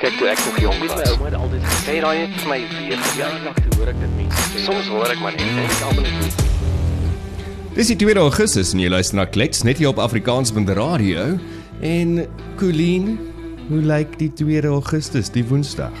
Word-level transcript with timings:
Kyk 0.00 0.14
toe 0.16 0.30
ek 0.32 0.38
nog 0.46 0.58
jong 0.62 0.78
was. 0.80 0.92
My 0.96 1.08
ouma 1.12 1.26
het 1.28 1.34
altyd 1.36 1.64
gesê, 1.68 1.80
Sê 1.84 1.94
daai 2.00 2.20
net 2.22 2.36
vir 2.40 2.48
my 2.48 2.56
weer 2.72 3.00
ja, 3.18 3.26
nog 3.44 3.58
te 3.58 3.68
hoor 3.74 3.90
ek 3.92 3.98
dit 4.00 4.14
mense 4.16 4.44
sê. 4.48 4.62
Soms 4.64 4.88
hoor 4.88 5.12
ek 5.12 5.20
maar 5.20 5.34
net 5.36 5.44
en 5.44 5.60
ek 5.66 5.82
almal 5.90 6.06
net 6.08 6.46
Dis 7.76 7.90
die 7.92 7.96
2 8.00 8.14
Augustus 8.22 8.72
en 8.72 8.80
jy 8.80 8.88
luister 8.88 9.18
na 9.18 9.26
Klets 9.28 9.60
net 9.68 9.76
hier 9.76 9.92
op 9.92 10.00
Afrikaans 10.00 10.54
met 10.56 10.70
die 10.72 10.78
radio 10.80 11.26
en 11.84 12.16
Colleen, 12.56 13.12
hoe 13.68 13.82
lyk 13.92 14.16
die 14.22 14.30
2 14.40 14.64
Augustus, 14.72 15.28
die 15.36 15.44
Woensdag? 15.52 15.92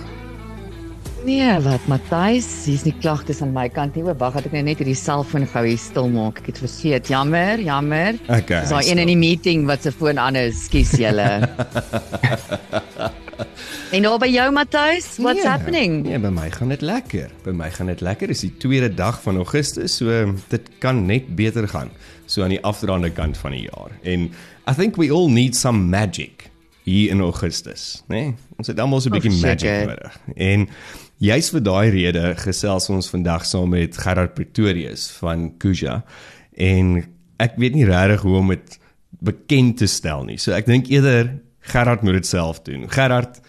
Nee, 1.28 1.52
wat 1.68 1.84
Matthys, 1.92 2.48
hier's 2.64 2.88
nie 2.88 2.96
klagtes 3.04 3.44
aan 3.44 3.52
my 3.52 3.68
kant 3.68 4.00
nie. 4.00 4.08
O, 4.08 4.16
wag, 4.16 4.40
het 4.40 4.48
ek 4.48 4.56
nou 4.56 4.64
net 4.64 4.80
hierdie 4.80 4.96
selfoon 4.96 5.44
gou 5.52 5.66
hier 5.68 5.80
stil 5.80 6.08
maak. 6.08 6.40
Ek 6.40 6.54
het 6.54 6.64
vergeet. 6.64 7.12
Jammer, 7.12 7.60
jammer. 7.60 8.16
Okay. 8.32 8.64
Dis 8.64 8.72
daai 8.72 8.88
een 8.88 9.04
in 9.04 9.12
die 9.12 9.20
meeting 9.28 9.68
wat 9.68 9.84
se 9.84 9.92
foon 9.92 10.16
aan 10.16 10.40
is. 10.40 10.64
Skus 10.70 10.96
julle. 10.96 11.28
en 13.94 14.02
nou 14.02 14.18
by 14.18 14.28
jou 14.30 14.46
Matthys, 14.52 15.16
what's 15.18 15.42
Nee, 15.42 15.48
happening? 15.50 16.02
Nee, 16.06 16.18
by 16.18 16.30
my 16.34 16.50
gaan 16.50 16.68
dit 16.68 16.82
lekker. 16.84 17.30
By 17.44 17.54
my 17.56 17.70
gaan 17.70 17.86
dit 17.92 18.00
lekker. 18.00 18.30
Dis 18.32 18.44
die 18.46 18.52
tweede 18.62 18.90
dag 18.94 19.20
van 19.22 19.36
Augustus, 19.36 19.96
so 20.00 20.34
dit 20.52 20.70
kan 20.82 21.04
net 21.06 21.28
beter 21.36 21.68
gaan 21.68 21.90
so 22.30 22.44
aan 22.44 22.54
die 22.54 22.62
afdraande 22.62 23.10
kant 23.10 23.38
van 23.40 23.56
die 23.56 23.66
jaar. 23.66 23.90
En 24.06 24.28
I 24.70 24.74
think 24.76 24.96
we 25.00 25.10
all 25.10 25.28
need 25.30 25.56
some 25.56 25.88
magic 25.90 26.50
hier 26.86 27.10
in 27.10 27.20
Augustus, 27.20 28.02
né? 28.08 28.14
Nee? 28.14 28.34
Ons 28.56 28.70
het 28.70 28.80
almal 28.80 29.00
so 29.00 29.08
'n 29.10 29.12
bietjie 29.18 29.32
Oh, 29.32 29.40
magic 29.40 29.86
nodig. 29.86 30.20
En 30.36 30.68
juis 31.18 31.50
vir 31.50 31.62
daai 31.62 31.90
rede 31.90 32.34
gesels 32.36 32.88
ons 32.88 33.08
vandag 33.10 33.44
saam 33.46 33.68
met 33.68 33.96
Gerard 33.96 34.34
Pretorius 34.34 35.10
van 35.10 35.56
Kuja. 35.58 36.04
En 36.56 37.04
ek 37.36 37.56
weet 37.56 37.74
nie 37.74 37.84
regtig 37.84 38.20
hoe 38.20 38.36
om 38.36 38.48
dit 38.48 38.78
bekend 39.20 39.76
te 39.76 39.86
stel 39.86 40.24
nie. 40.24 40.38
So 40.38 40.52
ek 40.52 40.66
dink 40.66 40.88
eerder 40.88 41.40
Gerard 41.60 42.02
moet 42.02 42.12
dit 42.12 42.26
self 42.26 42.62
doen. 42.62 42.90
Gerard, 42.90 43.40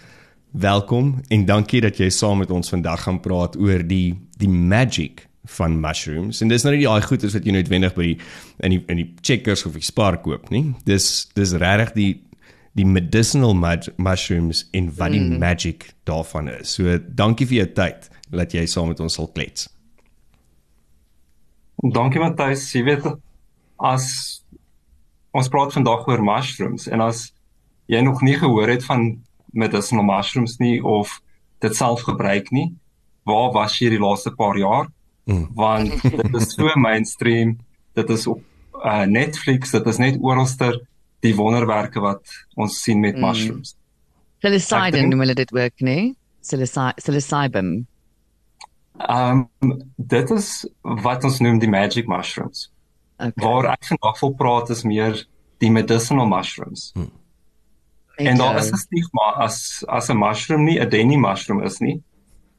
welkom 0.52 1.22
en 1.28 1.46
dankie 1.46 1.82
dat 1.82 1.98
jy 1.98 2.10
saam 2.12 2.42
met 2.44 2.52
ons 2.52 2.70
vandag 2.70 3.06
gaan 3.08 3.20
praat 3.24 3.56
oor 3.58 3.84
die 3.88 4.20
die 4.42 4.50
magic 4.50 5.28
van 5.58 5.80
mushrooms. 5.80 6.42
En 6.42 6.52
dis 6.52 6.64
nou 6.64 6.76
nie 6.76 6.84
daai 6.86 7.02
goeders 7.06 7.34
wat 7.34 7.46
jy 7.46 7.56
noodwendig 7.56 7.96
by 7.96 8.10
die 8.12 8.18
in 8.66 8.76
die 8.76 8.82
in 8.92 9.02
die 9.02 9.08
Checkers 9.22 9.66
of 9.66 9.78
die 9.78 9.86
Spar 9.86 10.20
koop 10.22 10.52
nie. 10.54 10.74
Dis 10.86 11.32
dis 11.38 11.56
regtig 11.62 11.96
die 11.98 12.12
die 12.78 12.88
medicinal 12.88 13.56
mushrooms 13.98 14.64
en 14.72 14.88
wat 14.96 15.12
die 15.12 15.20
mm. 15.20 15.40
magic 15.40 15.90
daarvan 16.08 16.48
is. 16.54 16.78
So 16.78 17.00
dankie 17.08 17.48
vir 17.50 17.64
jou 17.64 17.70
tyd 17.82 18.08
dat 18.32 18.54
jy 18.56 18.64
saam 18.70 18.92
met 18.94 19.02
ons 19.04 19.18
sal 19.20 19.28
klets. 19.36 19.68
Dankie 21.82 22.22
Matthys. 22.22 22.70
Jy 22.76 22.86
weet 22.88 23.10
as 23.82 24.08
ons 25.36 25.50
praat 25.52 25.74
vandag 25.74 26.08
oor 26.08 26.24
mushrooms 26.24 26.88
en 26.92 27.04
as 27.04 27.32
jy 27.92 28.00
nog 28.06 28.22
nie 28.24 28.38
gehoor 28.40 28.70
het 28.72 28.86
van 28.88 29.10
medicinal 29.52 30.06
mushrooms 30.08 30.58
nie 30.62 30.78
of 30.84 31.18
dit 31.62 31.76
self 31.76 32.06
gebruik 32.08 32.52
nie, 32.56 32.70
waar 33.28 33.52
was 33.54 33.76
jy 33.82 33.92
die 33.94 34.00
laaste 34.02 34.32
paar 34.36 34.58
jaar? 34.58 34.88
Mm. 35.30 35.50
Want 35.56 36.02
dit 36.02 36.36
is 36.40 36.54
so 36.56 36.72
mainstream. 36.80 37.58
Dit 37.94 38.10
is 38.10 38.26
op 38.28 38.40
uh, 38.82 39.04
Netflix, 39.06 39.72
dit 39.76 39.86
is 39.92 40.00
net 40.02 40.18
oralster 40.24 40.80
die 41.22 41.36
wonderwerke 41.38 42.02
wat 42.02 42.24
ons 42.58 42.80
sien 42.82 43.00
met 43.04 43.16
Mm. 43.20 43.28
mushrooms. 43.28 43.76
Psilocybin 44.42 45.10
noem 45.12 45.20
hulle 45.28 45.36
dit 45.38 45.52
ook, 45.54 45.84
né? 45.84 45.96
Nee? 45.96 46.16
Psilocy- 46.42 46.96
Psilocybin. 46.98 47.86
Ehm 48.98 49.44
um, 49.62 49.76
dit 49.96 50.30
is 50.32 50.66
wat 50.82 51.24
ons 51.24 51.40
noem 51.40 51.60
die 51.60 51.70
magic 51.70 52.08
mushrooms. 52.08 52.70
Okay. 53.18 53.32
Waar 53.46 53.74
ek 53.76 53.86
vandag 53.86 54.20
wil 54.20 54.34
praat 54.34 54.70
is 54.74 54.82
meer 54.84 55.20
die 55.62 55.70
medicinal 55.72 56.26
mushrooms. 56.26 56.92
En 58.28 58.38
daar 58.38 58.58
is 58.58 58.72
'n 58.72 58.76
stigma 58.76 59.34
as 59.38 59.84
as 59.88 60.10
'n 60.10 60.18
mushroom 60.18 60.64
nie 60.64 60.80
'n 60.80 60.90
denny 60.90 61.16
mushroom 61.16 61.64
is 61.64 61.80
nie, 61.80 62.04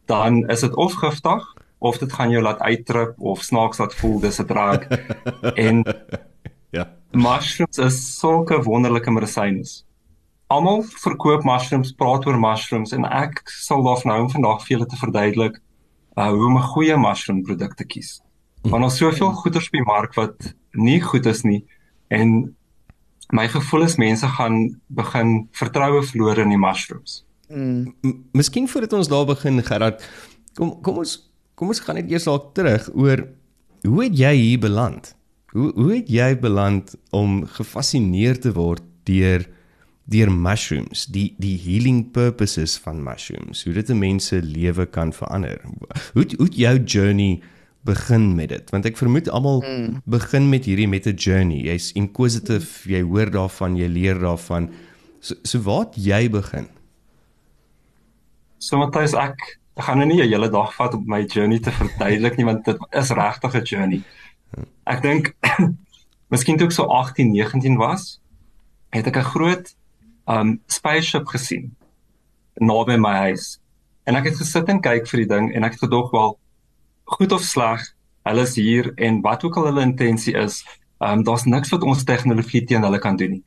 dan 0.06 0.48
is 0.50 0.60
dit 0.60 0.74
of 0.76 0.92
giftig 0.92 1.42
of 1.78 1.98
dit 1.98 2.12
gaan 2.12 2.30
jou 2.30 2.42
laat 2.42 2.58
uittrip 2.58 3.14
of 3.18 3.42
snaaks 3.42 3.78
laat 3.78 3.94
voel 3.94 4.20
dis 4.20 4.38
'n 4.40 4.46
drug. 4.46 4.86
en 5.66 5.84
Ja. 6.72 6.88
mushrooms 7.10 7.78
is 7.78 8.18
sulke 8.18 8.62
wonderlike 8.62 9.10
medisyne. 9.10 9.64
Almal 10.46 10.82
verkoop 10.82 11.44
mushrooms, 11.44 11.92
praat 11.92 12.26
oor 12.26 12.38
mushrooms 12.40 12.92
en 12.92 13.04
ek 13.04 13.42
sal 13.44 13.82
daarvan 13.84 14.12
hou 14.12 14.22
om 14.22 14.30
vandag 14.30 14.64
vir 14.64 14.76
julle 14.76 14.88
te 14.88 14.96
verduidelik 14.96 15.60
uh, 16.16 16.30
hoe 16.30 16.46
om 16.46 16.56
'n 16.56 16.70
goeie 16.72 16.96
mushroom 16.96 17.42
produk 17.42 17.74
te 17.74 17.84
kies. 17.84 18.20
Want 18.62 18.84
ons 18.84 18.96
soveel 18.96 19.32
goeders 19.32 19.66
op 19.66 19.72
die 19.72 19.84
mark 19.84 20.14
wat 20.14 20.54
nie 20.72 21.00
goed 21.00 21.26
is 21.26 21.42
nie 21.42 21.64
en 22.08 22.56
my 23.32 23.46
gevoel 23.48 23.82
is 23.86 23.96
mense 24.00 24.28
gaan 24.36 24.56
begin 24.92 25.48
vertroue 25.56 26.02
verloor 26.04 26.38
in 26.42 26.52
die 26.52 26.58
mushrooms. 26.60 27.22
Mm. 27.48 27.94
M- 28.04 28.18
Miskien 28.36 28.68
voordat 28.68 28.92
ons 28.92 29.08
daar 29.08 29.26
begin 29.28 29.62
Gerard, 29.64 30.04
kom 30.54 30.74
kom 30.84 30.98
ons 31.02 31.16
kom 31.54 31.68
ons 31.72 31.80
gaan 31.84 31.96
net 32.00 32.10
eers 32.10 32.24
dalk 32.28 32.52
terug 32.56 32.88
oor 32.94 33.24
hoe 33.86 34.04
het 34.04 34.14
jy 34.18 34.34
hier 34.36 34.58
beland? 34.62 35.14
Hoe 35.52 35.72
hoe 35.76 35.94
het 35.96 36.08
jy 36.08 36.30
beland 36.40 36.94
om 37.10 37.42
gefassineer 37.46 38.38
te 38.40 38.52
word 38.56 38.82
deur 39.08 39.44
deur 40.12 40.30
mushrooms, 40.32 41.06
die 41.06 41.34
die 41.38 41.56
healing 41.62 42.10
purposes 42.12 42.76
van 42.84 43.02
mushrooms, 43.04 43.64
hoe 43.64 43.72
dit 43.72 43.90
'n 43.90 43.98
mens 43.98 44.26
se 44.26 44.42
lewe 44.42 44.86
kan 44.86 45.12
verander? 45.12 45.60
Hoe 46.14 46.26
hoe 46.38 46.48
jou 46.48 46.78
journey 46.84 47.40
begin 47.84 48.34
met 48.34 48.48
dit? 48.48 48.70
Want 48.70 48.86
ek 48.88 48.96
vermoed 48.96 49.28
almal 49.28 49.62
mm. 49.62 50.02
begin 50.04 50.48
met 50.48 50.64
hierdie 50.64 50.88
met 50.88 51.06
'n 51.06 51.14
journey. 51.14 51.62
Jy's 51.66 51.92
inquisitive, 51.92 52.88
jy 52.88 53.02
hoor 53.02 53.30
daarvan, 53.30 53.76
jy 53.76 53.88
leer 53.88 54.18
daarvan. 54.18 54.70
So 55.20 55.34
so 55.42 55.60
waar 55.62 55.86
het 55.86 55.96
jy 55.96 56.30
begin? 56.30 56.68
So 58.58 58.78
Matthys, 58.78 59.14
ek 59.14 59.58
ek 59.76 59.84
gaan 59.84 59.98
nou 59.98 60.06
nie 60.06 60.22
'n 60.22 60.28
hele 60.28 60.50
dag 60.50 60.74
vat 60.74 60.94
om 60.94 61.04
my 61.06 61.24
journey 61.24 61.58
te 61.58 61.70
verduidelik 61.70 62.36
nie 62.36 62.44
want 62.44 62.64
dit 62.64 62.78
is 62.90 63.10
regtig 63.10 63.54
'n 63.54 63.64
journey. 63.64 64.02
Ek 64.86 65.02
dink 65.02 65.34
miskien 66.34 66.56
toe 66.56 66.66
ek 66.66 66.72
so 66.72 66.84
18, 66.84 67.32
19 67.32 67.76
was, 67.76 68.20
het 68.90 69.06
ek 69.06 69.16
'n 69.16 69.30
groot 69.34 69.74
um 70.26 70.60
spaceship 70.66 71.26
gesien 71.26 71.74
naby 72.60 72.96
my 72.96 73.14
huis. 73.28 73.58
En 74.04 74.14
ek 74.14 74.24
het 74.24 74.36
gesit 74.36 74.68
en 74.68 74.80
kyk 74.80 75.08
vir 75.08 75.18
die 75.24 75.30
ding 75.34 75.54
en 75.54 75.64
ek 75.64 75.72
het 75.72 75.84
gedog 75.86 76.10
wel 76.10 76.38
goed 77.14 77.32
of 77.32 77.42
sleg, 77.42 77.84
hulle 78.22 78.42
is 78.42 78.54
hier 78.56 78.92
en 78.96 79.20
wat 79.22 79.44
ook 79.44 79.56
al 79.56 79.70
hulle 79.70 79.86
intensie 79.86 80.34
is, 80.38 80.62
um 81.02 81.22
daar's 81.26 81.44
niks 81.44 81.72
wat 81.74 81.82
ons 81.82 82.04
tegnologie 82.04 82.64
teen 82.64 82.82
hulle 82.82 82.98
kan 82.98 83.16
doen 83.16 83.30
nie. 83.38 83.44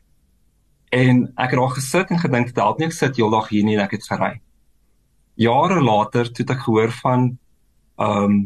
En 0.91 1.25
ek 1.35 1.55
het 1.55 1.59
daar 1.59 1.75
gesit 1.77 2.11
en 2.11 2.19
gedink, 2.19 2.47
"Dit 2.47 2.63
help 2.63 2.79
nie 2.79 2.87
ek 2.87 2.93
sit 2.93 3.15
heeldag 3.15 3.49
hier 3.49 3.63
nie 3.63 3.77
en 3.77 3.83
ek 3.83 3.91
het 3.91 4.03
gery." 4.03 4.41
jare 5.35 5.81
later 5.81 6.31
toe 6.31 6.45
het 6.45 6.55
ek 6.55 6.63
gehoor 6.63 6.91
van 7.01 7.37
ehm 7.95 8.23
um, 8.23 8.37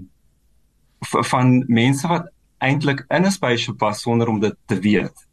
van 1.32 1.64
mense 1.68 2.08
wat 2.08 2.28
eintlik 2.60 3.06
in 3.08 3.26
'n 3.26 3.32
spaceship 3.32 3.80
was 3.80 4.02
sonder 4.02 4.28
om 4.28 4.40
dit 4.40 4.56
te 4.66 4.80
weet. 4.80 5.28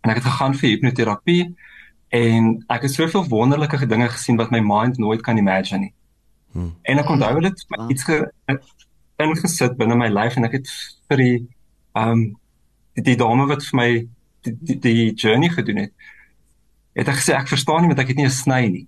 En 0.00 0.10
ek 0.10 0.16
het 0.16 0.24
gegaan 0.24 0.54
vir 0.54 0.68
hipnoterapie 0.68 1.54
en 2.08 2.64
ek 2.68 2.82
het 2.82 2.92
soveel 2.92 3.28
wonderlike 3.28 3.86
dinge 3.86 4.08
gesien 4.08 4.36
wat 4.36 4.50
my 4.50 4.60
mind 4.60 4.98
nooit 4.98 5.20
kan 5.20 5.36
imagine 5.36 5.78
nie. 5.78 5.94
Hmm. 6.52 6.76
En 6.82 6.98
ek 6.98 7.08
onthou 7.08 7.40
dit 7.40 7.50
het 7.50 7.64
Wow. 7.68 7.90
iets 7.90 8.04
ge, 8.04 8.32
ingesit 9.18 9.76
binne 9.76 9.96
my 9.96 10.08
lyf 10.08 10.36
en 10.36 10.48
ek 10.48 10.60
het 10.60 10.72
vir 11.10 11.16
die 11.24 11.36
ehm 11.92 12.12
um, 12.12 12.24
die, 12.96 13.02
die 13.02 13.16
dame 13.16 13.46
wat 13.48 13.64
vir 13.64 13.76
my 13.76 13.90
die, 14.44 14.52
die, 14.52 14.78
die 14.78 15.12
journey 15.14 15.48
gedoen 15.48 15.78
het, 15.86 15.92
het 16.96 17.08
ek 17.08 17.20
gesê 17.20 17.36
ek 17.36 17.48
verstaan 17.48 17.82
nie 17.82 17.92
want 17.92 18.02
ek 18.04 18.12
het 18.12 18.16
nie 18.20 18.28
'n 18.28 18.40
sny 18.42 18.62
nie 18.68 18.86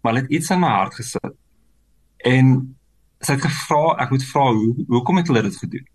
maar 0.00 0.14
dit 0.14 0.30
iets 0.30 0.50
in 0.50 0.60
my 0.60 0.68
hart 0.68 0.94
gesit. 0.94 1.34
En 2.16 2.76
sy 3.18 3.34
het 3.34 3.42
gevra, 3.44 3.96
ek 4.02 4.10
moet 4.14 4.24
vra 4.24 4.46
hoe 4.54 4.84
hoekom 4.86 5.20
het 5.20 5.30
hulle 5.30 5.42
dit 5.42 5.56
gedoen? 5.56 5.86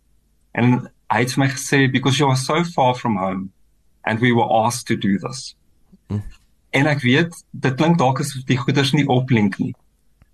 En 0.51 0.71
hy 1.13 1.19
het 1.23 1.33
vir 1.33 1.43
my 1.43 1.49
gesê 1.49 1.79
because 1.91 2.19
you 2.19 2.29
are 2.29 2.39
so 2.39 2.63
far 2.75 2.95
from 2.95 3.17
home 3.17 3.49
and 4.03 4.19
we 4.19 4.33
were 4.35 4.49
asked 4.65 4.87
to 4.87 4.97
do 4.97 5.17
this. 5.17 5.55
Hm. 6.07 6.21
En 6.69 6.89
ek 6.89 7.01
weet 7.05 7.43
dit 7.51 7.75
klink 7.79 7.97
dalk 7.97 8.19
asof 8.19 8.43
die 8.49 8.59
goeders 8.59 8.91
nie 8.93 9.07
oplink 9.07 9.57
nie. 9.61 9.73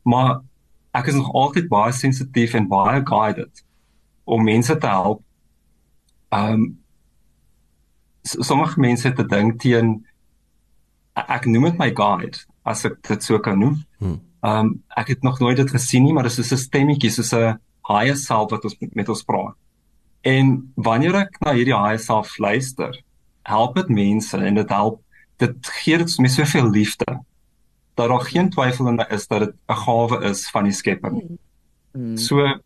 Maar 0.04 0.40
ek 0.94 1.08
is 1.08 1.16
nog 1.16 1.32
altyd 1.34 1.68
baie 1.70 1.92
sensitief 1.92 2.54
en 2.54 2.68
baie 2.68 3.02
guided 3.06 3.64
om 4.26 4.44
mense 4.44 4.78
te 4.78 4.88
help. 4.88 5.22
Um 6.34 6.80
s- 8.24 8.38
sommige 8.48 8.80
mense 8.80 9.08
het 9.08 9.20
'n 9.20 9.28
ding 9.28 9.60
teen 9.60 10.06
ek 11.16 11.46
noem 11.46 11.64
dit 11.64 11.78
my 11.78 11.92
guide 11.96 12.38
as 12.66 12.86
ek 12.86 13.02
dit 13.08 13.24
so 13.24 13.40
kan 13.40 13.60
noem. 13.60 13.84
Hmm. 14.00 14.20
Um 14.44 14.84
ek 14.98 15.08
het 15.08 15.24
nog 15.24 15.40
nooit 15.40 15.58
dit 15.58 15.70
gesien 15.70 16.04
nie, 16.04 16.14
maar 16.14 16.24
dit 16.24 16.38
is 16.38 16.52
'n 16.52 16.58
stemmetjie, 16.58 17.10
soos 17.12 17.34
'n 17.34 17.60
higher 17.88 18.16
self 18.18 18.52
wat 18.52 18.64
ons 18.64 18.76
met, 18.80 18.96
met 18.96 19.10
ons 19.10 19.24
praat. 19.24 19.56
En 20.22 20.72
wanneer 20.76 21.16
ek 21.16 21.40
na 21.42 21.54
hierdie 21.54 21.76
higher 21.76 22.00
self 22.00 22.38
luister, 22.38 23.02
help 23.44 23.76
dit 23.76 23.90
mense 23.90 24.38
en 24.38 24.56
dit 24.56 24.70
help 24.70 25.02
dit 25.38 25.56
gee 25.84 25.98
dit 25.98 26.18
met 26.20 26.32
soveel 26.32 26.70
liefde 26.70 27.20
dat 28.00 28.10
daar 28.10 28.26
geen 28.32 28.50
twyfel 28.50 28.88
in 28.88 28.98
is 29.08 29.28
dat 29.28 29.40
dit 29.40 29.54
'n 29.68 29.82
gawe 29.86 30.24
is 30.24 30.50
van 30.50 30.64
die 30.64 30.72
Skepper. 30.72 31.12
Mm. 31.92 32.18
So 32.18 32.62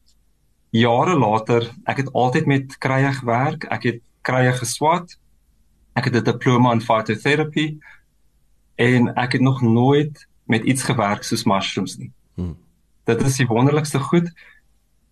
jare 0.70 1.16
later, 1.16 1.74
ek 1.84 1.98
het 1.98 2.14
altyd 2.14 2.46
met 2.46 2.78
krye 2.78 3.12
gewerk, 3.14 3.64
ek 3.64 3.84
het 3.84 4.02
krye 4.22 4.54
geswat. 4.54 5.18
Ek 5.94 6.06
het 6.06 6.16
'n 6.16 6.24
diploma 6.24 6.72
in 6.72 6.82
phytotherapy 6.82 7.78
en 8.76 9.14
ek 9.16 9.32
het 9.32 9.42
nog 9.42 9.62
nooit 9.62 10.28
met 10.46 10.64
iets 10.64 10.84
gewerk 10.84 11.24
soos 11.24 11.44
mushrooms 11.44 11.98
nie. 11.98 12.12
Hmm. 12.36 12.58
Dit 13.04 13.22
is 13.22 13.38
die 13.38 13.48
wonderlikste 13.48 14.00
goed. 14.00 14.32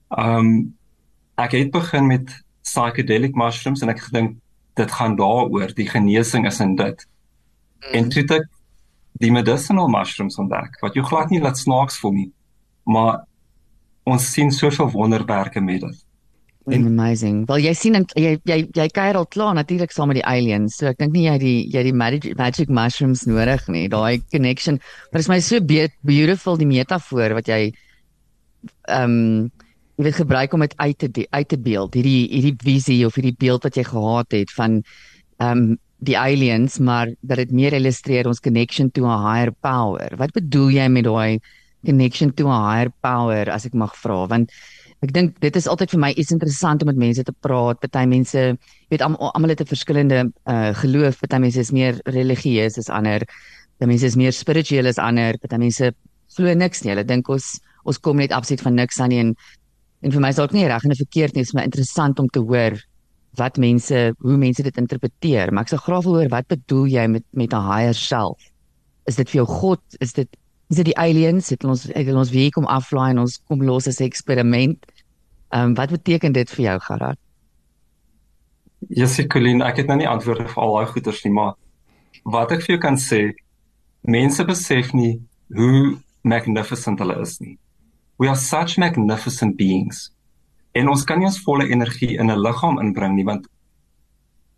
Ehm 0.09 0.37
um, 0.37 0.77
ek 1.35 1.51
het 1.51 1.71
begin 1.71 2.07
met 2.07 2.43
psychedelic 2.61 3.35
mushrooms 3.35 3.81
en 3.81 3.89
ek 3.89 3.99
gedink 3.99 4.37
dit 4.73 4.91
gaan 4.91 5.15
daaroor, 5.15 5.73
die 5.73 5.89
genesing 5.89 6.45
is 6.45 6.59
in 6.59 6.75
dit. 6.75 7.07
Hmm. 7.79 7.93
En 7.93 8.09
toe 8.09 8.21
het 8.21 8.31
ek 8.31 8.60
die 9.21 9.31
medicinal 9.33 9.89
mushrooms 9.91 10.39
ontdek 10.41 10.79
wat 10.81 10.97
jou 10.97 11.03
glad 11.05 11.29
nie 11.33 11.41
laat 11.41 11.59
snaaks 11.59 11.99
voel 12.01 12.15
nie. 12.17 12.29
Maar 12.89 13.21
ons 14.09 14.31
sien 14.33 14.51
soveel 14.51 14.89
wonderwerke 14.93 15.61
met 15.61 15.83
dit. 15.85 15.99
En, 16.69 16.85
amazing. 16.85 17.45
Wel 17.49 17.63
jy 17.65 17.71
sien 17.73 17.97
jy 18.13 18.35
jy 18.45 18.57
jy 18.77 18.85
kuier 18.93 19.17
al 19.17 19.25
klaar 19.33 19.55
natuurlik 19.57 19.93
saam 19.93 20.11
met 20.11 20.19
die 20.19 20.27
aliens. 20.29 20.77
So 20.77 20.91
ek 20.91 20.99
dink 21.01 21.15
nie 21.15 21.25
jy 21.25 21.37
die 21.41 21.55
jy 21.73 21.83
die 21.87 21.95
magic, 21.97 22.27
magic 22.37 22.69
mushrooms 22.69 23.25
nodig 23.29 23.65
nie. 23.73 23.87
Daai 23.89 24.21
connection. 24.33 24.77
Maar 25.09 25.21
dit 25.21 25.25
is 25.25 25.31
my 25.31 25.39
so 25.41 25.61
be 25.61 25.87
beautiful 26.05 26.59
die 26.61 26.69
metafoor 26.69 27.33
wat 27.39 27.49
jy 27.49 27.63
ehm 28.89 29.17
um, 29.17 29.49
jy 29.97 30.05
weet 30.07 30.17
gebruik 30.21 30.53
om 30.53 30.63
dit 30.65 30.75
uit 30.77 31.01
te 31.01 31.25
uit 31.29 31.49
te 31.49 31.57
beeld. 31.57 31.97
Hierdie 31.97 32.27
hierdie 32.29 32.57
visie 32.61 33.01
of 33.05 33.17
hierdie 33.17 33.37
beeld 33.37 33.65
wat 33.65 33.77
jy 33.77 33.85
gehad 33.89 34.37
het 34.37 34.53
van 34.57 34.81
ehm 35.41 35.65
um, 35.65 35.79
die 36.01 36.17
aliens, 36.17 36.79
maar 36.79 37.11
dat 37.21 37.37
dit 37.37 37.51
meer 37.51 37.73
illustreer 37.77 38.27
ons 38.27 38.41
connection 38.41 38.89
to 38.91 39.05
a 39.05 39.17
higher 39.21 39.51
power. 39.61 40.09
Wat 40.17 40.33
bedoel 40.33 40.71
jy 40.77 40.87
met 40.89 41.05
daai 41.05 41.39
connection 41.85 42.33
to 42.33 42.49
a 42.49 42.59
higher 42.67 42.91
power 43.05 43.49
as 43.49 43.65
ek 43.69 43.77
mag 43.77 43.93
vra? 43.95 44.25
Want 44.27 44.49
Ek 45.01 45.09
dink 45.15 45.39
dit 45.41 45.55
is 45.57 45.65
altyd 45.65 45.95
vir 45.95 46.01
my 46.01 46.09
iets 46.13 46.29
interessant 46.33 46.83
om 46.83 46.89
met 46.91 46.99
mense 47.01 47.23
te 47.25 47.33
praat. 47.41 47.79
Party 47.81 48.03
mense, 48.05 48.41
weet 48.93 49.01
almal 49.01 49.31
almal 49.33 49.49
het 49.49 49.61
'n 49.61 49.73
verskillende 49.73 50.19
uh 50.45 50.73
geloof. 50.77 51.17
Party 51.21 51.39
mense 51.41 51.59
is 51.59 51.71
meer 51.71 51.97
religieus 52.05 52.77
as 52.77 52.89
ander. 52.89 53.25
Party 53.79 53.89
mense 53.89 54.05
is 54.05 54.15
meer 54.15 54.31
spiritueel 54.31 54.85
as 54.85 54.99
ander. 55.01 55.37
Party 55.41 55.57
mense 55.57 55.91
glo 56.35 56.53
niks 56.53 56.83
nie. 56.83 56.93
Hulle 56.93 57.03
dink 57.03 57.29
ons 57.29 57.59
ons 57.83 57.97
kom 57.97 58.17
net 58.17 58.31
absoluut 58.31 58.61
van 58.61 58.75
niks 58.75 58.99
aan 58.99 59.09
nie 59.09 59.19
en 59.19 59.35
en 60.03 60.11
vir 60.11 60.21
my 60.21 60.29
is 60.29 60.35
dit 60.35 60.45
ook 60.45 60.53
nie 60.53 60.67
reg 60.67 60.83
en 60.83 60.95
verkeerd 60.95 61.33
nie. 61.33 61.41
Dit 61.41 61.49
is 61.49 61.53
my 61.53 61.63
interessant 61.63 62.19
om 62.19 62.27
te 62.27 62.39
hoor 62.39 62.77
wat 63.39 63.57
mense, 63.57 64.13
hoe 64.19 64.37
mense 64.37 64.63
dit 64.63 64.77
interpreteer. 64.77 65.51
Maar 65.53 65.63
ek 65.63 65.73
sou 65.73 65.79
graag 65.79 66.03
wil 66.03 66.19
hoor 66.19 66.31
wat 66.31 66.47
bedoel 66.51 66.85
jy 66.91 67.05
met 67.07 67.23
met 67.31 67.53
'n 67.53 67.67
higher 67.67 67.95
self? 67.95 68.39
Is 69.05 69.15
dit 69.15 69.29
vir 69.29 69.43
jou 69.43 69.47
God? 69.47 69.81
Is 69.99 70.13
dit 70.13 70.27
is 70.69 70.77
dit 70.77 70.85
die 70.85 70.97
aliens? 70.97 71.49
Het 71.49 71.63
ons 71.63 71.83
het 71.83 72.13
ons 72.13 72.29
weer 72.29 72.51
kom 72.51 72.65
aflaai 72.65 73.11
en 73.11 73.19
ons 73.19 73.41
kom 73.47 73.63
los 73.63 73.87
as 73.87 73.99
'n 73.99 74.03
eksperiment? 74.03 74.85
Ehm 75.49 75.63
um, 75.63 75.73
wat 75.73 75.89
beteken 75.89 76.31
dit 76.31 76.49
vir 76.49 76.63
jou 76.65 76.79
Gerard? 76.79 77.19
Jessie 78.89 79.27
Colleen, 79.27 79.61
ek 79.61 79.77
het 79.77 79.87
nou 79.87 79.97
nie 79.97 80.07
antwoorde 80.07 80.47
vir 80.47 80.63
al 80.63 80.73
daai 80.75 80.91
goeters 80.91 81.23
nie, 81.23 81.33
maar 81.33 81.53
wat 82.23 82.51
ek 82.51 82.63
vir 82.65 82.75
jou 82.75 82.81
kan 82.81 82.97
sê, 82.97 83.31
mense 84.01 84.43
besef 84.45 84.93
nie 84.93 85.21
hoe 85.53 85.97
magnificent 86.23 86.99
hulle 86.99 87.19
is 87.21 87.39
nie. 87.39 87.57
We 88.17 88.27
are 88.27 88.37
such 88.37 88.77
magnificent 88.77 89.57
beings. 89.57 90.11
En 90.71 90.89
ons 90.89 91.03
kan 91.03 91.19
nie 91.19 91.27
ons 91.27 91.43
volle 91.45 91.67
energie 91.67 92.17
in 92.17 92.31
'n 92.31 92.41
liggaam 92.41 92.79
inbring 92.79 93.15
nie 93.15 93.25
want 93.25 93.47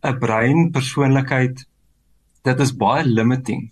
'n 0.03 0.19
brein 0.19 0.71
persoonlikheid 0.71 1.65
dit 2.43 2.59
is 2.59 2.75
baie 2.75 3.03
limiting 3.03 3.71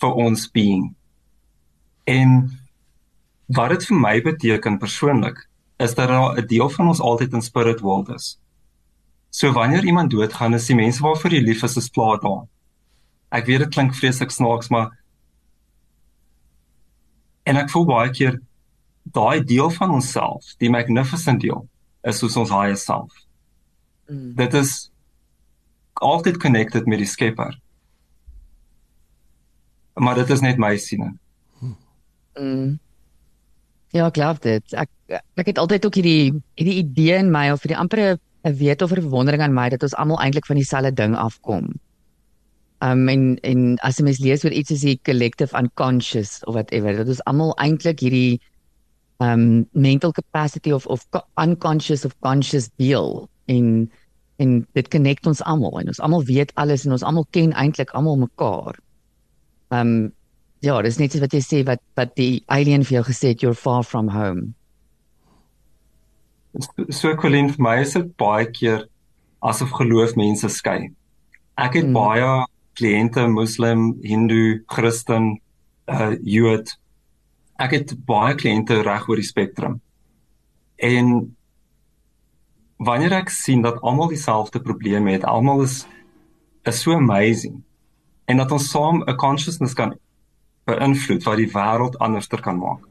vir 0.00 0.12
ons 0.14 0.50
being. 0.50 0.94
En 2.06 2.50
wat 3.46 3.70
dit 3.70 3.86
vir 3.86 3.98
my 3.98 4.20
beteken 4.22 4.78
persoonlik 4.78 5.48
is 5.78 5.94
dat 5.94 6.08
daar 6.08 6.38
'n 6.38 6.46
deel 6.46 6.70
van 6.70 6.88
ons 6.88 7.00
altyd 7.00 7.32
in 7.32 7.42
spirit 7.42 7.80
world 7.80 8.08
is. 8.08 8.38
So 9.30 9.52
wanneer 9.52 9.84
iemand 9.84 10.10
doodgaan, 10.10 10.54
is 10.54 10.66
die 10.66 10.76
mense 10.76 11.02
waarvoor 11.02 11.30
jy 11.30 11.40
lief 11.40 11.62
is, 11.62 11.76
is 11.76 11.90
klaar 11.90 12.20
daar. 12.20 12.46
Ek 13.30 13.46
weet 13.46 13.58
dit 13.58 13.74
klink 13.74 13.94
vreeslik 13.94 14.30
snaaks, 14.30 14.68
maar 14.68 14.90
en 17.42 17.56
ek 17.56 17.70
voel 17.70 17.84
baie 17.84 18.10
keer 18.10 18.40
daai 19.02 19.44
deel 19.44 19.70
van 19.70 19.90
onsself, 19.90 20.44
die 20.58 20.70
magnificent 20.70 21.40
deel, 21.40 21.68
is 22.02 22.18
soos 22.18 22.36
ons 22.36 22.50
higher 22.50 22.76
self. 22.76 23.12
Mm. 24.10 24.34
Dit 24.38 24.54
is 24.54 24.90
altyd 26.02 26.36
connected 26.42 26.86
met 26.86 26.98
die 27.02 27.08
Skepper. 27.08 27.58
Maar 29.94 30.22
dit 30.22 30.30
is 30.30 30.40
net 30.40 30.58
my 30.58 30.76
siening. 30.80 31.18
Mm. 32.38 32.78
Ja, 33.92 34.06
ek 34.08 34.16
glo 34.16 34.32
dit. 34.40 34.74
Ek 34.74 34.88
ek 35.36 35.50
het 35.52 35.58
altyd 35.60 35.84
ook 35.84 35.98
hierdie 36.00 36.32
hierdie 36.56 36.78
idee 36.80 37.18
in 37.20 37.32
my 37.32 37.50
of 37.52 37.64
hierdie 37.64 37.78
ampere 37.78 38.18
'n 38.48 38.56
weet 38.56 38.82
of 38.82 38.90
'n 38.90 39.02
verwondering 39.02 39.42
aan 39.42 39.54
my 39.54 39.68
dat 39.68 39.82
ons 39.82 39.94
almal 39.94 40.20
eintlik 40.20 40.46
van 40.46 40.56
dieselfde 40.56 40.92
ding 40.92 41.14
afkom. 41.16 41.68
Um 42.80 43.08
en 43.08 43.38
en 43.42 43.76
as 43.82 43.98
jy 43.98 44.04
mens 44.04 44.18
lees 44.18 44.44
oor 44.44 44.52
iets 44.52 44.68
soos 44.68 44.80
die 44.80 45.00
collective 45.04 45.56
unconscious 45.56 46.40
of 46.44 46.54
whatever, 46.54 46.96
dat 46.96 47.08
ons 47.08 47.24
almal 47.24 47.52
eintlik 47.58 48.00
hierdie 48.00 48.40
um 49.18 49.66
mental 49.72 50.12
capacity 50.12 50.72
of 50.72 50.86
of 50.86 51.04
unconscious 51.36 52.04
of 52.04 52.14
conscious 52.20 52.70
deel 52.76 53.28
in 53.46 53.90
en 54.36 54.66
dit 54.72 54.88
connect 54.88 55.26
ons 55.26 55.42
almal 55.42 55.80
en 55.80 55.92
ons 55.92 56.00
almal 56.00 56.24
weet 56.24 56.52
alles 56.54 56.86
en 56.86 56.92
ons 56.92 57.02
almal 57.02 57.26
ken 57.30 57.52
eintlik 57.52 57.90
almal 57.90 58.16
mekaar. 58.16 58.78
Um 59.70 60.12
Ja, 60.62 60.76
dis 60.78 61.00
net 61.00 61.16
wat 61.18 61.32
jy 61.34 61.40
sê 61.42 61.60
wat 61.66 61.80
wat 61.98 62.12
die 62.14 62.44
alien 62.54 62.84
vir 62.86 63.00
jou 63.00 63.06
gesê 63.08 63.32
het 63.32 63.42
you're 63.42 63.58
far 63.58 63.82
from 63.82 64.08
home. 64.14 64.54
So 66.90 67.16
Colin 67.18 67.50
vir 67.50 67.64
my 67.66 67.76
is 67.82 67.96
dit 67.96 68.12
baie 68.20 68.46
keer 68.46 68.84
asof 69.42 69.72
geloof 69.74 70.14
mense 70.14 70.46
skei. 70.54 70.92
Ek 71.58 71.74
het 71.80 71.88
hmm. 71.88 71.96
baie 71.96 72.28
kliënte 72.78 73.26
moslim, 73.32 73.90
hindu, 74.06 74.62
christen, 74.70 75.34
uh 75.90 76.14
jood. 76.22 76.70
Ek 77.62 77.76
het 77.76 77.94
baie 78.08 78.34
kliënte 78.34 78.80
reg 78.82 79.08
oor 79.08 79.20
die 79.20 79.26
spektrum. 79.26 79.78
En 80.82 81.36
wanneer 82.82 83.14
ek 83.20 83.30
sien 83.30 83.62
dat 83.62 83.80
almal 83.86 84.10
dieselfde 84.10 84.60
probleme 84.60 85.14
het, 85.14 85.24
almal 85.24 85.62
is 85.68 85.82
is 86.62 86.78
so 86.80 86.94
amazing 86.94 87.56
en 88.30 88.38
dat 88.38 88.52
ons 88.54 88.70
saam 88.70 89.02
'n 89.02 89.16
consciousness 89.16 89.74
kan 89.74 89.94
beïnvloed 90.64 91.24
wat 91.26 91.36
die 91.36 91.50
wêreld 91.50 91.98
anderster 91.98 92.40
kan 92.40 92.58
maak. 92.58 92.86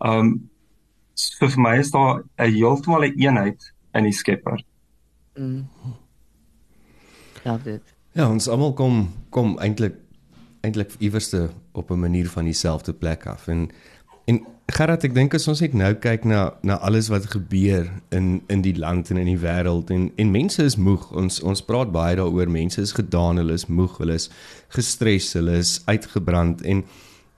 Um 0.00 0.50
so 1.14 1.48
vir 1.48 1.60
my 1.60 1.78
is 1.78 1.90
daar 1.90 2.22
'n 2.38 2.52
heeltemal 2.52 3.04
'n 3.04 3.16
eenheid 3.16 3.72
in 3.94 4.04
die 4.04 4.12
Skepper. 4.12 4.64
Mm. 5.34 5.68
Ja, 7.44 7.58
dit. 7.58 7.82
Ja, 8.12 8.30
ons 8.30 8.48
almal 8.48 8.72
kom 8.72 9.12
kom 9.30 9.58
eintlik 9.58 9.94
eintlik 10.60 10.94
iewerste 10.98 11.50
op 11.72 11.90
'n 11.90 12.00
manier 12.00 12.28
van 12.28 12.44
dieselfde 12.44 12.92
plek 12.92 13.26
af 13.26 13.48
en 13.48 13.70
en 14.26 14.40
Gerard, 14.66 15.04
ek 15.04 15.12
dink 15.14 15.34
as 15.34 15.46
ons 15.46 15.60
net 15.60 15.74
nou 15.78 15.92
kyk 15.94 16.24
na 16.26 16.50
na 16.66 16.74
alles 16.82 17.06
wat 17.08 17.28
gebeur 17.30 17.86
in 18.10 18.42
in 18.50 18.62
die 18.62 18.74
land 18.74 19.10
en 19.10 19.16
in 19.16 19.28
die 19.30 19.38
wêreld 19.38 19.90
en 19.94 20.10
en 20.16 20.30
mense 20.30 20.62
is 20.62 20.76
moeg. 20.76 21.12
Ons 21.14 21.38
ons 21.40 21.62
praat 21.62 21.92
baie 21.92 22.16
daaroor. 22.16 22.50
Mense 22.50 22.80
is 22.80 22.92
gedaan, 22.92 23.36
hulle 23.36 23.52
is 23.52 23.66
moeg, 23.66 23.98
hulle 23.98 24.14
is 24.18 24.26
gestres, 24.74 25.32
hulle 25.38 25.60
is 25.62 25.82
uitgebrand 25.86 26.62
en 26.66 26.82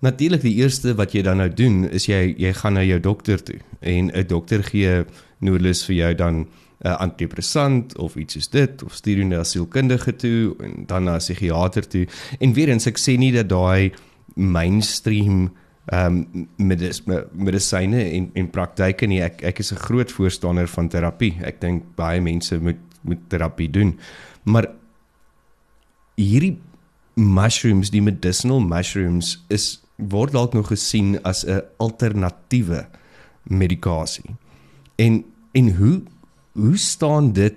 natuurlik 0.00 0.40
die 0.46 0.54
eerste 0.62 0.94
wat 0.96 1.12
jy 1.12 1.22
dan 1.26 1.42
nou 1.42 1.50
doen 1.50 1.82
is 1.90 2.06
jy 2.08 2.34
jy 2.38 2.52
gaan 2.54 2.78
na 2.78 2.84
jou 2.86 3.00
dokter 3.02 3.42
toe 3.42 3.58
en 3.80 4.10
'n 4.14 4.26
dokter 4.26 4.62
gee 4.62 5.04
noodlus 5.40 5.84
vir 5.84 5.96
jou 5.96 6.14
dan 6.14 6.46
uh, 6.84 6.96
antidepressant 6.96 7.96
of 7.98 8.16
iets 8.16 8.38
soos 8.38 8.48
dit 8.48 8.82
of 8.82 8.94
stuur 8.94 9.22
jy 9.22 9.24
na 9.24 9.40
'n 9.40 9.44
sielkundige 9.44 10.16
toe 10.16 10.54
en 10.62 10.84
dan 10.86 11.04
na 11.04 11.14
'n 11.14 11.18
psigiater 11.18 11.88
toe. 11.88 12.06
En 12.38 12.52
weer 12.52 12.68
eens 12.68 12.86
ek 12.86 12.98
sê 12.98 13.16
nie 13.18 13.32
dat 13.32 13.48
daai 13.48 13.92
mainstream 14.34 15.50
ehm 15.88 16.26
um, 16.34 16.48
medis, 16.56 17.02
medisyne 17.32 18.02
en 18.10 18.30
en 18.34 18.50
praktyke 18.50 19.06
nie. 19.06 19.22
Ek 19.22 19.42
ek 19.42 19.58
is 19.58 19.72
'n 19.72 19.84
groot 19.88 20.12
voorstander 20.12 20.68
van 20.68 20.88
terapie. 20.88 21.36
Ek 21.42 21.60
dink 21.60 21.82
baie 21.96 22.20
mense 22.20 22.58
moet 22.60 22.78
moet 23.02 23.28
terapie 23.28 23.70
doen. 23.70 23.98
Maar 24.44 24.68
hierdie 26.16 26.58
mushrooms, 27.14 27.90
die 27.90 28.02
medicinal 28.02 28.60
mushrooms 28.60 29.44
is 29.48 29.80
word 29.96 30.32
dalk 30.32 30.54
nog 30.54 30.68
gesien 30.68 31.18
as 31.22 31.44
'n 31.44 31.62
alternatiewe 31.78 32.86
medikasie. 33.42 34.36
En 34.96 35.24
en 35.52 35.76
hoe 35.76 36.02
hoe 36.58 36.76
staan 36.76 37.32
dit 37.32 37.56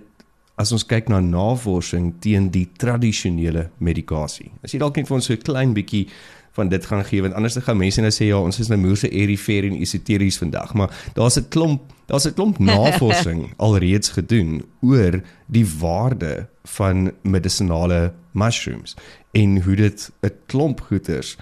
as 0.61 0.71
ons 0.75 0.85
kyk 0.85 1.09
na 1.09 1.19
navorsing 1.25 2.11
teen 2.21 2.51
die 2.53 2.67
tradisionele 2.77 3.69
medikasie? 3.81 4.51
As 4.61 4.75
jy 4.75 4.81
dalk 4.81 4.99
net 4.99 5.09
vir 5.09 5.17
ons 5.17 5.25
so 5.25 5.33
'n 5.33 5.41
klein 5.41 5.73
bietjie 5.73 6.07
van 6.53 6.69
dit 6.69 6.85
gaan 6.85 7.03
gee 7.07 7.21
want 7.21 7.33
anders 7.33 7.53
dan 7.53 7.63
gaan 7.63 7.77
mense 7.77 8.01
nou 8.01 8.11
sê 8.11 8.27
ja 8.27 8.37
ons 8.37 8.59
is 8.59 8.67
nou 8.67 8.77
moerse 8.77 9.07
erifer 9.07 9.63
en 9.63 9.79
esoteries 9.79 10.37
vandag 10.37 10.73
maar 10.73 10.91
daar's 11.15 11.37
'n 11.39 11.47
klomp 11.49 11.81
daar's 12.07 12.27
'n 12.27 12.33
klomp 12.33 12.59
navorsing 12.73 13.53
alreeds 13.57 14.09
gedoen 14.09 14.61
oor 14.81 15.21
die 15.47 15.65
waarde 15.79 16.47
van 16.63 17.11
medisinale 17.23 18.13
mushrooms 18.33 18.95
en 19.31 19.63
hoe 19.63 19.75
dit 19.75 20.11
'n 20.21 20.31
klomp 20.47 20.81
goeters 20.81 21.37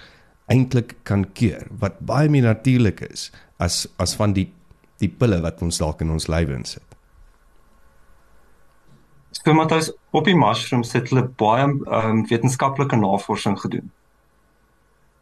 eintlik 0.46 0.94
kan 1.02 1.32
keer 1.32 1.66
wat 1.78 2.00
baie 2.00 2.28
meer 2.28 2.42
natuurlik 2.42 3.00
is 3.00 3.30
as 3.58 3.88
as 3.98 4.14
van 4.14 4.32
die 4.32 4.48
die 4.98 5.08
pille 5.08 5.40
wat 5.40 5.62
ons 5.62 5.78
dalk 5.78 6.00
in 6.00 6.10
ons 6.10 6.28
lywe 6.28 6.54
insit. 6.54 6.89
Skematas 9.30 9.92
op 10.10 10.24
die 10.24 10.36
mushrooms 10.36 10.92
het 10.92 11.08
hulle 11.08 11.28
baie 11.38 11.64
um, 11.64 12.26
wetenskaplike 12.26 12.96
navorsing 12.96 13.58
gedoen 13.60 13.90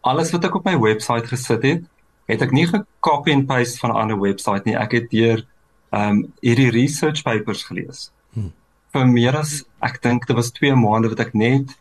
alles 0.08 0.32
wat 0.32 0.46
ek 0.48 0.58
op 0.58 0.66
my 0.68 0.76
webwerf 0.78 1.30
gesit 1.30 1.64
het, 1.66 1.86
het 2.28 2.44
ek 2.44 2.52
nie 2.54 2.66
gekopie 2.68 3.34
en 3.34 3.46
paste 3.48 3.80
van 3.82 3.92
'n 3.92 4.00
ander 4.02 4.20
webwerf 4.20 4.64
nie. 4.64 4.76
Ek 4.76 4.92
het 4.92 5.10
deur 5.10 5.44
ehm 5.90 6.10
um, 6.10 6.32
hierdie 6.40 6.70
research 6.70 7.22
papers 7.22 7.64
gelees. 7.64 8.10
Hmm. 8.32 8.52
Vir 8.92 9.06
meer 9.06 9.36
as 9.36 9.64
ek 9.80 10.02
dink 10.02 10.26
dit 10.26 10.36
was 10.36 10.50
2 10.52 10.74
maande 10.74 11.08
wat 11.08 11.20
ek 11.20 11.34
net 11.34 11.76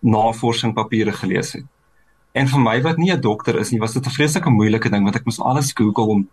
navorsing 0.00 0.74
papiere 0.74 1.12
gelees 1.12 1.52
het. 1.52 1.64
En 2.32 2.48
vir 2.48 2.60
my 2.60 2.82
wat 2.82 2.98
nie 2.98 3.12
'n 3.12 3.20
dokter 3.20 3.58
is 3.58 3.70
nie, 3.70 3.80
was 3.80 3.92
dit 3.92 4.06
'n 4.06 4.10
vreeslike 4.10 4.50
moeilike 4.50 4.90
ding 4.90 5.04
want 5.04 5.16
ek 5.16 5.24
moes 5.24 5.40
alles 5.40 5.72
Google 5.72 6.06
om 6.06 6.28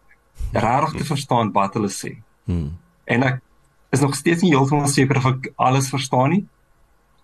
regtig 0.54 1.00
te 1.00 1.06
verstaan 1.06 1.52
wat 1.52 1.74
hulle 1.74 1.90
sê. 1.90 2.18
Hmm. 2.46 2.78
En 3.06 3.24
ek 3.24 3.42
is 3.90 4.00
nog 4.00 4.16
steeds 4.16 4.42
nie 4.42 4.52
heeltemal 4.54 4.88
seker 4.88 5.18
of 5.18 5.26
ek 5.26 5.52
alles 5.56 5.90
verstaan 5.90 6.30
nie. 6.30 6.44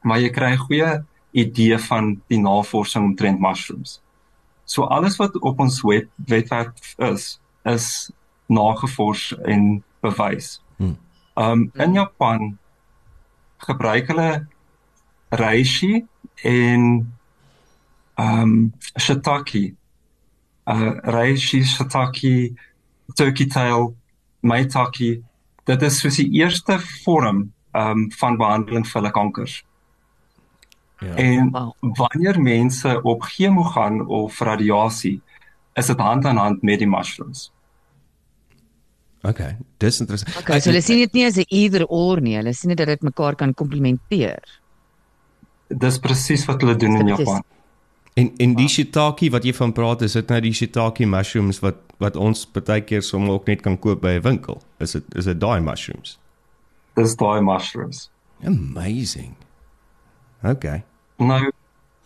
Maar 0.02 0.20
jy 0.20 0.30
kry 0.30 0.52
'n 0.54 0.66
goeie 0.66 1.06
idee 1.32 1.78
van 1.78 2.22
die 2.28 2.40
navorsing 2.40 3.04
omtrent 3.06 3.40
mushrooms. 3.40 4.02
So 4.66 4.84
alles 4.84 5.18
wat 5.18 5.36
op 5.42 5.60
ons 5.60 5.82
web 5.82 6.10
webwerf 6.16 6.96
is, 6.98 7.40
is 7.64 8.12
nagevors 8.48 9.34
en 9.46 9.84
bewys. 10.02 10.62
Hmm. 10.78 10.98
Um 11.36 11.72
in 11.74 11.94
Japan 11.94 12.58
gebruik 13.58 14.08
hulle 14.08 14.48
reishi 15.30 16.06
en 16.44 17.14
um 18.16 18.74
shiitake. 18.98 19.76
Uh 20.66 20.98
reishi, 21.04 21.64
shiitake, 21.64 22.54
turkey 23.14 23.46
tail, 23.46 23.96
maitake. 24.42 25.22
Dit 25.66 25.82
is 25.82 26.00
soos 26.00 26.20
die 26.22 26.30
eerste 26.42 26.80
vorm 27.04 27.52
um 27.76 28.06
van 28.20 28.38
behandeling 28.38 28.86
vir 28.88 29.02
hulle 29.02 29.12
kankers. 29.12 29.64
Ja. 31.04 31.16
En 31.20 31.52
wanneer 32.00 32.40
mense 32.42 33.02
op 33.04 33.26
chemo 33.28 33.64
gaan 33.64 34.00
of 34.08 34.40
radiasie, 34.40 35.22
is 35.76 35.92
dit 35.92 36.00
hand 36.00 36.26
aan 36.26 36.38
hand 36.38 36.62
met 36.64 36.80
die 36.80 36.88
mushrooms. 36.88 37.50
Okay, 39.26 39.58
dis 39.82 40.00
interessant. 40.00 40.38
Okay, 40.38 40.60
so 40.62 40.70
hulle 40.70 40.84
sien 40.86 41.02
dit 41.02 41.18
nie 41.18 41.26
as 41.26 41.38
'n 41.38 41.50
either 41.50 41.86
or 41.90 42.22
nie, 42.22 42.38
hulle 42.38 42.54
sien 42.54 42.70
dit 42.70 42.78
dat 42.78 42.88
dit 42.88 43.02
mekaar 43.02 43.36
kan 43.36 43.54
komplementeer. 43.54 44.40
Dis 45.68 46.00
presies 46.00 46.46
wat 46.46 46.62
hulle 46.62 46.76
doen 46.76 47.00
in 47.00 47.08
Japan. 47.08 47.44
En 48.16 48.32
en 48.38 48.54
die 48.56 48.70
shiitake 48.72 49.30
wat 49.30 49.44
jy 49.44 49.52
van 49.54 49.74
praat, 49.76 50.06
is 50.08 50.14
dit 50.16 50.30
nou 50.32 50.40
die 50.44 50.54
shiitake 50.56 51.08
mushrooms 51.10 51.60
wat 51.64 51.82
wat 52.00 52.16
ons 52.20 52.44
baie 52.52 52.82
keer 52.84 53.04
sommer 53.04 53.36
ook 53.36 53.48
net 53.48 53.62
kan 53.64 53.78
koop 53.80 54.02
by 54.02 54.16
'n 54.16 54.22
winkel. 54.22 54.62
Is 54.80 54.92
dit 54.92 55.16
is 55.16 55.26
dit 55.26 55.40
daai 55.40 55.60
mushrooms? 55.60 56.18
Dis 56.96 57.16
daai 57.16 57.42
mushrooms. 57.42 58.10
Amazing. 58.44 59.36
Okay. 60.44 60.84
Nou, 61.18 61.52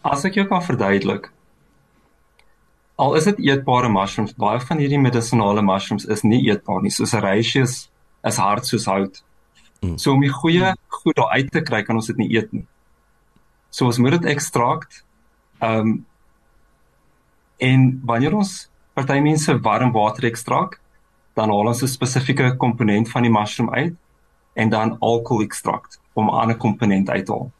as 0.01 0.25
ek 0.25 0.33
jou 0.33 0.47
kan 0.47 0.63
verduidelik. 0.63 1.31
Al 2.95 3.15
is 3.15 3.23
dit 3.23 3.39
eetbare 3.39 3.89
mushrooms, 3.89 4.33
baie 4.33 4.59
van 4.59 4.77
hierdie 4.77 4.99
medisonale 4.99 5.61
mushrooms 5.61 6.05
is 6.05 6.23
nie 6.23 6.41
eetbaar 6.49 6.81
nie, 6.81 6.91
soos 6.91 7.13
is, 7.13 7.89
is 8.23 8.37
hard 8.37 8.65
soos 8.65 8.85
hout. 8.85 9.23
Mm. 9.81 9.97
So 9.97 10.11
om 10.11 10.21
die 10.21 10.33
goeie 10.33 10.73
goed 10.87 11.15
daar 11.15 11.29
uit 11.29 11.51
te 11.51 11.61
kry, 11.61 11.83
kan 11.83 11.95
ons 11.95 12.07
dit 12.07 12.17
nie 12.17 12.29
eet 12.35 12.51
nie. 12.51 12.65
So 13.69 13.85
ons 13.85 13.97
moet 13.97 14.11
dit 14.11 14.25
ekstrakt. 14.25 15.03
Ehm 15.59 15.79
um, 15.79 16.05
en 17.59 18.01
wanneer 18.05 18.35
ons 18.35 18.69
party 18.93 19.19
mense 19.19 19.59
warm 19.59 19.91
water 19.91 20.23
ekstrakt, 20.23 20.79
dan 21.35 21.49
haal 21.49 21.67
ons 21.67 21.81
'n 21.83 21.87
spesifieke 21.87 22.55
komponent 22.57 23.09
van 23.09 23.21
die 23.21 23.31
mushroom 23.31 23.69
uit 23.69 23.95
en 24.53 24.69
dan 24.69 24.99
alkohol 24.99 25.43
ekstrakt 25.43 25.99
om 26.13 26.27
'n 26.27 26.39
ander 26.41 26.57
komponent 26.57 27.09
uit 27.09 27.25
te 27.25 27.31
haal. 27.31 27.51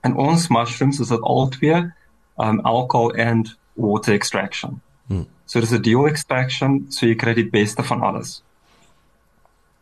En 0.00 0.16
ons 0.16 0.48
mushrooms 0.48 1.00
is 1.00 1.08
dit 1.08 1.20
al 1.20 1.48
twee 1.48 1.92
um 2.36 2.60
alcohol 2.60 3.14
and 3.14 3.58
water 3.74 4.14
extraction. 4.14 4.80
Hmm. 5.06 5.26
So 5.44 5.60
dis 5.60 5.72
'n 5.72 5.82
dual 5.82 6.06
extraction, 6.06 6.86
so 6.88 7.06
jy 7.06 7.14
kry 7.14 7.34
die 7.34 7.50
beste 7.50 7.82
van 7.82 8.00
alles. 8.00 8.42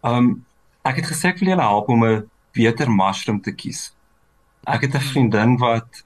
Um 0.03 0.45
ek 0.83 0.97
het 0.97 1.07
gesê 1.07 1.29
ek 1.29 1.39
wil 1.39 1.49
julle 1.49 1.63
help 1.63 1.89
om 1.89 2.05
'n 2.05 2.31
beter 2.53 2.91
mushroom 2.91 3.41
te 3.41 3.53
kies. 3.53 3.95
Ek 4.67 4.81
het 4.81 4.95
'n 4.95 5.01
vriendin 5.01 5.57
wat 5.59 6.05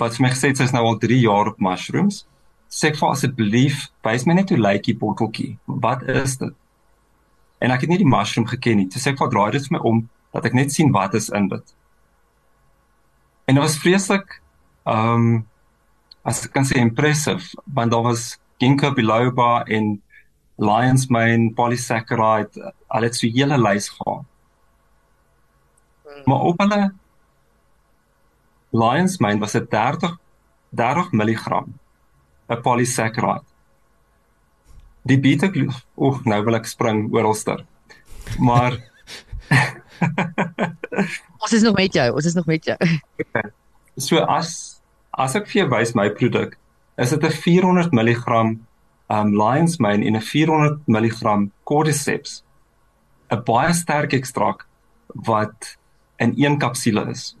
wat 0.00 0.16
vir 0.16 0.26
my 0.26 0.30
gesê 0.32 0.50
het 0.50 0.60
sy 0.60 0.68
is 0.68 0.74
nou 0.76 0.84
al 0.86 0.98
3 1.02 1.18
jaar 1.22 1.52
op 1.52 1.60
mushrooms. 1.62 2.24
Sê 2.72 2.92
vir 2.92 3.08
asseblief, 3.08 3.86
wys 4.04 4.26
my 4.26 4.36
net 4.36 4.50
hoe 4.52 4.60
lyk 4.60 4.84
die 4.88 4.96
botteltjie. 4.98 5.56
Wat 5.66 6.02
is 6.10 6.36
dit? 6.42 6.54
En 7.64 7.72
ek 7.72 7.86
het 7.86 7.92
nie 7.92 8.02
die 8.02 8.08
mushroom 8.08 8.46
geken 8.50 8.82
nie. 8.82 8.88
Sy 8.92 9.00
sê 9.00 9.12
ek 9.14 9.20
vat 9.22 9.32
draai 9.32 9.50
dit 9.56 9.68
vir 9.68 9.78
my 9.78 9.82
om 9.88 10.02
dat 10.36 10.48
ek 10.48 10.56
net 10.58 10.74
sien 10.74 10.92
wat 10.92 11.14
is 11.16 11.30
in 11.32 11.48
dit. 11.52 11.76
En 13.46 13.54
dit 13.56 13.62
was 13.62 13.78
vreeslik 13.80 14.40
ehm 14.86 15.28
um, 15.28 15.44
as 16.26 16.42
ek 16.42 16.52
kan 16.56 16.66
sê 16.66 16.80
impressive 16.82 17.54
want 17.74 17.92
daar 17.94 18.02
was 18.02 18.34
ginkgo 18.58 18.90
biloba 18.96 19.62
en 19.70 19.92
lion's 20.58 21.06
mane 21.06 21.52
polysaccharide 21.54 22.72
al 22.88 23.06
het 23.06 23.14
so 23.14 23.30
hele 23.30 23.58
lys 23.62 23.88
gehad. 23.94 24.24
Maar 26.26 26.48
op 26.50 26.58
hulle 26.64 26.80
lion's 28.82 29.18
mane 29.18 29.40
was 29.40 29.52
dit 29.52 29.70
30 29.70 30.16
30 30.76 31.12
mg 31.12 31.64
'n 32.48 32.60
polysaccharide. 32.62 33.44
Die 35.06 35.18
beta 35.20 35.50
o, 35.94 36.20
nou 36.24 36.44
wil 36.44 36.54
ek 36.54 36.66
spring 36.66 37.12
oralster. 37.14 37.64
Maar 38.38 38.78
ons 41.42 41.52
is 41.52 41.62
nog 41.62 41.76
met 41.76 41.94
jou, 41.94 42.12
ons 42.14 42.24
is 42.26 42.34
nog 42.34 42.46
met 42.46 42.64
jou. 42.64 42.76
So 43.96 44.20
as 44.28 44.82
as 45.16 45.34
ek 45.38 45.46
vir 45.48 45.62
jou 45.62 45.68
wys 45.72 45.94
my 45.96 46.10
produk, 46.12 46.58
is 47.00 47.10
dit 47.10 47.22
'n 47.24 47.32
400 47.32 47.92
mg 47.96 48.26
um 49.08 49.30
lion's 49.32 49.78
mane 49.78 50.04
en 50.04 50.16
'n 50.16 50.20
400 50.20 50.80
mg 50.86 51.48
cordyceps. 51.64 52.42
'n 53.30 53.42
baie 53.42 53.72
sterk 53.72 54.12
ekstrak 54.12 54.66
wat 55.14 55.78
in 56.18 56.34
een 56.36 56.58
kapsule 56.58 57.08
is. 57.10 57.36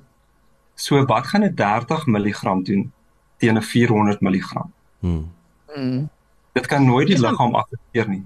So 0.76 1.04
wat 1.04 1.26
gaan 1.26 1.44
'n 1.44 1.54
30 1.54 2.06
mg 2.06 2.40
doen 2.64 2.92
teen 3.38 3.56
'n 3.56 3.62
400 3.62 4.20
mg? 4.20 4.52
Hmm. 5.00 5.32
Mm. 5.76 6.08
Dit 6.52 6.66
kan 6.66 6.84
nooit 6.84 7.08
die 7.08 7.18
liggaam 7.20 7.54
affekteer 7.54 8.08
nie. 8.08 8.24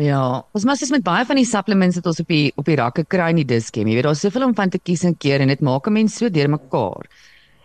Ja, 0.00 0.44
ons 0.56 0.64
mas 0.64 0.80
is 0.82 0.90
met 0.90 1.02
baie 1.04 1.26
van 1.28 1.36
die 1.36 1.44
supplements 1.44 1.98
wat 1.98 2.06
ons 2.06 2.20
op 2.22 2.30
die 2.32 2.52
op 2.56 2.64
die 2.64 2.76
rakke 2.78 3.04
kry 3.04 3.28
in 3.34 3.42
die 3.42 3.44
diskem. 3.44 3.88
Jy 3.88 3.98
weet 3.98 4.06
daar's 4.08 4.22
soveel 4.24 4.46
om 4.46 4.54
van 4.56 4.70
te 4.72 4.78
kies 4.78 5.04
en 5.04 5.16
keer 5.16 5.44
en 5.44 5.52
dit 5.52 5.60
maak 5.60 5.86
'n 5.86 5.92
mens 5.92 6.16
so 6.16 6.30
deurmekaar. 6.30 7.04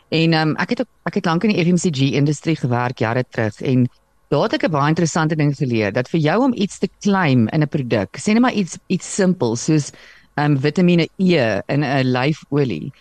En 0.09 0.33
ehm 0.33 0.49
um, 0.49 0.55
ek 0.55 0.69
het 0.69 0.81
ook, 0.81 0.89
ek 1.03 1.13
het 1.13 1.25
lank 1.25 1.43
in 1.43 1.53
die 1.53 1.63
FMCG 1.63 2.11
industrie 2.19 2.55
gewerk 2.55 2.99
jare 2.99 3.23
terug 3.29 3.61
en 3.61 3.87
daar 4.29 4.43
het 4.43 4.53
ek 4.53 4.67
'n 4.67 4.71
baie 4.71 4.89
interessante 4.89 5.35
ding 5.35 5.55
geleer 5.55 5.93
dat 5.93 6.09
vir 6.09 6.19
jou 6.19 6.43
om 6.43 6.53
iets 6.53 6.77
te 6.79 6.89
claim 6.99 7.47
in 7.47 7.61
'n 7.61 7.67
produk, 7.67 8.17
sê 8.17 8.33
net 8.33 8.41
maar 8.41 8.53
iets 8.53 8.77
iets 8.87 9.15
simpel 9.15 9.55
soos 9.55 9.91
ehm 10.35 10.51
um, 10.51 10.59
Vitamiene 10.59 11.07
E 11.17 11.61
in 11.67 11.83
'n 11.83 12.11
lyfolie. 12.11 12.91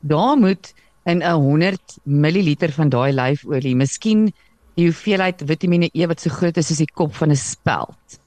Daar 0.00 0.36
moet 0.36 0.74
in 1.04 1.22
'n 1.22 1.40
100 1.40 1.98
ml 2.04 2.54
van 2.70 2.88
daai 2.88 3.12
lyfolie, 3.12 3.76
miskien 3.76 4.32
die 4.74 4.86
hoeveelheid 4.86 5.42
Vitamiene 5.46 5.90
E 5.92 6.06
wat 6.06 6.20
so 6.20 6.30
groot 6.30 6.56
is 6.56 6.66
soos 6.66 6.78
die 6.78 6.92
kop 6.94 7.14
van 7.14 7.30
'n 7.30 7.36
speld 7.36 8.18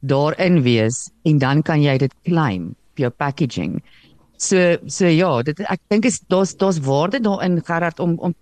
daarin 0.00 0.62
wees 0.62 1.10
en 1.22 1.38
dan 1.38 1.62
kan 1.62 1.82
jy 1.82 1.98
dit 1.98 2.14
claim 2.24 2.74
vir 2.94 3.06
jou 3.06 3.10
packaging. 3.10 3.82
So 4.38 4.78
so 4.86 5.06
ja, 5.06 5.42
dit 5.42 5.60
ek 5.60 5.80
dink 5.92 6.04
is 6.04 6.20
daar's 6.28 6.56
daar's 6.56 6.80
waarde 6.80 7.20
daarin 7.20 7.60
Gerard 7.64 8.00
om 8.00 8.16
om 8.18 8.34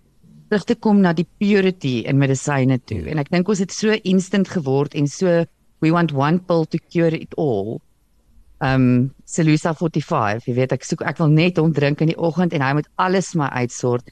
terug 0.49 0.63
te 0.65 0.75
kom 0.75 1.01
na 1.01 1.13
die 1.13 1.27
purity 1.37 1.99
in 2.07 2.17
medisyne 2.17 2.79
toe. 2.85 3.03
En 3.11 3.19
ek 3.19 3.29
dink 3.29 3.49
ons 3.49 3.59
het 3.59 3.71
so 3.71 3.91
instant 4.03 4.47
geword 4.47 4.95
en 4.95 5.07
so 5.07 5.43
we 5.81 5.91
want 5.91 6.13
one 6.13 6.39
pill 6.39 6.65
to 6.65 6.79
cure 6.89 7.15
it 7.15 7.35
all. 7.35 7.79
Um 8.59 9.11
Celusa 9.23 9.71
45, 9.73 10.47
jy 10.47 10.55
weet 10.57 10.73
ek 10.75 10.83
soek 10.83 11.05
ek 11.07 11.19
wil 11.21 11.31
net 11.31 11.59
hom 11.61 11.71
drink 11.75 12.01
in 12.03 12.11
die 12.11 12.19
oggend 12.19 12.53
en 12.53 12.63
hy 12.65 12.73
moet 12.75 12.89
alles 12.99 13.31
my 13.39 13.47
uitsort. 13.61 14.11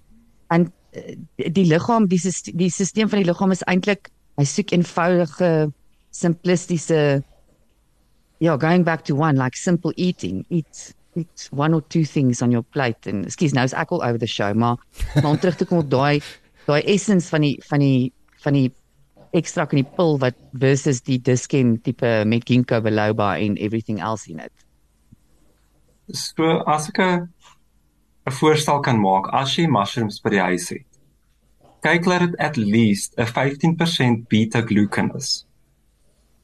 En 0.53 0.69
uh, 0.69 1.15
die 1.35 1.65
liggaam, 1.67 2.07
die 2.07 2.21
die 2.55 2.69
stelsel 2.71 3.09
van 3.11 3.23
die 3.23 3.27
liggaam 3.27 3.51
is 3.55 3.65
eintlik 3.67 4.11
hy 4.37 4.45
soek 4.47 4.71
eenvoudige 4.71 5.51
simplistiese 6.15 7.23
yeah, 8.39 8.55
going 8.57 8.83
back 8.83 9.03
to 9.03 9.15
one 9.15 9.35
like 9.35 9.57
simple 9.57 9.93
eating, 9.97 10.45
eat 10.49 10.93
eat 11.15 11.49
one 11.51 11.73
or 11.73 11.81
two 11.81 12.05
things 12.05 12.41
on 12.41 12.51
your 12.51 12.61
plate 12.61 13.07
and 13.07 13.25
excuse 13.25 13.55
nou 13.55 13.65
is 13.65 13.73
ek 13.73 13.91
al 13.91 14.03
over 14.05 14.19
the 14.21 14.29
show, 14.29 14.53
maar 14.53 14.77
maar 15.15 15.31
om 15.31 15.39
terug 15.41 15.57
te 15.57 15.65
kom 15.65 15.81
op 15.81 15.89
daai 15.89 16.21
daai 16.67 16.83
essence 16.85 17.29
van 17.33 17.41
die 17.41 17.55
van 17.69 17.81
die 17.81 18.13
van 18.43 18.53
die 18.53 18.69
ekstra 19.37 19.65
in 19.71 19.83
die 19.83 19.91
pil 19.97 20.17
wat 20.21 20.37
versus 20.61 21.01
die 21.05 21.19
disken 21.21 21.77
tipe 21.85 22.11
met 22.25 22.45
ginkgo 22.49 22.81
biloba 22.83 23.35
en 23.37 23.57
everything 23.57 24.01
else 24.01 24.27
in 24.31 24.41
it. 24.43 24.53
So 26.13 26.61
as 26.65 26.89
ek 26.89 26.99
'n 26.99 27.27
voorstel 28.39 28.79
kan 28.81 28.99
maak, 28.99 29.29
as 29.33 29.55
jy 29.57 29.67
mushrooms 29.67 30.19
by 30.23 30.29
die 30.29 30.43
huis 30.49 30.69
het, 30.69 30.87
kyk 31.81 32.03
dat 32.05 32.19
dit 32.25 32.35
at 32.39 32.57
least 32.57 33.13
'n 33.17 33.25
15% 33.25 34.27
beta 34.27 34.61
glucan 34.61 35.11
is. 35.15 35.45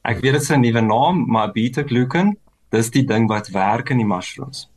Ek 0.04 0.20
weet 0.20 0.32
dit 0.32 0.42
is 0.42 0.50
'n 0.50 0.60
nuwe 0.60 0.80
naam, 0.80 1.26
maar 1.26 1.52
beta 1.52 1.82
glucan, 1.82 2.36
dis 2.70 2.90
die 2.90 3.06
ding 3.06 3.28
wat 3.28 3.48
werk 3.48 3.90
in 3.90 3.98
die 3.98 4.06
mushrooms. 4.06 4.70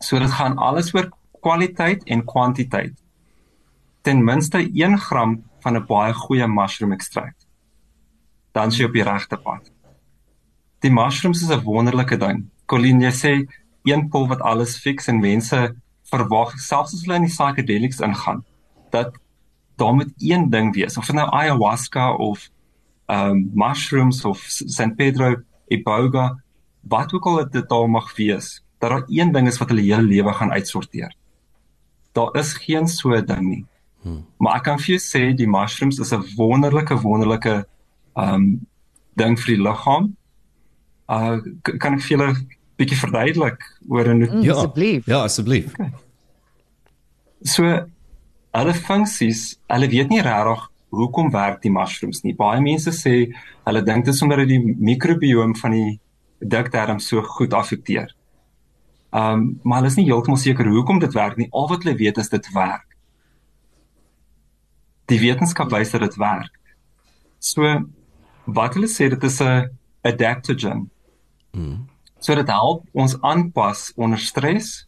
So 0.00 0.18
dit 0.18 0.30
gaan 0.30 0.58
alles 0.58 0.94
oor 0.94 1.10
kwaliteit 1.40 2.04
en 2.04 2.24
kwantiteit. 2.24 3.02
ten 4.02 4.24
minste 4.24 4.58
1 4.58 4.98
gram 4.98 5.42
van 5.62 5.76
'n 5.76 5.86
baie 5.86 6.12
goeie 6.12 6.46
mushroom 6.46 6.92
ekstrakt. 6.92 7.46
Dan 8.52 8.68
is 8.68 8.76
jy 8.76 8.84
op 8.84 8.92
die 8.92 9.02
regte 9.02 9.36
pad. 9.36 9.70
Die 10.80 10.90
mushrooms 10.90 11.42
is 11.42 11.50
'n 11.50 11.64
wonderlike 11.64 12.16
ding. 12.16 12.50
Colleen, 12.66 13.00
jy 13.00 13.12
sê 13.12 13.48
een 13.84 14.08
pil 14.08 14.28
wat 14.28 14.40
alles 14.40 14.76
fix 14.78 15.08
en 15.08 15.20
mense 15.20 15.74
verwag 16.12 16.58
selfs 16.60 16.94
as 16.94 17.04
hulle 17.04 17.18
in 17.20 17.26
die 17.26 17.34
psychedelics 17.34 18.02
ingaan 18.04 18.42
dat 18.94 19.16
daar 19.80 19.94
moet 19.96 20.12
een 20.18 20.50
ding 20.50 20.74
wees 20.76 20.98
of 21.00 21.10
nou 21.12 21.28
ayahuasca 21.30 22.12
of 22.14 22.48
um 23.12 23.50
mushrooms 23.54 24.24
of 24.28 24.44
San 24.48 24.94
Pedro 24.94 25.34
iboga 25.68 26.36
wat 26.80 27.14
ook 27.14 27.26
al 27.26 27.42
dit 27.50 27.68
daar 27.68 27.88
mag 27.90 28.12
wees 28.16 28.60
dat 28.78 28.90
daar 28.90 29.04
een 29.08 29.32
ding 29.32 29.48
is 29.48 29.58
wat 29.58 29.72
hulle 29.72 29.86
hele 29.88 30.02
lewe 30.02 30.32
gaan 30.32 30.52
uitsorteer 30.52 31.14
daar 32.12 32.34
is 32.38 32.54
geen 32.66 32.88
so 32.88 33.20
ding 33.20 33.48
nie 33.48 33.64
hmm. 34.02 34.24
maar 34.38 34.60
ek 34.60 34.66
kan 34.70 34.82
vir 34.82 34.94
jou 34.94 35.02
sê 35.04 35.22
die 35.36 35.48
mushrooms 35.50 36.00
is 36.04 36.12
'n 36.12 36.24
wonderlike 36.36 36.98
wonderlike 37.02 37.64
um 38.16 38.66
ding 39.16 39.38
vir 39.38 39.54
die 39.54 39.62
liggaam 39.62 40.12
uh 41.08 41.36
kan 41.78 41.94
ek 41.94 42.02
vir 42.06 42.16
julle 42.16 42.30
bietjie 42.78 43.00
verduidelik 43.04 43.60
oor 43.88 44.08
'n 44.08 44.22
mm, 44.26 44.42
ja 44.42 44.54
asseblief 44.54 45.06
ja 45.06 45.22
asseblief 45.22 45.72
okay. 45.74 45.90
so 47.44 47.64
hulle 48.52 48.74
funksies 48.74 49.58
hulle 49.68 49.88
weet 49.88 50.08
nie 50.08 50.22
regtig 50.22 50.68
hoekom 50.92 51.30
werk 51.32 51.62
die 51.64 51.72
mushrooms 51.72 52.22
nie. 52.22 52.34
Baie 52.36 52.60
mense 52.60 52.92
sê 52.94 53.14
hulle 53.66 53.82
dink 53.86 54.06
dit 54.06 54.14
is 54.14 54.22
omdat 54.24 54.44
dit 54.44 54.54
die 54.54 54.76
mikrobiome 54.90 55.56
van 55.60 55.76
die 55.76 55.92
dikterm 56.54 57.00
so 57.00 57.22
goed 57.36 57.54
affekteer. 57.56 58.12
Um 59.12 59.60
maar 59.62 59.80
hulle 59.80 59.92
is 59.92 59.98
nie 60.00 60.08
heeltemal 60.10 60.40
seker 60.40 60.68
hoekom 60.68 61.00
dit 61.00 61.16
werk 61.16 61.38
nie. 61.40 61.48
Al 61.50 61.70
wat 61.70 61.84
hulle 61.84 61.96
weet 62.00 62.20
is 62.20 62.32
dit 62.32 62.50
werk. 62.56 62.86
Die 65.12 65.20
wetenskap 65.20 65.72
wys 65.72 65.92
dat 65.92 66.06
dit 66.06 66.16
werk. 66.20 66.54
So 67.38 67.68
wat 68.48 68.76
hulle 68.78 68.88
sê 68.88 69.10
dit 69.12 69.24
is 69.28 69.40
'n 69.40 69.68
adaptogen. 70.02 70.90
Mm. 71.52 71.88
So 72.18 72.34
dit 72.34 72.48
help 72.48 72.86
ons 72.92 73.20
aanpas 73.20 73.92
onder 73.96 74.18
stres 74.18 74.86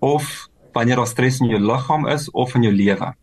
of 0.00 0.48
wanneer 0.72 0.96
daar 0.96 1.06
stres 1.06 1.40
in 1.40 1.48
jou 1.48 1.60
liggaam 1.60 2.06
is 2.06 2.30
of 2.30 2.54
in 2.54 2.62
jou 2.62 2.74
lewe. 2.74 3.14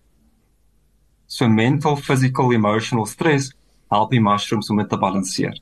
So 1.28 1.48
mental, 1.48 1.96
physical, 1.96 2.54
emotional 2.54 3.06
stress 3.06 3.54
help 3.90 4.12
die 4.12 4.22
mushrooms 4.22 4.70
om 4.70 4.78
dit 4.78 4.90
te 4.90 4.98
balanseer. 4.98 5.60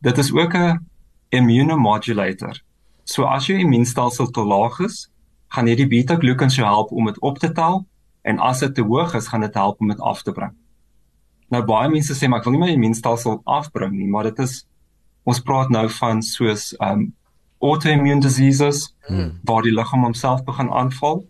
Dit 0.00 0.18
is 0.18 0.32
ook 0.32 0.54
'n 0.54 0.86
immunomodulator. 1.28 2.62
So 3.04 3.24
as 3.24 3.46
jou 3.46 3.58
immuunstelsel 3.58 4.30
te 4.30 4.40
laag 4.40 4.78
is, 4.80 5.10
gaan 5.48 5.66
hierdie 5.66 5.88
beta-glucans 5.88 6.56
jou 6.56 6.66
help 6.66 6.92
om 6.92 7.04
dit 7.04 7.20
op 7.20 7.38
te 7.38 7.52
tel 7.52 7.86
en 8.22 8.38
as 8.38 8.60
dit 8.60 8.74
te 8.74 8.82
hoog 8.82 9.14
is, 9.14 9.28
gaan 9.28 9.40
dit 9.40 9.54
help 9.54 9.80
om 9.80 9.88
dit 9.88 10.00
af 10.00 10.22
te 10.22 10.32
bring. 10.32 10.54
Nou 11.48 11.62
baie 11.64 11.88
mense 11.88 12.14
sê 12.14 12.28
maar 12.28 12.40
ek 12.40 12.48
wil 12.48 12.56
nie 12.56 12.64
my 12.64 12.72
immuunstelsel 12.74 13.40
afbring 13.44 13.94
nie, 13.96 14.08
maar 14.08 14.28
dit 14.28 14.38
is 14.44 14.64
ons 15.28 15.40
praat 15.40 15.70
nou 15.70 15.88
van 16.00 16.22
soos 16.22 16.74
um 16.80 17.12
autoimmune 17.58 18.22
diseases 18.22 18.94
hmm. 19.08 19.40
waar 19.42 19.64
die 19.66 19.74
liggaam 19.74 20.04
homself 20.06 20.44
begin 20.46 20.70
aanval 20.70 21.24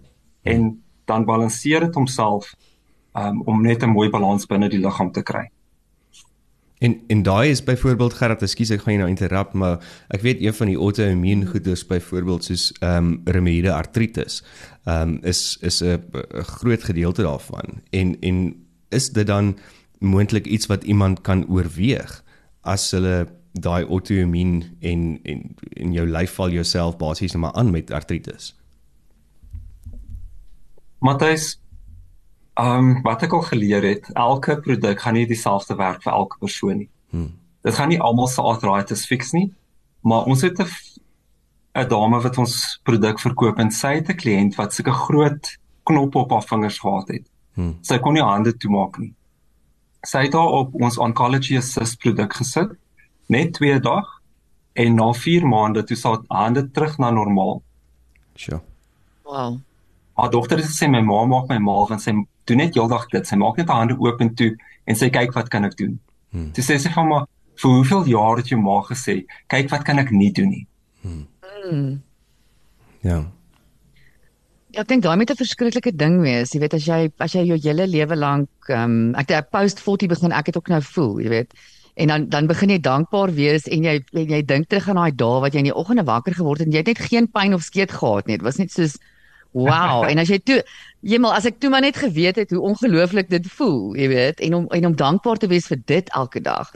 en 0.44 0.82
dan 1.08 1.24
balanseer 1.24 1.86
dit 1.86 1.94
homself 1.94 2.50
um, 3.16 3.40
om 3.42 3.62
net 3.62 3.82
'n 3.82 3.94
mooi 3.96 4.10
balans 4.10 4.46
binne 4.46 4.68
die 4.68 4.78
liggaam 4.80 5.12
te 5.12 5.22
kry. 5.22 5.48
En 6.78 7.00
en 7.06 7.22
daai 7.22 7.50
is 7.50 7.62
byvoorbeeld 7.64 8.14
Gerard, 8.14 8.42
ekskuus 8.42 8.70
ek 8.70 8.84
gaan 8.84 8.94
jou 8.94 9.02
nou 9.02 9.10
interrupt, 9.10 9.52
maar 9.58 9.80
ek 10.14 10.22
weet 10.22 10.42
een 10.42 10.54
van 10.54 10.70
die 10.70 10.76
auto-immuun 10.78 11.46
goeders 11.50 11.86
byvoorbeeld 11.86 12.44
soos 12.44 12.70
ehm 12.78 12.96
um, 12.96 13.20
reumatoïde 13.24 13.72
artritis, 13.72 14.42
ehm 14.84 15.16
um, 15.16 15.18
is 15.22 15.58
is 15.60 15.82
'n 15.82 15.98
groot 16.58 16.84
gedeelte 16.84 17.22
daarvan. 17.22 17.82
En 17.90 18.16
en 18.20 18.54
is 18.88 19.10
dit 19.10 19.26
dan 19.26 19.58
moontlik 19.98 20.46
iets 20.46 20.66
wat 20.66 20.84
iemand 20.84 21.20
kan 21.20 21.48
oorweeg 21.48 22.24
as 22.60 22.90
hulle 22.90 23.26
daai 23.52 23.84
auto-immuun 23.84 24.62
en 24.80 25.20
en 25.22 25.54
in 25.68 25.92
jou 25.92 26.06
lyf 26.06 26.34
val 26.34 26.50
jouself 26.50 26.96
basies 26.96 27.32
net 27.32 27.40
maar 27.40 27.52
aan 27.52 27.70
met 27.70 27.90
artritis? 27.90 28.54
Matthys, 30.98 31.60
um, 32.58 33.02
wat 33.02 33.22
ek 33.22 33.32
al 33.32 33.44
geleer 33.48 33.86
het, 33.86 34.10
elke 34.14 34.58
produk 34.60 35.00
gaan 35.00 35.14
nie 35.14 35.26
dieselfde 35.26 35.76
werk 35.78 36.02
vir 36.02 36.12
elke 36.12 36.38
persoon 36.42 36.82
nie. 36.82 36.90
Hmm. 37.10 37.32
Dit 37.66 37.74
gaan 37.74 37.88
nie 37.92 38.00
almal 38.00 38.28
se 38.30 38.42
arthritis 38.42 39.06
fix 39.06 39.32
nie, 39.36 39.48
maar 40.02 40.26
ons 40.30 40.42
het 40.42 40.60
'n 40.60 40.68
'n 41.78 41.88
dame 41.88 42.20
wat 42.20 42.38
ons 42.38 42.80
produk 42.82 43.18
verkoop 43.20 43.58
en 43.58 43.70
sy 43.70 43.94
het 43.94 44.08
'n 44.08 44.20
kliënt 44.22 44.56
wat 44.56 44.74
sulke 44.74 44.92
groot 44.92 45.58
knoppe 45.84 46.18
op 46.18 46.30
haar 46.30 46.42
vingers 46.42 46.78
gehad 46.78 47.08
het. 47.08 47.26
Hmm. 47.54 47.78
Sy 47.82 47.98
kon 47.98 48.14
nie 48.14 48.22
hande 48.22 48.56
toemaak 48.56 48.98
nie. 48.98 49.14
Sy 50.06 50.22
het 50.26 50.32
haar 50.32 50.52
op 50.62 50.74
ons 50.74 50.98
oncology 50.98 51.56
assist 51.56 51.98
produk 51.98 52.32
gesit 52.32 52.70
net 53.28 53.54
2 53.54 53.80
dae 53.80 54.02
en 54.72 54.94
na 54.94 55.12
4 55.12 55.46
maande 55.46 55.84
toe 55.84 55.96
sy 55.96 56.16
hande 56.28 56.70
terug 56.70 56.98
na 56.98 57.10
normaal. 57.10 57.62
Sjoe. 58.36 58.60
Wow. 59.24 59.58
Haar 60.16 60.30
dogter 60.30 60.58
het 60.58 60.66
gesê 60.66 60.88
my 60.90 61.00
ma 61.00 61.24
maak 61.26 61.48
my 61.48 61.58
mal 61.58 61.86
want 61.88 62.02
sy 62.02 62.12
doen 62.48 62.62
net 62.62 62.76
heeldag 62.76 63.08
dit. 63.12 63.26
Sy 63.26 63.38
maak 63.40 63.56
net 63.60 63.70
haar 63.70 63.84
hande 63.84 63.96
oop 63.98 64.20
en 64.24 64.34
toe 64.34 64.52
en 64.88 64.98
sy 64.98 65.10
kyk 65.14 65.34
wat 65.36 65.50
kan 65.52 65.68
ek 65.68 65.76
doen. 65.78 65.96
Hmm. 66.34 66.50
Sy 66.56 66.64
sê 66.64 66.78
sy 66.82 66.92
van 66.94 67.08
maar 67.08 67.26
vir 67.58 67.74
hoeveel 67.74 68.12
jaar 68.12 68.38
het 68.40 68.52
jou 68.52 68.60
ma 68.60 68.80
gesê, 68.86 69.22
kyk 69.52 69.72
wat 69.72 69.84
kan 69.86 69.98
ek 70.02 70.12
nie 70.14 70.30
doen 70.34 70.52
nie. 70.54 70.66
Hmm. 71.02 71.26
hmm. 71.42 71.90
Ja. 73.06 73.22
Ja, 74.68 74.82
ek 74.82 74.90
dink 74.90 75.02
daai 75.02 75.16
moet 75.16 75.30
'n 75.32 75.40
verskriklike 75.40 75.94
ding 75.96 76.20
wees. 76.20 76.52
Jy 76.52 76.60
weet 76.60 76.74
as 76.74 76.84
jy 76.86 77.10
as 77.18 77.32
jy 77.32 77.44
jou 77.48 77.58
hele 77.58 77.86
lewe 77.86 78.16
lank 78.16 78.48
ehm 78.68 78.84
um, 78.84 79.14
ek 79.14 79.32
het 79.32 79.50
post 79.50 79.80
40 79.80 80.08
begin 80.08 80.32
ek 80.32 80.46
het 80.46 80.56
ook 80.56 80.68
nou 80.68 80.82
voel, 80.82 81.20
jy 81.20 81.28
weet. 81.28 81.54
En 81.96 82.08
dan 82.08 82.28
dan 82.28 82.46
begin 82.46 82.70
jy 82.70 82.78
dankbaar 82.78 83.32
wees 83.34 83.64
en 83.66 83.84
jy 83.84 84.04
en 84.12 84.28
jy 84.28 84.42
dink 84.42 84.68
terug 84.68 84.88
aan 84.88 85.00
daai 85.00 85.16
dae 85.16 85.40
wat 85.40 85.52
jy 85.52 85.58
in 85.58 85.70
die 85.70 85.74
oggende 85.74 86.04
wakker 86.04 86.34
geword 86.34 86.58
het 86.58 86.68
en 86.68 86.72
jy 86.72 86.78
het 86.84 86.86
net 86.86 86.98
geen 87.10 87.26
pyn 87.26 87.54
of 87.54 87.62
skeet 87.62 87.90
gehad 87.90 88.26
nie. 88.26 88.36
Dit 88.36 88.44
was 88.44 88.58
net 88.58 88.70
soos 88.70 88.98
Wow, 89.52 90.04
en 90.10 90.18
as 90.18 90.28
jy 90.28 90.38
toe 90.44 90.62
Jemmel, 91.06 91.30
as 91.30 91.46
ek 91.46 91.60
toe 91.62 91.70
maar 91.70 91.84
net 91.84 91.98
geweet 92.00 92.40
het 92.40 92.50
hoe 92.50 92.60
ongelooflik 92.72 93.28
dit 93.30 93.44
voel, 93.54 93.94
jy 93.94 94.08
weet, 94.10 94.40
en 94.42 94.54
om 94.54 94.64
en 94.74 94.86
om 94.90 94.96
dankbaar 94.98 95.38
te 95.38 95.46
wees 95.50 95.68
vir 95.70 95.78
dit 95.86 96.08
elke 96.18 96.42
dag. 96.42 96.72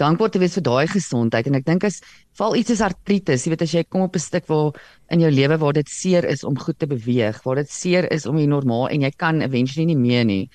Dankbaar 0.00 0.30
te 0.32 0.40
wees 0.40 0.56
vir 0.56 0.64
daai 0.64 0.86
gesondheid 0.88 1.48
en 1.48 1.58
ek 1.58 1.66
dink 1.66 1.84
as 1.84 2.00
val 2.40 2.56
iets 2.56 2.72
is 2.72 2.80
artritis, 2.84 3.44
jy 3.44 3.52
weet 3.52 3.64
as 3.66 3.74
jy 3.76 3.82
kom 3.84 4.06
op 4.08 4.16
'n 4.16 4.24
stuk 4.24 4.46
waar 4.48 4.72
in 5.12 5.20
jou 5.20 5.30
lewe 5.30 5.58
waar 5.58 5.72
dit 5.72 5.88
seer 5.88 6.24
is 6.24 6.44
om 6.44 6.56
goed 6.56 6.78
te 6.78 6.86
beweeg, 6.86 7.42
waar 7.44 7.56
dit 7.56 7.70
seer 7.70 8.10
is 8.12 8.26
om 8.26 8.38
jy 8.38 8.46
normaal 8.46 8.88
en 8.88 9.02
jy 9.02 9.10
kan 9.10 9.42
eventually 9.42 9.84
nie 9.84 9.96
meer 9.96 10.24
nie. 10.24 10.50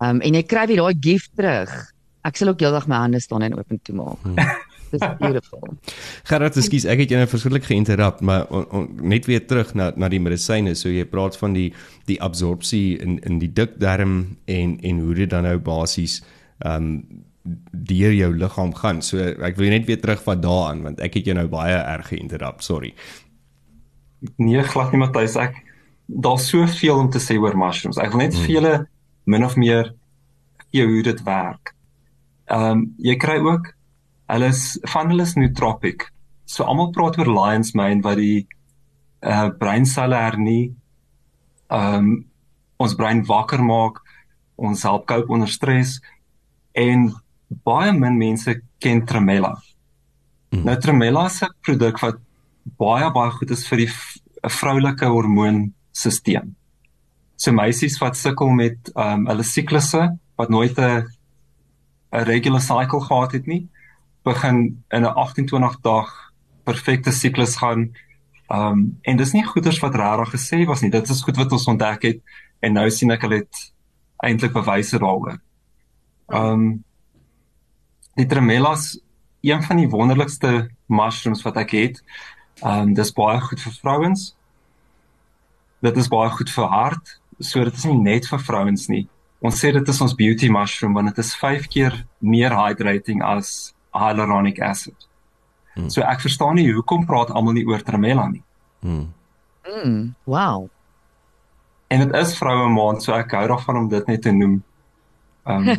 Um 0.00 0.20
en 0.20 0.34
jy 0.34 0.42
kry 0.42 0.66
weer 0.66 0.76
daai 0.76 0.96
gift 1.00 1.36
terug. 1.36 1.92
Ek 2.24 2.36
sal 2.36 2.48
ook 2.48 2.60
heeldag 2.60 2.88
my 2.88 2.96
hande 2.96 3.20
staan 3.20 3.42
en 3.42 3.58
oop 3.58 3.70
en 3.70 3.80
toe 3.82 3.94
maak. 3.94 4.22
Hmm. 4.22 4.36
Dis 4.90 5.02
beautiful. 5.18 5.62
Gerard, 6.30 6.56
ekskuus, 6.56 6.86
ek 6.90 7.02
het 7.04 7.12
jou 7.12 7.20
nou 7.20 7.28
verskriklik 7.30 7.66
geïnterrup, 7.68 8.22
maar 8.26 8.46
on, 8.54 8.66
on, 8.76 8.88
net 9.12 9.28
weer 9.30 9.44
terug 9.46 9.74
na 9.78 9.90
na 9.96 10.10
die 10.12 10.22
medisyne. 10.22 10.74
So 10.78 10.92
jy 10.92 11.06
praat 11.10 11.38
van 11.40 11.56
die 11.56 11.68
die 12.10 12.18
absorpsie 12.22 12.98
in 13.02 13.18
in 13.26 13.40
die 13.42 13.52
dikdarm 13.52 14.18
en 14.46 14.76
en 14.82 15.04
hoe 15.04 15.14
dit 15.22 15.30
dan 15.30 15.48
nou 15.48 15.58
basies 15.58 16.20
ehm 16.64 16.90
um, 16.90 17.22
deur 17.70 18.10
jou 18.10 18.32
liggaam 18.34 18.72
gaan. 18.74 19.02
So 19.02 19.22
ek 19.22 19.58
wil 19.60 19.70
net 19.70 19.86
weer 19.86 20.00
terugvat 20.02 20.42
daaraan 20.42 20.82
want 20.82 21.00
ek 21.04 21.20
het 21.20 21.28
jou 21.30 21.36
nou 21.38 21.46
baie 21.50 21.76
erg 21.76 22.10
geïnterrup. 22.10 22.62
Sorry. 22.66 22.94
Nee, 24.40 24.62
glad 24.66 24.90
nie 24.90 25.02
Matthys, 25.04 25.36
ek 25.38 25.60
daar's 26.06 26.48
soveel 26.50 26.98
om 26.98 27.10
te 27.10 27.22
sê 27.22 27.36
oor 27.38 27.54
mushrooms. 27.58 28.00
Ek 28.02 28.14
wil 28.14 28.24
net 28.26 28.34
hmm. 28.34 28.46
vir 28.46 28.54
julle 28.56 28.74
min 29.26 29.46
of 29.46 29.56
meer 29.58 29.92
gee 30.70 30.86
hoe 30.86 31.02
dit 31.06 31.22
werk. 31.26 31.74
Ehm 32.50 32.70
um, 32.70 32.84
jy 33.02 33.16
kry 33.20 33.38
ook 33.42 33.75
Hulle 34.26 34.50
is 34.50 34.78
van 34.92 35.10
hulle 35.12 35.22
is 35.22 35.36
nootropic. 35.38 36.08
So 36.46 36.64
almal 36.64 36.92
praat 36.94 37.18
oor 37.18 37.30
lion's 37.30 37.74
mane 37.74 38.02
wat 38.02 38.18
die 38.18 38.46
uh 39.26 39.48
breinselle 39.58 40.18
hernie 40.18 40.74
um 41.72 42.24
ons 42.78 42.94
brein 42.94 43.22
wakker 43.26 43.62
maak, 43.64 44.02
ons 44.56 44.82
help 44.84 45.06
cope 45.08 45.32
onder 45.32 45.48
stres 45.48 45.96
en 46.76 47.08
baie 47.64 47.92
min 47.92 48.18
mense 48.18 48.52
ken 48.82 49.02
tremella. 49.06 49.54
Mm. 50.52 50.64
Nou 50.68 50.76
tremella 50.80 51.26
is 51.26 51.42
'n 51.42 51.54
produk 51.62 51.98
wat 52.02 52.18
baie 52.78 53.10
baie 53.10 53.30
goed 53.30 53.50
is 53.50 53.66
vir 53.68 53.78
die 53.78 53.92
vroulike 54.42 55.06
hormoonstelsel. 55.06 56.52
So 57.36 57.52
meisies 57.52 57.98
wat 58.00 58.16
sukkel 58.16 58.50
met 58.50 58.90
um 58.94 59.26
hulle 59.26 59.44
siklusse 59.44 60.18
wat 60.36 60.50
nooit 60.50 60.78
'n 60.78 61.06
'n 62.12 62.24
regular 62.24 62.60
cycle 62.60 63.00
gehad 63.00 63.32
het 63.32 63.46
nie, 63.46 63.68
begin 64.26 64.82
in 64.90 65.04
'n 65.06 65.14
28 65.14 65.80
dag 65.82 66.10
perfekte 66.64 67.12
siklus 67.12 67.56
gaan. 67.56 67.92
Um 68.50 68.98
en 69.02 69.16
dis 69.16 69.32
nie 69.32 69.44
goeders 69.44 69.78
wat 69.80 69.94
regtig 69.94 70.34
gesê 70.34 70.66
was 70.66 70.82
nie. 70.82 70.90
Dit 70.90 71.08
is 71.08 71.22
goed 71.22 71.36
wat 71.36 71.52
ons 71.52 71.66
ontdek 71.66 72.02
het 72.02 72.20
en 72.60 72.72
nou 72.72 72.90
sien 72.90 73.10
ek 73.10 73.22
het 73.22 73.72
eintlik 74.22 74.52
bewyse 74.52 74.98
daaroor. 74.98 75.38
Um 76.28 76.84
die 78.14 78.26
tremellas 78.26 78.98
een 79.42 79.62
van 79.62 79.76
die 79.76 79.88
wonderlikste 79.88 80.70
mushrooms 80.86 81.42
wat 81.42 81.56
ek 81.56 81.70
het. 81.70 82.02
Um 82.62 82.94
dis 82.94 83.12
baie 83.12 83.40
goed 83.40 83.60
vir 83.60 83.72
vrouens. 83.72 84.34
Dit 85.82 85.96
is 85.96 86.08
baie 86.08 86.30
goed 86.30 86.50
vir 86.50 86.66
hart 86.66 87.20
So 87.38 87.64
dit 87.64 87.74
is 87.74 87.84
nie 87.84 87.98
net 88.00 88.26
vir 88.30 88.40
vrouens 88.40 88.86
nie. 88.88 89.04
Ons 89.44 89.60
sê 89.60 89.68
dit 89.74 89.88
is 89.92 90.00
ons 90.00 90.14
beauty 90.16 90.48
mushroom 90.48 90.94
want 90.96 91.10
dit 91.12 91.18
is 91.20 91.34
5 91.36 91.68
keer 91.68 91.98
meer 92.24 92.54
hydrating 92.56 93.20
as 93.24 93.74
hyaluronic 93.98 94.60
acid. 94.60 95.08
Hmm. 95.74 95.90
So 95.90 96.02
ek 96.02 96.20
verstaan 96.24 96.56
nie 96.56 96.72
hoekom 96.72 97.06
praat 97.06 97.30
almal 97.30 97.56
nie 97.58 97.66
oor 97.68 97.82
tremella 97.84 98.28
nie. 98.30 98.42
Mm, 99.66 100.14
wow. 100.24 100.68
En 101.88 102.02
dit 102.02 102.14
is 102.14 102.38
vroue 102.38 102.68
maand, 102.70 103.02
so 103.02 103.14
ek 103.14 103.34
hou 103.36 103.46
daarvan 103.50 103.82
om 103.82 103.88
dit 103.90 104.06
net 104.10 104.22
te 104.22 104.32
noem. 104.34 104.60
Ehm 105.46 105.68
um, 105.68 105.76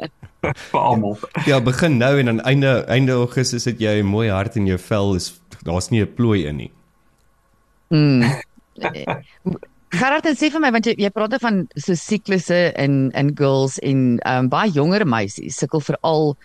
vir 0.70 0.80
almal. 0.80 1.16
Ja, 1.46 1.60
begin 1.60 1.98
nou 2.00 2.14
en 2.18 2.28
aan 2.28 2.40
einde 2.48 2.84
einde 2.88 3.12
Augustus 3.12 3.66
het 3.68 3.80
jy 3.80 4.00
'n 4.00 4.06
mooi 4.06 4.30
hart 4.30 4.56
in 4.56 4.66
jou 4.66 4.78
vel 4.78 5.14
is 5.14 5.40
daar's 5.62 5.90
nie 5.90 6.02
'n 6.02 6.14
plooi 6.14 6.46
in 6.46 6.56
nie. 6.56 6.72
Mm. 7.88 8.22
Gerard, 9.90 10.26
en 10.26 10.36
sê 10.38 10.50
vir 10.50 10.60
my 10.60 10.70
want 10.70 10.86
jy 10.86 10.94
jy 10.98 11.10
praat 11.10 11.34
van 11.42 11.66
so 11.76 11.94
siklusse 11.94 12.72
in 12.78 13.10
in 13.14 13.34
girls 13.36 13.78
en 13.78 14.18
ehm 14.18 14.44
um, 14.44 14.48
baie 14.48 14.70
jonger 14.70 15.06
meisies 15.06 15.58
sukkel 15.58 15.80
veral 15.80 16.36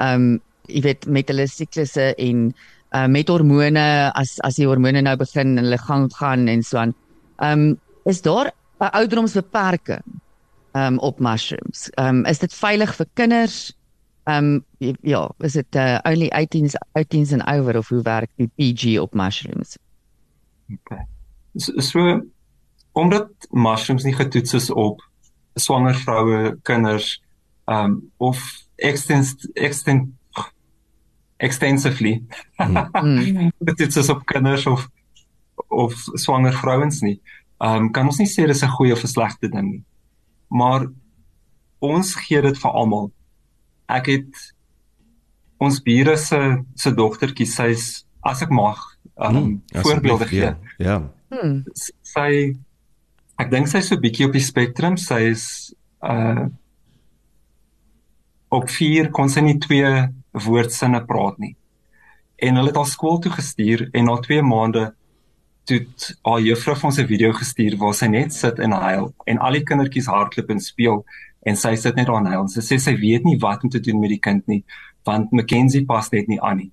ehm 0.00 0.14
um, 0.14 0.40
jy 0.68 0.82
weet 0.84 1.06
met 1.06 1.28
hulle 1.28 1.46
siklusse 1.50 2.12
en 2.14 2.48
uh, 2.94 3.06
met 3.06 3.28
hormone 3.28 3.84
as 4.14 4.36
as 4.46 4.60
die 4.60 4.68
hormone 4.68 5.02
nou 5.02 5.16
begin 5.20 5.56
in 5.56 5.64
hulle 5.64 5.80
gang 5.82 6.08
gaan 6.20 6.48
en 6.48 6.62
so 6.62 6.78
aan. 6.78 6.94
Ehm 7.38 7.66
um, 7.68 7.80
is 8.04 8.22
daar 8.22 8.52
'n 8.80 8.90
ouderdomsbeperking 8.92 10.04
ehm 10.72 10.92
um, 10.92 10.98
op 10.98 11.18
mushrooms? 11.18 11.90
Ehm 11.90 12.08
um, 12.08 12.24
is 12.24 12.38
dit 12.38 12.54
veilig 12.54 12.94
vir 12.94 13.06
kinders? 13.14 13.72
Ehm 14.24 14.62
um, 14.78 14.96
ja, 15.02 15.30
is 15.38 15.52
dit 15.52 15.74
uh, 15.74 15.98
only 16.02 16.30
18s 16.32 16.74
18s 16.98 17.32
and 17.32 17.46
over 17.46 17.78
of 17.78 17.88
hoe 17.88 18.02
werk 18.02 18.30
die 18.36 18.50
PG 18.56 19.00
op 19.00 19.14
mushrooms? 19.14 19.78
Okay. 20.74 21.06
So, 21.56 21.80
so 21.80 22.20
omdat 22.92 23.30
mushrooms 23.50 24.02
nie 24.04 24.14
getoets 24.14 24.54
is 24.54 24.70
op 24.70 25.02
swanger 25.54 25.94
vroue, 25.94 26.58
kinders, 26.62 27.22
ehm 27.64 27.84
um, 27.84 28.10
of 28.16 28.66
extens 28.76 29.34
extens 29.52 30.08
extensively. 31.38 32.22
Mm. 32.58 33.50
dit 33.78 33.96
is 33.96 34.08
op 34.10 34.24
kinders 34.26 34.66
of 34.66 34.88
of 35.68 35.94
swanger 36.14 36.52
vrouens 36.54 37.00
nie. 37.02 37.20
Ehm 37.58 37.76
um, 37.84 37.90
kan 37.90 38.06
ons 38.06 38.18
nie 38.18 38.28
sê 38.30 38.46
dis 38.46 38.62
'n 38.62 38.68
goeie 38.76 38.92
of 38.92 39.02
'n 39.02 39.06
slegte 39.10 39.48
ding 39.50 39.70
nie. 39.70 39.82
Maar 40.50 40.86
ons 41.80 42.14
gee 42.14 42.40
dit 42.42 42.58
vir 42.58 42.70
almal. 42.70 43.10
Ek 43.88 44.06
het 44.06 44.54
ons 45.60 45.80
bure 45.82 46.16
se 46.16 46.62
se 46.74 46.90
dogtertjie, 46.94 47.46
sy's 47.46 48.04
as 48.22 48.42
ek 48.42 48.50
mag, 48.50 48.78
ehm 49.18 49.36
um, 49.36 49.42
Hmm, 49.44 49.62
voorbeelde 49.82 50.26
gee. 50.26 50.54
Ja. 50.78 51.02
Hmm. 51.30 51.64
S- 51.74 51.92
Sy 52.02 52.54
ek 53.38 53.50
dink 53.50 53.66
sy's 53.68 53.88
so 53.88 53.96
bietjie 53.96 54.26
op 54.26 54.32
die 54.32 54.40
spektrum. 54.42 54.96
Sy 54.96 55.20
is 55.30 55.74
uh 56.02 56.46
op 58.48 58.70
4 58.70 59.10
kon 59.10 59.28
sy 59.28 59.40
nie 59.44 59.58
twee 59.60 59.88
woordsinne 60.44 61.04
praat 61.06 61.38
nie. 61.38 61.54
En 62.38 62.54
hulle 62.54 62.70
het 62.70 62.76
haar 62.76 62.86
skool 62.86 63.18
toe 63.18 63.32
gestuur 63.32 63.88
en 63.92 64.04
na 64.04 64.16
2 64.24 64.42
maande 64.42 64.92
toe 65.68 65.80
haar 66.24 66.40
juffrou 66.40 66.76
vir 66.76 66.88
ons 66.88 66.98
'n 66.98 67.06
video 67.06 67.32
gestuur 67.32 67.76
waar 67.76 67.94
sy 67.94 68.06
net 68.06 68.32
sit 68.32 68.58
en 68.58 68.72
huil 68.72 69.14
en 69.26 69.38
al 69.38 69.52
die 69.52 69.64
kindertjies 69.64 70.06
hardloop 70.06 70.50
en 70.50 70.60
speel 70.60 71.04
en 71.46 71.56
sy 71.56 71.74
sit 71.76 71.96
net 71.96 72.06
daar 72.06 72.20
en 72.20 72.32
huil. 72.32 72.48
Sy 72.48 72.60
sê 72.60 72.78
sy 72.80 72.94
weet 72.96 73.24
nie 73.24 73.38
wat 73.38 73.64
om 73.64 73.70
te 73.70 73.80
doen 73.80 74.00
met 74.00 74.10
die 74.10 74.20
kind 74.20 74.46
nie 74.48 74.64
want 75.04 75.32
Mackenzie 75.32 75.84
pas 75.84 76.10
net 76.10 76.28
nie 76.28 76.40
aan 76.40 76.56
nie. 76.56 76.72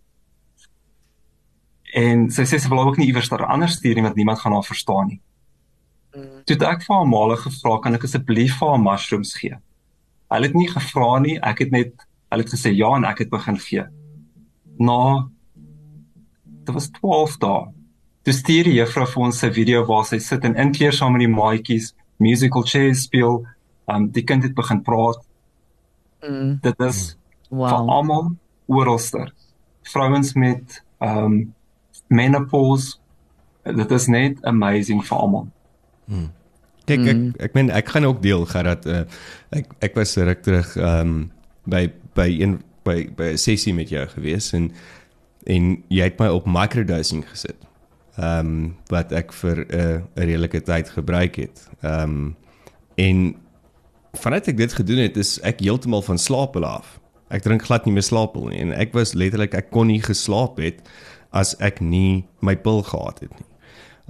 En 1.95 2.29
sy 2.29 2.43
sê 2.43 2.59
sy 2.59 2.69
wil 2.69 2.87
ook 2.87 2.97
nie 2.97 3.07
iewers 3.07 3.29
daar 3.29 3.45
anders 3.45 3.77
stuur 3.79 3.95
nie 3.95 4.03
want 4.03 4.15
niemand 4.15 4.39
gaan 4.39 4.53
haar 4.53 4.67
verstaan 4.67 5.07
nie. 5.07 5.21
Toe 6.45 6.55
het 6.55 6.63
ek 6.63 6.83
vir 6.83 6.95
haar 6.95 7.07
maale 7.07 7.37
gevra 7.37 7.79
kan 7.83 7.95
ek 7.95 8.03
asseblief 8.07 8.59
vir 8.59 8.69
haar 8.69 8.83
mushrooms 8.83 9.33
gee. 9.39 9.55
Hulle 10.31 10.49
het 10.49 10.57
nie 10.57 10.67
gevra 10.71 11.19
nie, 11.19 11.39
ek 11.39 11.65
het 11.65 11.71
net 11.71 12.05
hulle 12.35 12.43
het 12.45 12.53
gesê 12.53 12.73
ja 12.75 12.91
en 12.97 13.05
ek 13.07 13.23
het 13.25 13.31
begin 13.31 13.57
gee. 13.63 13.85
Na 14.79 15.27
dit 16.65 16.73
was 16.73 16.89
12 16.99 17.37
dae. 17.41 17.65
Toe 18.25 18.33
stuur 18.33 18.63
die 18.69 18.77
juffrou 18.79 19.05
vir 19.07 19.23
ons 19.23 19.43
'n 19.43 19.53
video 19.53 19.85
waar 19.85 20.05
sy 20.05 20.17
sit 20.19 20.43
en 20.43 20.55
inkleer 20.55 20.93
saam 20.93 21.13
met 21.13 21.21
die 21.21 21.27
maatjies, 21.31 21.93
musical 22.19 22.63
chairs 22.63 23.03
speel. 23.03 23.45
Um 23.87 24.09
die 24.11 24.23
kind 24.23 24.43
het 24.43 24.55
begin 24.55 24.81
praat. 24.81 25.21
Mm. 26.27 26.59
Dit 26.61 26.79
is 26.79 27.15
vir 27.49 27.57
Wow. 27.57 27.89
almal 27.89 28.35
oralster. 28.67 29.31
Vrouens 29.83 30.33
met 30.33 30.81
um 31.01 31.53
menopause. 32.09 32.97
Dit 33.63 33.91
is 33.91 34.07
net 34.07 34.43
amazing 34.45 35.03
vir 35.05 35.17
almal. 35.17 35.47
Kyk 36.85 36.99
ek 37.07 37.15
Mm. 37.15 37.33
ek 37.39 37.53
meen 37.53 37.69
ek 37.69 37.87
gaan 37.87 38.05
ook 38.05 38.21
deel 38.21 38.45
Gerard 38.45 38.85
uh, 38.85 39.03
ek 39.51 39.65
ek 39.81 39.95
was 39.95 40.17
ruk 40.17 40.41
terug 40.43 40.75
ehm 40.77 41.01
um, 41.07 41.31
by 41.67 41.91
by 42.15 42.27
een 42.39 42.59
by 42.85 43.09
by 43.15 43.33
'n 43.33 43.37
sessie 43.37 43.73
met 43.73 43.89
jou 43.89 44.07
gewees 44.07 44.53
en 44.53 44.71
en 45.45 45.83
jy 45.93 46.03
het 46.03 46.19
my 46.19 46.27
op 46.27 46.45
microdosing 46.45 47.25
gesit. 47.29 47.57
Ehm 48.17 48.39
um, 48.39 48.75
wat 48.87 49.11
ek 49.11 49.33
vir 49.33 49.65
'n 49.65 49.75
uh, 49.75 50.01
'n 50.15 50.27
redelike 50.27 50.61
tyd 50.61 50.89
gebruik 50.89 51.35
het. 51.35 51.69
Ehm 51.81 52.01
um, 52.01 52.35
en 52.95 53.35
vanuit 54.13 54.47
ek 54.47 54.57
dit 54.57 54.73
gedoen 54.73 54.97
het 54.97 55.17
is 55.17 55.39
ek 55.41 55.59
heeltemal 55.59 56.01
van 56.01 56.17
slaap 56.17 56.55
af. 56.55 56.99
Ek 57.27 57.41
drink 57.41 57.65
glad 57.65 57.85
nie 57.85 57.93
meer 57.93 58.05
slaappil 58.05 58.47
nie 58.47 58.59
en 58.59 58.71
ek 58.71 58.93
was 58.93 59.13
letterlik 59.13 59.53
ek 59.53 59.69
kon 59.69 59.87
nie 59.87 60.01
geslaap 60.01 60.57
het 60.57 60.81
as 61.31 61.55
ek 61.59 61.81
nie 61.81 62.25
my 62.39 62.55
pil 62.55 62.83
gehad 62.83 63.19
het 63.19 63.31
nie. 63.31 63.49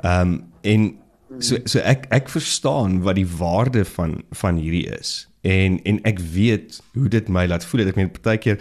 Ehm 0.03 0.21
um, 0.21 0.43
en 0.61 0.97
so 1.39 1.57
so 1.65 1.79
ek 1.79 2.05
ek 2.13 2.29
verstaan 2.29 3.01
wat 3.01 3.15
die 3.15 3.27
waarde 3.27 3.85
van 3.85 4.21
van 4.31 4.55
hierdie 4.61 4.87
is. 4.99 5.27
En 5.45 5.77
en 5.85 5.99
ek 6.09 6.19
weet 6.33 6.79
hoe 6.97 7.07
dit 7.11 7.27
my 7.29 7.45
laat 7.49 7.65
voel. 7.69 7.85
Ek 7.85 7.97
meen 7.99 8.11
partykeer 8.11 8.57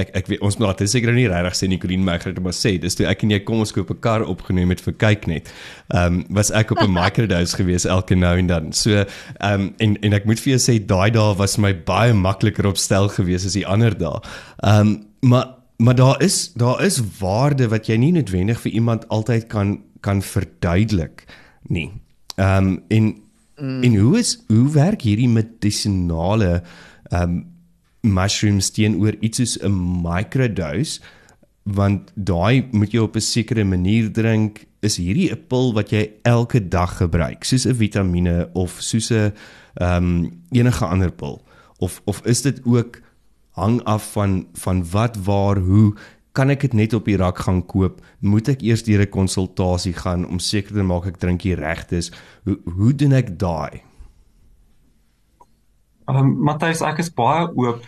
ek 0.00 0.10
ek 0.18 0.30
weet 0.32 0.42
ons 0.42 0.56
laat 0.58 0.82
seker 0.82 1.12
nou 1.12 1.16
nie 1.20 1.28
regtig 1.30 1.58
sê 1.58 1.68
Nicoline 1.70 2.02
maar 2.02 2.18
ek 2.18 2.26
het 2.26 2.38
dit 2.38 2.44
maar 2.44 2.56
sê. 2.56 2.74
Dis 2.82 2.98
toe 2.98 3.06
ek 3.06 3.22
en 3.22 3.34
jy 3.36 3.40
kom 3.46 3.62
ons 3.62 3.72
koop 3.74 3.92
'n 3.94 4.00
kar 4.02 4.26
opgeneem 4.26 4.74
het 4.74 4.82
vir 4.82 4.94
kyk 4.98 5.26
net. 5.30 5.52
Ehm 5.94 6.20
um, 6.20 6.24
was 6.34 6.50
ek 6.50 6.74
op 6.74 6.82
'n 6.82 6.92
microdose 7.00 7.56
gewees 7.56 7.86
elke 7.86 8.14
nou 8.18 8.36
en 8.38 8.46
dan. 8.46 8.72
So 8.72 8.90
ehm 9.04 9.60
um, 9.60 9.74
en 9.78 9.96
en 10.02 10.12
ek 10.12 10.26
moet 10.26 10.40
vir 10.40 10.56
jou 10.56 10.62
sê 10.62 10.78
daai 10.84 11.10
dae 11.10 11.34
was 11.38 11.58
my 11.58 11.72
baie 11.72 12.12
makliker 12.12 12.66
op 12.66 12.76
stel 12.76 13.08
gewees 13.08 13.46
as 13.46 13.54
die 13.54 13.66
ander 13.66 13.94
dae. 13.94 14.20
Ehm 14.62 14.80
um, 14.80 15.02
maar 15.22 15.46
maar 15.78 15.94
daar 15.94 16.22
is 16.22 16.52
daar 16.54 16.84
is 16.84 17.02
waarde 17.20 17.68
wat 17.68 17.86
jy 17.86 17.96
nie 17.96 18.12
noodwendig 18.12 18.60
vir 18.60 18.72
iemand 18.72 19.08
altyd 19.08 19.46
kan 19.46 19.82
kan 20.00 20.22
verduidelik 20.22 21.24
nie. 21.68 21.90
Ehm 22.36 22.66
um, 22.66 22.82
en 22.88 23.23
mm. 23.56 23.82
en 23.82 23.96
hoe 23.96 24.18
is 24.18 24.38
hoe 24.48 24.68
werk 24.72 25.02
hierdie 25.02 25.28
medisinale 25.28 26.62
ehm 27.10 27.22
um, 27.22 27.42
mushrooms 28.04 28.68
teenoor 28.76 29.16
iets 29.24 29.40
soos 29.40 29.58
'n 29.64 29.72
microdose? 30.04 31.00
Want 31.64 32.12
daai 32.14 32.68
moet 32.72 32.92
jy 32.92 33.00
op 33.00 33.16
'n 33.16 33.20
sekere 33.20 33.64
manier 33.64 34.12
drink. 34.12 34.66
Is 34.80 34.96
hierdie 34.96 35.30
'n 35.32 35.46
pil 35.48 35.72
wat 35.72 35.90
jy 35.90 36.10
elke 36.22 36.68
dag 36.68 36.96
gebruik 36.96 37.44
soos 37.44 37.66
'n 37.66 37.74
vitamiene 37.74 38.48
of 38.52 38.76
soos 38.80 39.10
'n 39.10 39.32
ehm 39.74 40.04
um, 40.04 40.42
enige 40.50 40.84
ander 40.84 41.12
pil? 41.12 41.42
Of 41.78 42.02
of 42.04 42.20
is 42.26 42.42
dit 42.42 42.60
ook 42.64 43.00
hang 43.54 43.82
af 43.84 44.12
van 44.12 44.46
van 44.52 44.84
wat 44.90 45.16
waar 45.16 45.56
hoe 45.56 45.94
kan 46.34 46.50
ek 46.50 46.66
dit 46.66 46.74
net 46.74 46.94
op 46.94 47.06
die 47.06 47.16
rak 47.16 47.38
gaan 47.46 47.62
koop 47.62 48.00
moet 48.20 48.48
ek 48.52 48.62
eers 48.66 48.82
deur 48.82 49.02
'n 49.06 49.10
konsultasie 49.10 49.94
gaan 49.94 50.26
om 50.26 50.38
seker 50.38 50.74
te 50.74 50.82
maak 50.82 51.06
ek 51.06 51.18
drink 51.18 51.42
die 51.42 51.54
regtes 51.54 52.10
hoe 52.44 52.58
hoe 52.76 52.92
doen 52.92 53.12
ek 53.12 53.38
daai 53.38 53.82
Ehm 56.04 56.18
um, 56.20 56.32
Matthys, 56.44 56.82
ek 56.84 56.98
is 57.00 57.08
baie 57.08 57.46
oop 57.56 57.84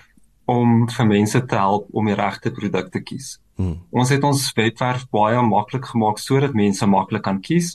om 0.49 0.87
vir 0.89 1.09
mense 1.11 1.41
te 1.51 1.59
help 1.59 1.89
om 1.93 2.07
die 2.09 2.17
regte 2.17 2.53
produk 2.55 2.89
te 2.93 3.03
kies. 3.05 3.35
Hmm. 3.61 3.81
Ons 3.91 4.13
het 4.15 4.25
ons 4.25 4.45
webwerf 4.57 5.05
baie 5.13 5.41
maklik 5.45 5.89
gemaak 5.91 6.21
sodat 6.23 6.57
mense 6.57 6.87
maklik 6.89 7.27
kan 7.27 7.43
kies. 7.45 7.75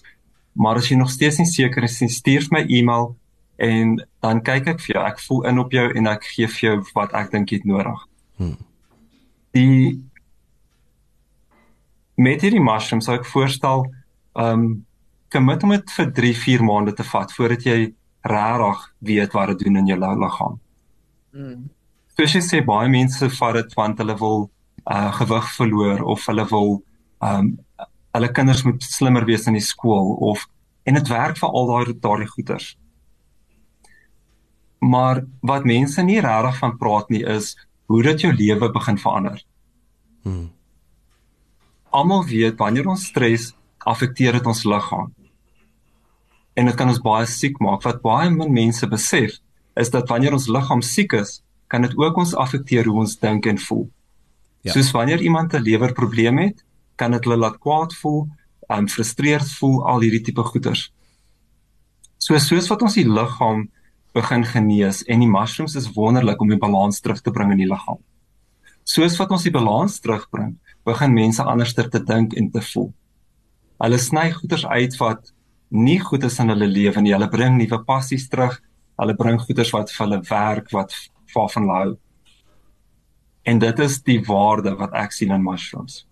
Maar 0.58 0.82
as 0.82 0.90
jy 0.90 0.98
nog 0.98 1.12
steeds 1.14 1.40
nie 1.40 1.50
seker 1.50 1.86
is 1.86 2.00
nie, 2.02 2.10
stuur 2.12 2.48
my 2.52 2.64
e-mail 2.68 3.14
en 3.62 4.00
dan 4.24 4.42
kyk 4.42 4.72
ek 4.74 4.82
vir 4.86 4.96
jou. 4.96 5.04
Ek 5.06 5.22
voel 5.28 5.46
in 5.52 5.62
op 5.62 5.76
jou 5.78 5.86
en 6.00 6.10
ek 6.10 6.26
gee 6.34 6.50
vir 6.56 6.68
jou 6.68 6.76
wat 6.96 7.14
ek 7.22 7.32
dink 7.36 7.52
jy 7.52 7.62
het 7.62 7.70
nodig. 7.70 8.08
Hmm. 8.42 8.58
Die 9.54 10.00
met 12.22 12.44
hierdie 12.44 12.62
mushroom 12.62 13.02
sou 13.02 13.18
ek 13.18 13.28
voorstel, 13.30 13.86
um, 14.38 14.86
commit 15.32 15.64
om 15.66 15.74
dit 15.74 15.94
vir 15.96 16.12
3-4 16.20 16.66
maande 16.68 16.94
te 16.98 17.06
vat 17.08 17.32
voordat 17.34 17.66
jy 17.66 17.78
regtig 18.28 18.82
weet 19.00 19.34
wat 19.34 19.54
dit 19.54 19.66
doen 19.66 19.80
in 19.82 19.88
jou 19.90 19.98
liggaam. 20.00 20.60
Mm. 21.34 21.70
Soos 22.18 22.36
jy 22.36 22.42
sê 22.46 22.60
baie 22.66 22.90
mense 22.92 23.30
vat 23.40 23.58
dit 23.58 23.78
want 23.80 24.02
hulle 24.04 24.18
wil 24.20 24.50
uh 24.90 25.12
gewig 25.14 25.48
verloor 25.56 26.02
of 26.10 26.26
hulle 26.26 26.46
wil 26.50 26.72
um 27.22 27.52
hulle 28.12 28.30
kinders 28.36 28.64
moet 28.68 28.84
slimmer 28.84 29.26
wees 29.26 29.46
in 29.48 29.56
die 29.56 29.64
skool 29.64 30.16
of 30.32 30.48
en 30.90 30.98
dit 30.98 31.12
werk 31.14 31.38
vir 31.40 31.50
al 31.50 31.70
daai 31.70 31.94
daardie 32.04 32.30
goeters. 32.30 32.72
Maar 34.82 35.24
wat 35.46 35.68
mense 35.70 36.04
nie 36.04 36.20
regtig 36.20 36.58
van 36.60 36.78
praat 36.78 37.14
nie 37.14 37.24
is 37.24 37.54
hoe 37.88 38.02
dit 38.04 38.26
jou 38.26 38.34
lewe 38.34 38.72
begin 38.74 38.98
verander. 38.98 39.44
Hmm. 40.26 40.50
Almal 41.91 42.25
weet 42.25 42.58
wanneer 42.58 42.88
ons 42.88 43.06
stres 43.12 43.51
affekteer 43.86 44.39
dit 44.39 44.45
ons 44.45 44.63
liggaam. 44.63 45.12
en 46.54 46.67
dit 46.67 46.75
kan 46.75 46.89
ons 46.91 47.01
baie 47.04 47.27
siek 47.30 47.60
maak. 47.63 47.84
Wat 47.88 48.01
baie 48.04 48.30
min 48.34 48.51
mense 48.54 48.88
besef 48.91 49.38
is 49.80 49.91
dat 49.93 50.10
wanneer 50.12 50.36
ons 50.36 50.49
liggaam 50.51 50.82
siek 50.84 51.13
is, 51.13 51.39
kan 51.71 51.86
dit 51.86 51.95
ook 51.97 52.17
ons 52.17 52.36
affekteer 52.36 52.89
hoe 52.89 52.99
ons 53.06 53.15
dink 53.19 53.47
en 53.47 53.60
voel. 53.67 53.86
Ja. 54.62 54.73
Soos 54.75 54.91
wanneer 54.91 55.23
iemand 55.23 55.54
'n 55.54 55.63
lewerprobleem 55.63 56.38
het, 56.38 56.63
kan 56.95 57.12
dit 57.12 57.23
hulle 57.23 57.38
laat 57.38 57.58
kwaad 57.60 57.93
voel, 58.01 58.27
um 58.69 58.88
frustreerd 58.88 59.49
voel, 59.60 59.86
al 59.88 60.01
hierdie 60.01 60.21
tipe 60.21 60.43
goeters. 60.43 60.91
So 62.17 62.38
soos 62.38 62.67
wat 62.69 62.82
ons 62.82 62.95
die 62.95 63.08
liggaam 63.08 63.69
begin 64.13 64.43
genees 64.43 65.04
en 65.08 65.19
die 65.19 65.30
mushrooms 65.30 65.75
is 65.75 65.93
wonderlik 65.95 66.41
om 66.41 66.49
die 66.49 66.60
balans 66.60 66.99
terug 66.99 67.21
te 67.21 67.32
bring 67.32 67.51
in 67.51 67.58
die 67.58 67.71
liggaam. 67.71 67.97
Soos 68.91 69.15
wat 69.19 69.32
ons 69.32 69.45
die 69.47 69.54
balans 69.54 69.99
terugbring, 70.04 70.56
begin 70.88 71.13
mense 71.15 71.43
anderster 71.47 71.88
te 71.91 72.01
dink 72.04 72.34
en 72.39 72.49
te 72.51 72.63
voel. 72.71 72.89
Hulle 73.82 73.99
sny 74.01 74.27
goeters 74.36 74.65
uit 74.67 74.97
wat 74.99 75.32
nie 75.71 75.99
goed 76.04 76.25
is 76.27 76.39
in 76.43 76.51
hulle 76.51 76.67
lewe 76.67 77.01
nie. 77.01 77.13
Hulle 77.15 77.30
bring 77.32 77.56
nuwe 77.58 77.80
passies 77.88 78.27
terug. 78.30 78.58
Hulle 78.99 79.15
bring 79.17 79.39
goeters 79.41 79.71
wat 79.73 79.93
vir 79.93 80.04
hulle 80.06 80.19
werk, 80.27 80.71
wat 80.75 80.95
waarvan 81.34 81.67
hulle 81.67 81.77
hou. 81.80 81.93
En 83.47 83.62
dit 83.63 83.80
is 83.86 84.01
die 84.06 84.19
waarde 84.27 84.75
wat 84.77 84.97
ek 84.97 85.15
sien 85.15 85.32
in 85.34 85.45
mushrooms. 85.45 86.04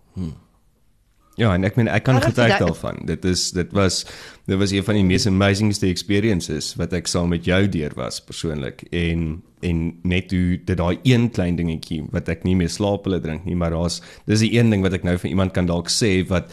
Ja, 1.40 1.54
en 1.56 1.64
ek 1.64 1.78
meen 1.78 1.88
ek 1.88 2.04
kan 2.04 2.18
getuig 2.20 2.58
daarvan. 2.60 3.00
Dit 3.08 3.24
is 3.24 3.46
dit 3.56 3.70
was 3.76 4.02
dit 4.50 4.58
was 4.60 4.74
een 4.74 4.84
van 4.84 4.98
die 4.98 5.06
mees 5.08 5.24
amazingste 5.28 5.88
experiences 5.88 6.74
wat 6.76 6.92
ek 6.96 7.08
saam 7.08 7.32
met 7.32 7.46
jou 7.48 7.62
deur 7.72 7.94
was 7.96 8.20
persoonlik 8.24 8.84
en 8.92 9.40
en 9.64 9.80
net 10.08 10.32
hoe 10.32 10.58
dit 10.64 10.76
daai 10.76 10.98
een 11.04 11.28
klein 11.32 11.56
dingetjie 11.56 12.02
wat 12.12 12.28
ek 12.32 12.44
nie 12.48 12.56
meer 12.56 12.72
slaap 12.72 13.08
hulle 13.08 13.20
drink 13.24 13.44
nie, 13.48 13.56
maar 13.56 13.72
daar's 13.72 14.00
dis 14.28 14.44
die 14.44 14.52
een 14.56 14.72
ding 14.72 14.84
wat 14.84 14.96
ek 14.96 15.04
nou 15.08 15.16
vir 15.20 15.32
iemand 15.32 15.56
kan 15.56 15.68
dalk 15.68 15.88
sê 15.92 16.18
wat 16.28 16.52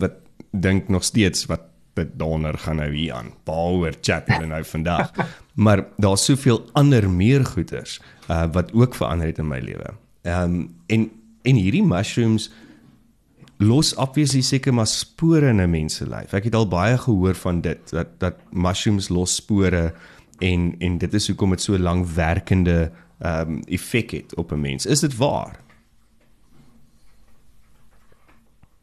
wat 0.00 0.20
dink 0.52 0.88
nog 0.92 1.04
steeds 1.04 1.48
wat 1.52 1.68
dit 1.96 2.12
donder 2.20 2.56
gaan 2.60 2.76
nou 2.80 2.90
hier 2.92 3.14
aan. 3.16 3.30
Waaroor 3.48 3.96
chat 4.04 4.28
hulle 4.28 4.48
nou 4.48 4.62
vandag. 4.64 5.12
maar 5.64 5.86
daar's 5.96 6.24
soveel 6.28 6.62
ander 6.76 7.08
meer 7.10 7.44
goeters 7.44 8.00
uh, 8.28 8.44
wat 8.52 8.72
ook 8.72 8.96
verander 8.96 9.32
het 9.32 9.40
in 9.40 9.48
my 9.48 9.60
lewe. 9.60 9.96
Ehm 10.24 10.56
um, 10.56 10.62
en 10.86 11.10
en 11.46 11.54
hierdie 11.54 11.84
mushrooms 11.84 12.50
los 13.58 13.94
obviously 13.94 14.42
seker 14.42 14.74
maar 14.74 14.86
spore 14.86 15.48
in 15.48 15.60
'n 15.60 15.70
mens 15.70 15.94
se 15.94 16.06
lyf. 16.08 16.32
Ek 16.32 16.44
het 16.44 16.54
al 16.54 16.68
baie 16.68 16.98
gehoor 16.98 17.34
van 17.34 17.60
dit 17.60 17.90
dat 17.90 18.20
dat 18.20 18.34
mushrooms 18.50 19.08
los 19.08 19.34
spore 19.34 19.94
en 20.38 20.74
en 20.78 20.98
dit 20.98 21.14
is 21.14 21.26
hoekom 21.26 21.50
dit 21.50 21.60
so 21.60 21.78
langwerkende 21.78 22.92
ehm 23.18 23.50
um, 23.50 23.62
effek 23.64 24.10
het 24.10 24.34
op 24.34 24.52
'n 24.52 24.60
mens. 24.60 24.86
Is 24.86 25.00
dit 25.00 25.16
waar? 25.16 25.60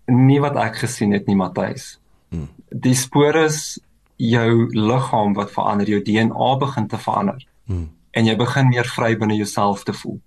Nie 0.06 0.40
wat 0.40 0.56
ek 0.56 0.76
gesien 0.76 1.12
het 1.12 1.26
nie, 1.26 1.36
Matthys. 1.36 2.00
Hmm. 2.30 2.50
Die 2.70 2.96
spore 2.96 3.44
is 3.44 3.80
jou 4.16 4.68
liggaam 4.70 5.34
wat 5.34 5.52
verander, 5.52 5.88
jou 5.90 6.02
DNA 6.02 6.58
begin 6.58 6.88
te 6.88 6.98
verander. 6.98 7.48
Hmm. 7.66 7.92
En 8.12 8.26
jy 8.26 8.36
begin 8.36 8.68
meer 8.68 8.86
vry 8.86 9.18
binne 9.18 9.36
jouself 9.36 9.84
te 9.84 9.94
voel. 9.94 10.20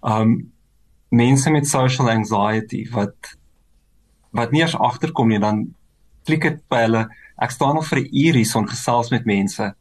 Um 0.00 0.52
mense 1.08 1.50
met 1.50 1.68
social 1.68 2.10
anxiety 2.10 2.88
wat 2.90 3.36
wat 4.32 4.52
nie 4.52 4.62
eens 4.62 4.76
agterkom 4.76 5.28
nie, 5.28 5.38
dan 5.38 5.66
klik 6.26 6.42
dit 6.42 6.58
by 6.72 6.84
hulle. 6.86 7.06
Ek 7.42 7.50
staan 7.50 7.76
al 7.76 7.86
vir 7.86 7.98
'n 8.00 8.08
uur 8.12 8.34
hier 8.34 8.46
son 8.46 8.68
gesels 8.68 9.10
met 9.10 9.24
mense 9.24 9.74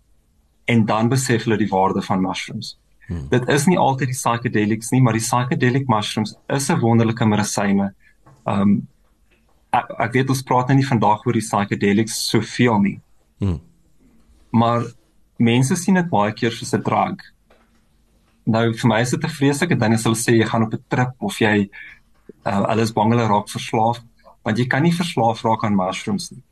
en 0.66 0.86
dan 0.86 1.10
besef 1.10 1.44
hulle 1.44 1.58
die 1.58 1.70
waarde 1.72 2.02
van 2.02 2.22
mushrooms. 2.22 2.78
Hmm. 3.08 3.28
Dit 3.30 3.48
is 3.50 3.66
nie 3.68 3.78
altyd 3.78 4.08
die 4.08 4.18
psychedelics 4.18 4.92
nie, 4.92 5.02
maar 5.02 5.14
die 5.14 5.24
psychedelic 5.24 5.88
mushrooms 5.88 6.36
is 6.50 6.70
'n 6.70 6.80
wonderlike 6.80 7.26
medisyne. 7.26 7.94
Um 8.46 8.88
ek, 9.72 9.86
ek 10.00 10.14
weet 10.14 10.30
ons 10.30 10.44
praat 10.44 10.68
nou 10.68 10.78
nie 10.78 10.88
vandag 10.88 11.26
oor 11.26 11.34
die 11.34 11.48
psychedelics 11.48 12.30
soveel 12.30 12.80
nie. 12.80 13.00
Hmm. 13.40 13.60
Maar 14.52 14.84
mense 15.38 15.76
sien 15.76 15.96
dit 15.96 16.10
baie 16.10 16.34
keer 16.34 16.52
soos 16.52 16.74
'n 16.74 16.84
drug. 16.84 17.20
Nou 18.46 18.74
vir 18.74 18.88
my 18.88 19.02
is 19.02 19.12
dit 19.12 19.24
'n 19.24 19.30
vreeslike 19.30 19.80
ding 19.80 19.94
as 19.94 20.04
hulle 20.04 20.16
sê 20.16 20.38
jy 20.38 20.46
gaan 20.46 20.64
op 20.64 20.74
'n 20.74 20.84
trip 20.90 21.14
of 21.20 21.40
jy 21.40 21.70
uh, 22.46 22.66
hulle 22.70 22.82
is 22.82 22.94
bang 22.94 23.12
hulle 23.12 23.28
raak 23.28 23.50
verslaaf, 23.50 24.02
want 24.44 24.58
jy 24.58 24.68
kan 24.68 24.84
nie 24.84 24.94
verslaaf 24.96 25.44
raak 25.46 25.66
aan 25.66 25.76
mushrooms 25.78 26.32
nie. 26.32 26.44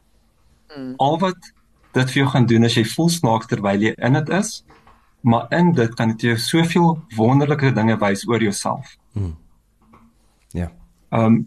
Hmm. 0.73 0.93
Al 0.97 1.17
wat 1.19 1.53
dit 1.97 2.11
vir 2.11 2.21
jou 2.21 2.27
gaan 2.29 2.45
doen 2.45 2.67
is 2.67 2.77
jy 2.77 2.85
voel 2.85 3.09
snaaks 3.09 3.49
terwyl 3.49 3.81
jy 3.81 3.93
in 3.97 4.17
dit 4.19 4.29
is, 4.37 4.63
maar 5.21 5.49
in 5.55 5.71
dit 5.75 5.95
kan 5.97 6.13
dit 6.13 6.29
jou 6.29 6.35
soveel 6.37 6.91
wonderlike 7.17 7.73
dinge 7.75 7.97
wys 7.99 8.27
oor 8.27 8.43
jouself. 8.43 8.95
Ja. 10.55 10.71
Ehm 11.09 11.25
um, 11.25 11.39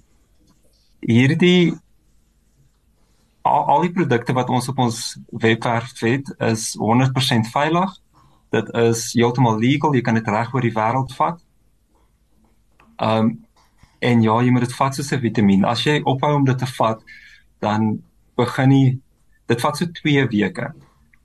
hierdie 1.02 1.74
al, 3.42 3.64
al 3.64 3.80
die 3.86 3.92
produkte 3.92 4.34
wat 4.36 4.50
ons 4.50 4.68
op 4.70 4.78
ons 4.78 4.98
webwerf 5.30 5.98
het 6.00 6.28
is 6.38 6.72
100% 6.78 7.50
veilig. 7.50 7.96
Dit 8.54 8.68
is 8.78 9.08
heeltemal 9.16 9.58
legal, 9.58 9.94
jy 9.94 10.02
kan 10.04 10.18
dit 10.18 10.28
reg 10.28 10.52
oor 10.54 10.62
die 10.62 10.74
wêreld 10.76 11.14
vat. 11.18 11.40
Ehm 12.98 13.32
um, 13.32 13.32
en 14.02 14.22
ja, 14.22 14.38
jy 14.42 14.50
moet 14.50 14.66
dit 14.66 14.74
vat 14.78 14.94
soos 14.94 15.12
'n 15.12 15.20
vitamien. 15.20 15.64
As 15.64 15.84
jy 15.84 16.00
ophou 16.04 16.34
om 16.36 16.44
dit 16.44 16.58
te 16.58 16.66
vat, 16.78 17.02
dan 17.60 18.02
begin 18.36 18.70
jy 18.70 18.98
dit 19.46 19.60
vat 19.60 19.76
so 19.76 19.86
2 19.86 20.26
weke. 20.32 20.72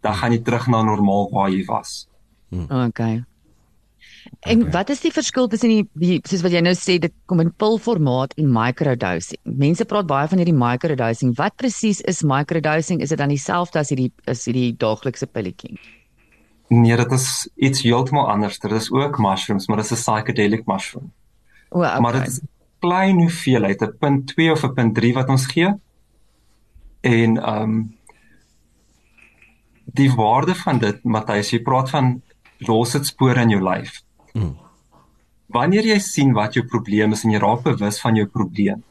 Dan 0.02 0.14
gaan 0.14 0.32
jy 0.32 0.42
terug 0.44 0.68
na 0.68 0.84
normaal 0.84 1.30
waar 1.32 1.50
jy 1.50 1.66
was. 1.66 2.08
Okay. 2.52 3.24
En 4.40 4.62
okay. 4.62 4.72
wat 4.72 4.90
is 4.90 5.02
die 5.02 5.12
verskil 5.12 5.48
tussen 5.48 5.70
die, 5.70 5.84
die 5.94 6.20
soos 6.28 6.44
wat 6.44 6.52
jy 6.52 6.62
nou 6.62 6.74
sê 6.76 6.98
dit 7.00 7.14
kom 7.26 7.40
in 7.44 7.52
pilformaat 7.52 8.36
en 8.38 8.50
microdosing? 8.52 9.40
Mense 9.44 9.86
praat 9.86 10.08
baie 10.08 10.28
van 10.28 10.42
hierdie 10.42 10.56
microdosing. 10.56 11.34
Wat 11.40 11.56
presies 11.56 12.02
is 12.02 12.24
microdosing? 12.28 13.02
Is 13.02 13.14
dit 13.14 13.18
dan 13.18 13.32
dieselfde 13.34 13.80
as 13.80 13.94
hierdie 13.94 14.12
is 14.28 14.46
hierdie 14.46 14.74
daaglikse 14.80 15.28
pilletjie? 15.28 15.78
Nee, 16.68 16.96
dit 17.00 17.12
is 17.16 17.48
iets 17.56 17.86
heeltemal 17.88 18.28
anders. 18.30 18.60
Dit 18.60 18.76
is 18.76 18.92
ook 18.92 19.20
mushrooms, 19.24 19.68
maar 19.68 19.78
dit 19.78 19.92
is 19.92 19.92
'n 19.92 20.04
psychedelic 20.04 20.66
mushroom. 20.68 21.12
O, 21.70 21.80
okay. 21.80 22.00
Maar 22.00 22.14
dit 22.14 22.28
is 22.28 22.42
klein 22.80 23.20
hoeveelheid, 23.20 23.82
'n 23.82 23.98
punt 24.00 24.28
2 24.28 24.52
of 24.52 24.64
'n 24.64 24.74
punt 24.74 24.96
3 24.96 25.14
wat 25.14 25.30
ons 25.30 25.46
gee. 25.46 25.74
En 27.02 27.38
ehm 27.38 27.62
um, 27.62 27.98
die 29.94 30.12
waarde 30.12 30.56
van 30.56 30.80
dit, 30.80 31.04
Matthys, 31.04 31.52
jy 31.52 31.62
praat 31.62 31.90
van 31.90 32.22
los 32.58 32.92
dit 32.92 33.06
spore 33.06 33.42
in 33.42 33.50
jou 33.50 33.62
lyf. 33.64 34.02
Mm. 34.34 34.56
Wanneer 35.54 35.86
jy 35.86 36.00
sien 36.00 36.34
wat 36.34 36.54
jou 36.54 36.66
probleem 36.66 37.12
is 37.16 37.24
en 37.24 37.32
jy 37.32 37.40
raak 37.40 37.64
bewus 37.64 38.02
van 38.04 38.16
jou 38.16 38.26
probleem 38.28 38.84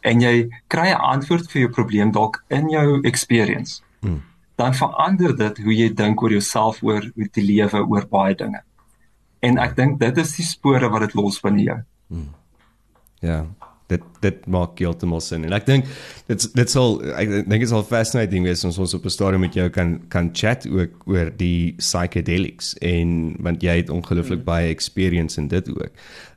en 0.00 0.20
jy 0.20 0.48
kry 0.72 0.88
'n 0.90 1.00
antwoord 1.14 1.50
vir 1.50 1.60
jou 1.62 1.70
probleem 1.70 2.10
dalk 2.10 2.44
in 2.48 2.68
jou 2.68 3.00
experience. 3.02 3.82
Mm. 4.00 4.22
Dan 4.56 4.74
verander 4.74 5.36
dit 5.36 5.58
hoe 5.58 5.74
jy 5.74 5.94
dink 5.94 6.22
oor 6.22 6.30
jouself, 6.30 6.82
oor 6.82 7.00
hoe 7.14 7.28
jy 7.32 7.42
lewe, 7.42 7.86
oor 7.86 8.06
baie 8.06 8.34
dinge. 8.34 8.62
En 9.40 9.58
ek 9.58 9.76
dink 9.76 9.98
dit 10.00 10.18
is 10.18 10.36
die 10.36 10.44
spore 10.44 10.88
wat 10.88 11.00
dit 11.00 11.14
los 11.14 11.40
binne 11.40 11.62
jou. 11.62 11.78
Mm. 12.08 12.28
Ja 13.20 13.46
dit 13.90 14.06
dit 14.22 14.46
maak 14.52 14.78
heeltemal 14.80 15.22
sin 15.24 15.44
en 15.46 15.54
ek 15.56 15.66
dink 15.68 15.88
dit 16.30 16.46
dit 16.56 16.72
sal 16.72 16.98
ek 17.18 17.32
dink 17.48 17.64
dit 17.64 17.70
sal 17.70 17.84
fascinating 17.86 18.46
wees 18.46 18.64
ons 18.68 18.78
ons 18.82 18.96
op 18.96 19.06
'n 19.06 19.14
stadium 19.16 19.44
met 19.46 19.56
jou 19.58 19.68
kan 19.76 19.98
kan 20.14 20.30
chat 20.32 20.66
ook 20.68 21.06
oor 21.10 21.32
die 21.36 21.74
psychedelics 21.80 22.74
en 22.92 23.36
want 23.42 23.62
jy 23.66 23.80
het 23.82 23.90
ongelooflik 23.90 24.42
mm. 24.42 24.48
baie 24.50 24.68
experience 24.70 25.40
in 25.40 25.48
dit 25.48 25.68
ook. 25.68 25.92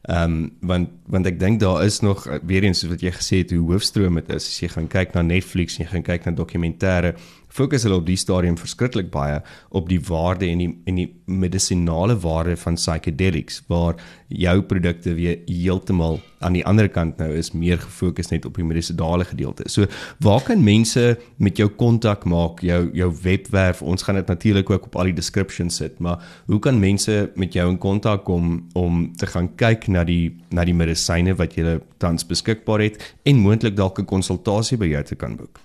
Ehm 0.09 0.23
um, 0.23 0.51
want 0.61 0.89
want 1.07 1.27
ek 1.27 1.39
dink 1.39 1.59
daar 1.59 1.85
is 1.85 2.01
nog 2.01 2.27
weer 2.43 2.63
eens 2.63 2.79
soos 2.79 2.91
wat 2.91 3.01
jy 3.01 3.11
gesê 3.11 3.43
het 3.43 3.51
hoe 3.51 3.71
hoofstroom 3.71 4.15
dit 4.15 4.29
is 4.29 4.47
as 4.49 4.59
jy 4.59 4.69
gaan 4.69 4.87
kyk 4.87 5.13
na 5.13 5.21
Netflix 5.21 5.77
en 5.77 5.85
jy 5.85 5.91
gaan 5.91 6.03
kyk 6.03 6.25
na 6.25 6.31
dokumentêre 6.31 7.15
fokus 7.53 7.85
hulle 7.85 7.99
op 8.01 8.07
die 8.07 8.17
stadium 8.17 8.57
verskriklik 8.57 9.11
baie 9.13 9.39
op 9.77 9.89
die 9.91 10.01
waarde 10.07 10.47
en 10.49 10.61
die 10.63 10.71
en 10.89 10.99
die 10.99 11.09
medisinale 11.25 12.15
waarde 12.23 12.55
van 12.57 12.77
psychedelics 12.79 13.61
waar 13.69 13.99
jou 14.27 14.55
produkte 14.61 15.13
weer 15.13 15.39
heeltemal 15.45 16.19
aan 16.43 16.57
die 16.57 16.65
ander 16.67 16.89
kant 16.91 17.19
nou 17.21 17.29
is 17.37 17.51
meer 17.53 17.79
gefokus 17.79 18.31
net 18.31 18.45
op 18.49 18.57
die 18.59 18.65
medisinale 18.65 19.25
gedeelte. 19.29 19.67
So 19.69 19.87
waar 20.25 20.41
kan 20.43 20.63
mense 20.63 21.17
met 21.37 21.61
jou 21.61 21.69
kontak 21.69 22.25
maak, 22.29 22.63
jou 22.65 22.89
jou 22.97 23.09
webwerf? 23.23 23.81
Ons 23.81 24.03
gaan 24.03 24.19
dit 24.19 24.31
natuurlik 24.31 24.69
ook 24.69 24.89
op 24.89 24.97
al 24.99 25.11
die 25.11 25.17
descriptions 25.19 25.77
sit, 25.79 25.99
maar 25.99 26.23
hoe 26.51 26.59
kan 26.59 26.79
mense 26.79 27.29
met 27.35 27.53
jou 27.53 27.69
in 27.69 27.77
kontak 27.77 28.25
kom 28.27 28.55
om 28.73 29.05
te 29.17 29.29
gaan 29.29 29.51
kyk 29.59 29.87
na 29.87 30.03
die 30.07 30.33
na 30.51 30.65
die 30.65 30.75
medisyne 30.75 31.37
wat 31.39 31.57
jy 31.57 31.79
tans 32.03 32.25
beskikbaar 32.27 32.83
het 32.83 33.13
en 33.23 33.43
moontlik 33.45 33.77
dalk 33.77 33.99
'n 33.99 34.05
konsultasie 34.05 34.77
by 34.77 34.89
jou 34.89 35.03
te 35.03 35.15
kan 35.15 35.37
boek? 35.37 35.61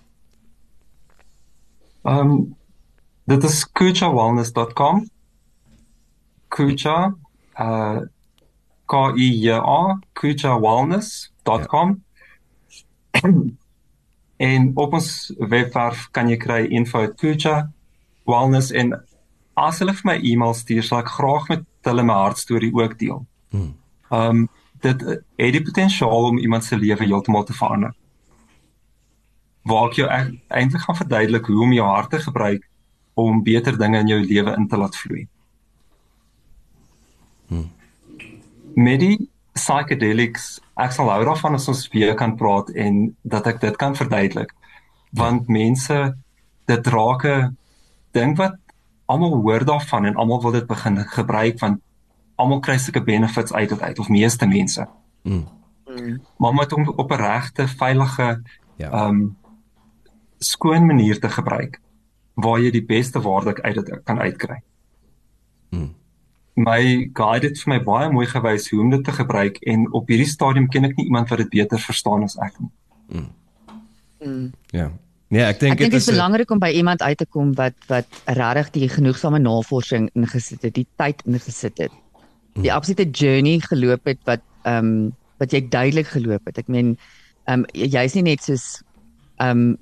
Ehm 2.02 2.30
um, 2.30 2.56
dit 3.24 3.44
is 3.44 3.72
kuchawellness.com. 3.72 5.08
Kucha 6.48 7.14
uh 7.58 8.00
K 8.86 9.12
I 9.16 9.40
J 9.40 9.50
A 9.58 9.98
kuchawellness.com. 10.12 12.02
Ja. 13.10 13.20
en 14.36 14.70
op 14.74 14.92
ons 14.92 15.34
webwerf 15.38 16.08
kan 16.10 16.28
jy 16.30 16.36
kry 16.36 16.62
info 16.70 17.02
at 17.02 17.16
kucha 17.20 17.68
wellness 18.24 18.70
en 18.70 18.94
as 19.58 19.80
hulle 19.82 19.92
vir 19.98 20.06
my 20.06 20.16
e-mail 20.22 20.54
stuur, 20.54 20.84
sal 20.86 21.02
ek 21.02 21.10
graag 21.16 21.48
met 21.50 21.64
hulle 21.88 22.04
my 22.06 22.14
hartstorie 22.14 22.72
ook 22.74 22.98
deel. 22.98 23.24
Ehm 23.52 23.72
um, 24.12 24.48
dit 24.78 25.00
het 25.02 25.54
die 25.56 25.62
potensiaal 25.62 26.28
om 26.30 26.38
iemand 26.38 26.64
se 26.64 26.76
lewe 26.78 27.04
heeltemal 27.04 27.44
te 27.44 27.52
verander 27.52 27.94
waar 29.68 29.90
ek 29.90 29.98
jou 30.00 30.08
eintlik 30.08 30.84
gaan 30.84 30.98
verduidelik 30.98 31.48
hoe 31.50 31.62
om 31.64 31.72
jou 31.76 31.86
hart 31.86 32.10
te 32.14 32.20
gebruik 32.24 32.68
om 33.18 33.42
beter 33.42 33.78
dinge 33.78 33.98
in 33.98 34.12
jou 34.12 34.20
lewe 34.22 34.54
in 34.56 34.68
te 34.68 34.78
laat 34.78 34.96
vloei. 34.96 35.26
Hmm. 37.48 37.66
Met 38.78 39.00
die 39.02 39.16
psychedelics, 39.58 40.58
ek 40.78 40.94
sal 40.94 41.10
hou 41.10 41.24
daarvan 41.26 41.58
as 41.58 41.66
ons 41.70 41.88
weer 41.92 42.14
kan 42.18 42.36
praat 42.38 42.70
en 42.78 43.08
dat 43.26 43.48
ek 43.50 43.60
dit 43.64 43.76
kan 43.80 43.96
verduidelik. 43.98 44.54
Want 45.18 45.48
mense 45.50 45.98
dit 46.68 46.86
raak 46.94 47.24
'n 47.24 47.56
ding 48.12 48.36
wat 48.36 48.56
almal 49.06 49.40
hoor 49.40 49.64
daarvan 49.64 50.04
en 50.04 50.16
almal 50.16 50.42
wil 50.42 50.52
dit 50.52 50.66
begin 50.66 50.98
gebruik 50.98 51.58
want 51.60 51.80
almal 52.36 52.60
kry 52.60 52.78
sulke 52.78 53.02
benefits 53.02 53.52
uit 53.52 53.68
dit 53.68 53.82
uit 53.82 53.98
of 53.98 54.08
meeste 54.08 54.46
mense. 54.46 54.86
Mm. 55.22 55.46
Maar 56.36 56.54
met 56.54 56.72
om 56.72 56.88
op 56.88 57.10
'n 57.10 57.22
regte 57.22 57.68
veilige 57.68 58.42
Ja. 58.78 59.06
um 59.06 59.36
skoon 60.38 60.86
manier 60.86 61.20
te 61.20 61.28
gebruik 61.28 61.80
waar 62.34 62.60
jy 62.62 62.70
die 62.70 62.84
beste 62.86 63.20
waarde 63.20 63.62
uit 63.62 63.74
dit 63.74 64.00
kan 64.04 64.18
uitkry. 64.18 64.60
Mm. 65.70 65.94
My 66.54 67.10
guide 67.14 67.46
het 67.48 67.58
vir 67.62 67.72
my 67.74 67.80
baie 67.86 68.10
mooi 68.10 68.26
gewys 68.26 68.70
hoe 68.70 68.80
om 68.80 68.90
dit 68.90 69.04
te 69.04 69.12
gebruik 69.12 69.58
en 69.66 69.92
op 69.92 70.08
hierdie 70.08 70.26
stadium 70.26 70.68
ken 70.68 70.84
ek 70.84 70.96
nie 70.96 71.04
iemand 71.06 71.28
wat 71.30 71.38
dit 71.38 71.50
beter 71.50 71.78
verstaan 71.78 72.22
as 72.26 72.36
ek 72.42 72.54
nie. 72.60 72.70
Mm. 74.20 74.52
Ja. 74.74 74.90
Nee, 75.28 75.42
ek 75.44 75.60
dink 75.60 75.78
dit 75.78 75.92
is 75.92 76.08
'n- 76.08 76.14
belangrik 76.16 76.50
om 76.50 76.58
by 76.58 76.70
iemand 76.72 77.02
uit 77.02 77.18
te 77.18 77.26
kom 77.26 77.52
wat 77.54 77.74
wat 77.86 78.06
regtig 78.24 78.70
die 78.70 78.88
genoegsame 78.88 79.38
navorsing 79.38 80.10
ingesit 80.14 80.62
het, 80.62 80.74
die 80.74 80.86
tyd 80.96 81.22
ingesit 81.26 81.78
het. 81.78 81.92
Die 82.54 82.72
absolute 82.72 83.04
journey 83.10 83.60
geloop 83.60 84.04
het 84.04 84.18
wat 84.24 84.40
ehm 84.64 84.84
um, 84.84 85.16
wat 85.38 85.52
jy 85.52 85.68
duidelik 85.68 86.06
geloop 86.06 86.46
het. 86.46 86.58
Ek 86.58 86.68
meen 86.68 86.96
ehm 87.46 87.60
um, 87.60 87.66
jy's 87.72 88.14
nie 88.14 88.22
net 88.22 88.42
soos 88.42 88.82
ehm 89.38 89.50
um, 89.50 89.78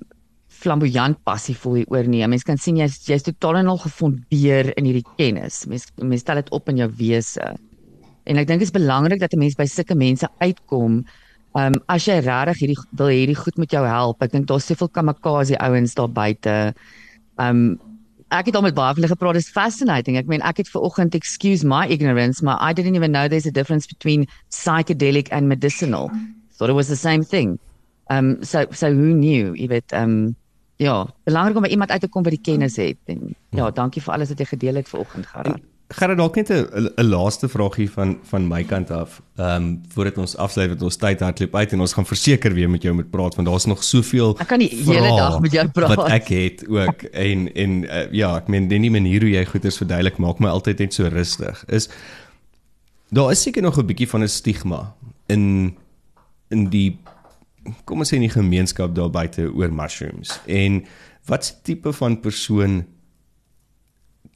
flamboyant 0.57 1.19
passievol 1.27 1.81
hieroor 1.81 2.09
nie. 2.09 2.23
Mens 2.27 2.45
kan 2.47 2.59
sien 2.61 2.79
jy's 2.81 2.97
jy's 3.07 3.25
totaal 3.25 3.61
en 3.61 3.71
al 3.73 3.79
gefondeer 3.81 4.73
in 4.77 4.89
hierdie 4.89 5.05
kennis. 5.19 5.65
Mens 5.69 5.87
mens 6.01 6.25
stel 6.25 6.41
dit 6.41 6.51
op 6.55 6.69
in 6.69 6.83
jou 6.83 6.89
wese. 6.99 7.55
En 8.27 8.41
ek 8.41 8.47
dink 8.49 8.59
dit 8.61 8.67
is 8.67 8.75
belangrik 8.75 9.19
dat 9.19 9.33
'n 9.33 9.39
mens 9.39 9.55
by 9.55 9.65
sulke 9.65 9.95
mense 9.95 10.27
uitkom. 10.39 11.03
Ehm 11.55 11.73
um, 11.73 11.81
as 11.87 12.05
jy 12.05 12.19
regtig 12.19 12.59
hierdie 12.61 12.79
wil 12.91 13.07
hierdie 13.07 13.35
goed 13.35 13.57
met 13.57 13.71
jou 13.71 13.85
help. 13.85 14.21
Ek 14.21 14.31
dink 14.31 14.47
daar's 14.47 14.65
soveel 14.65 14.89
kamikaze 14.89 15.57
ouens 15.57 15.93
daar 15.93 16.09
buite. 16.09 16.73
Ehm 17.37 17.49
um, 17.49 17.79
ek 18.29 18.49
het 18.49 18.55
al 18.55 18.61
met 18.61 18.75
baie 18.75 18.93
van 18.93 19.01
hulle 19.01 19.13
gepraat. 19.13 19.35
It's 19.35 19.49
fascinating. 19.49 20.17
Ek 20.17 20.27
meen 20.27 20.41
ek 20.41 20.57
het 20.57 20.69
ver 20.69 20.81
oggend 20.81 21.15
excuse 21.15 21.65
my 21.65 21.87
ignorance, 21.87 22.43
maar 22.43 22.59
I 22.61 22.73
didn't 22.73 22.95
even 22.95 23.11
know 23.11 23.27
there's 23.27 23.47
a 23.47 23.51
difference 23.51 23.87
between 23.87 24.27
psychedelic 24.49 25.31
and 25.31 25.47
medicinal. 25.47 26.11
Thought 26.57 26.69
it 26.69 26.75
was 26.75 26.87
the 26.87 26.95
same 26.95 27.23
thing. 27.23 27.59
Um 28.09 28.43
so 28.43 28.65
so 28.71 28.91
who 28.91 29.13
knew? 29.13 29.55
Jy 29.55 29.67
weet 29.67 29.93
um 29.93 30.35
ja, 30.77 31.07
belangrik 31.23 31.55
om 31.55 31.65
by 31.65 31.69
iemand 31.73 31.91
uit 31.91 32.01
te 32.01 32.09
kom 32.09 32.23
wat 32.23 32.35
die 32.35 32.43
kennis 32.43 32.77
het 32.81 32.99
en 33.05 33.33
ja, 33.49 33.71
dankie 33.71 34.01
vir 34.01 34.13
alles 34.13 34.29
wat 34.33 34.39
jy 34.39 34.45
gedeel 34.45 34.81
het 34.81 34.89
vanoggend 34.89 35.25
Gerard. 35.25 35.65
Gerard 35.87 36.19
dalk 36.19 36.35
net 36.35 36.49
'n 36.51 37.05
laaste 37.07 37.47
vragie 37.47 37.87
van 37.91 38.17
van 38.23 38.47
my 38.47 38.63
kant 38.63 38.91
af. 38.91 39.21
Ehm 39.35 39.63
um, 39.63 39.81
voordat 39.87 40.17
ons 40.17 40.35
afsluit 40.37 40.69
met 40.69 40.81
ons 40.81 40.95
tyd 40.95 41.19
hardloop 41.19 41.55
uit 41.55 41.71
en 41.71 41.79
ons 41.79 41.93
gaan 41.93 42.05
verseker 42.05 42.53
weer 42.53 42.69
met 42.69 42.81
jou 42.83 42.93
moet 42.93 43.09
praat 43.09 43.35
want 43.35 43.47
daar's 43.47 43.65
nog 43.65 43.83
soveel 43.83 44.35
Ek 44.39 44.47
kan 44.47 44.59
die 44.59 44.69
hele 44.69 45.15
dag 45.15 45.39
met 45.39 45.51
jou 45.51 45.67
praat. 45.67 45.95
Wat 45.95 46.09
ek 46.09 46.27
het 46.27 46.67
ook 46.67 47.01
en 47.03 47.53
en 47.53 47.83
uh, 47.83 48.11
ja, 48.11 48.35
ek 48.35 48.47
meen 48.47 48.67
die 48.67 48.91
manier 48.91 49.21
hoe 49.21 49.31
jy 49.31 49.45
goeders 49.45 49.77
verduidelik 49.77 50.17
maak 50.17 50.39
my 50.39 50.49
altyd 50.49 50.79
net 50.79 50.93
so 50.93 51.07
rustig. 51.07 51.63
Is 51.67 51.89
daar 53.09 53.31
is 53.31 53.41
seker 53.41 53.61
nog 53.61 53.77
'n 53.77 53.85
bietjie 53.85 54.09
van 54.09 54.23
'n 54.23 54.27
stigma 54.27 54.93
in 55.27 55.75
in 56.49 56.69
die 56.69 56.99
kom 57.85 57.99
ons 57.99 58.11
sê 58.11 58.19
in 58.19 58.27
die 58.27 58.33
gemeenskap 58.33 58.95
daar 58.95 59.09
buite 59.09 59.47
oor 59.53 59.71
mushrooms. 59.73 60.39
En 60.45 60.83
wat 61.27 61.59
tipe 61.63 61.93
van 61.93 62.19
persoon 62.19 62.85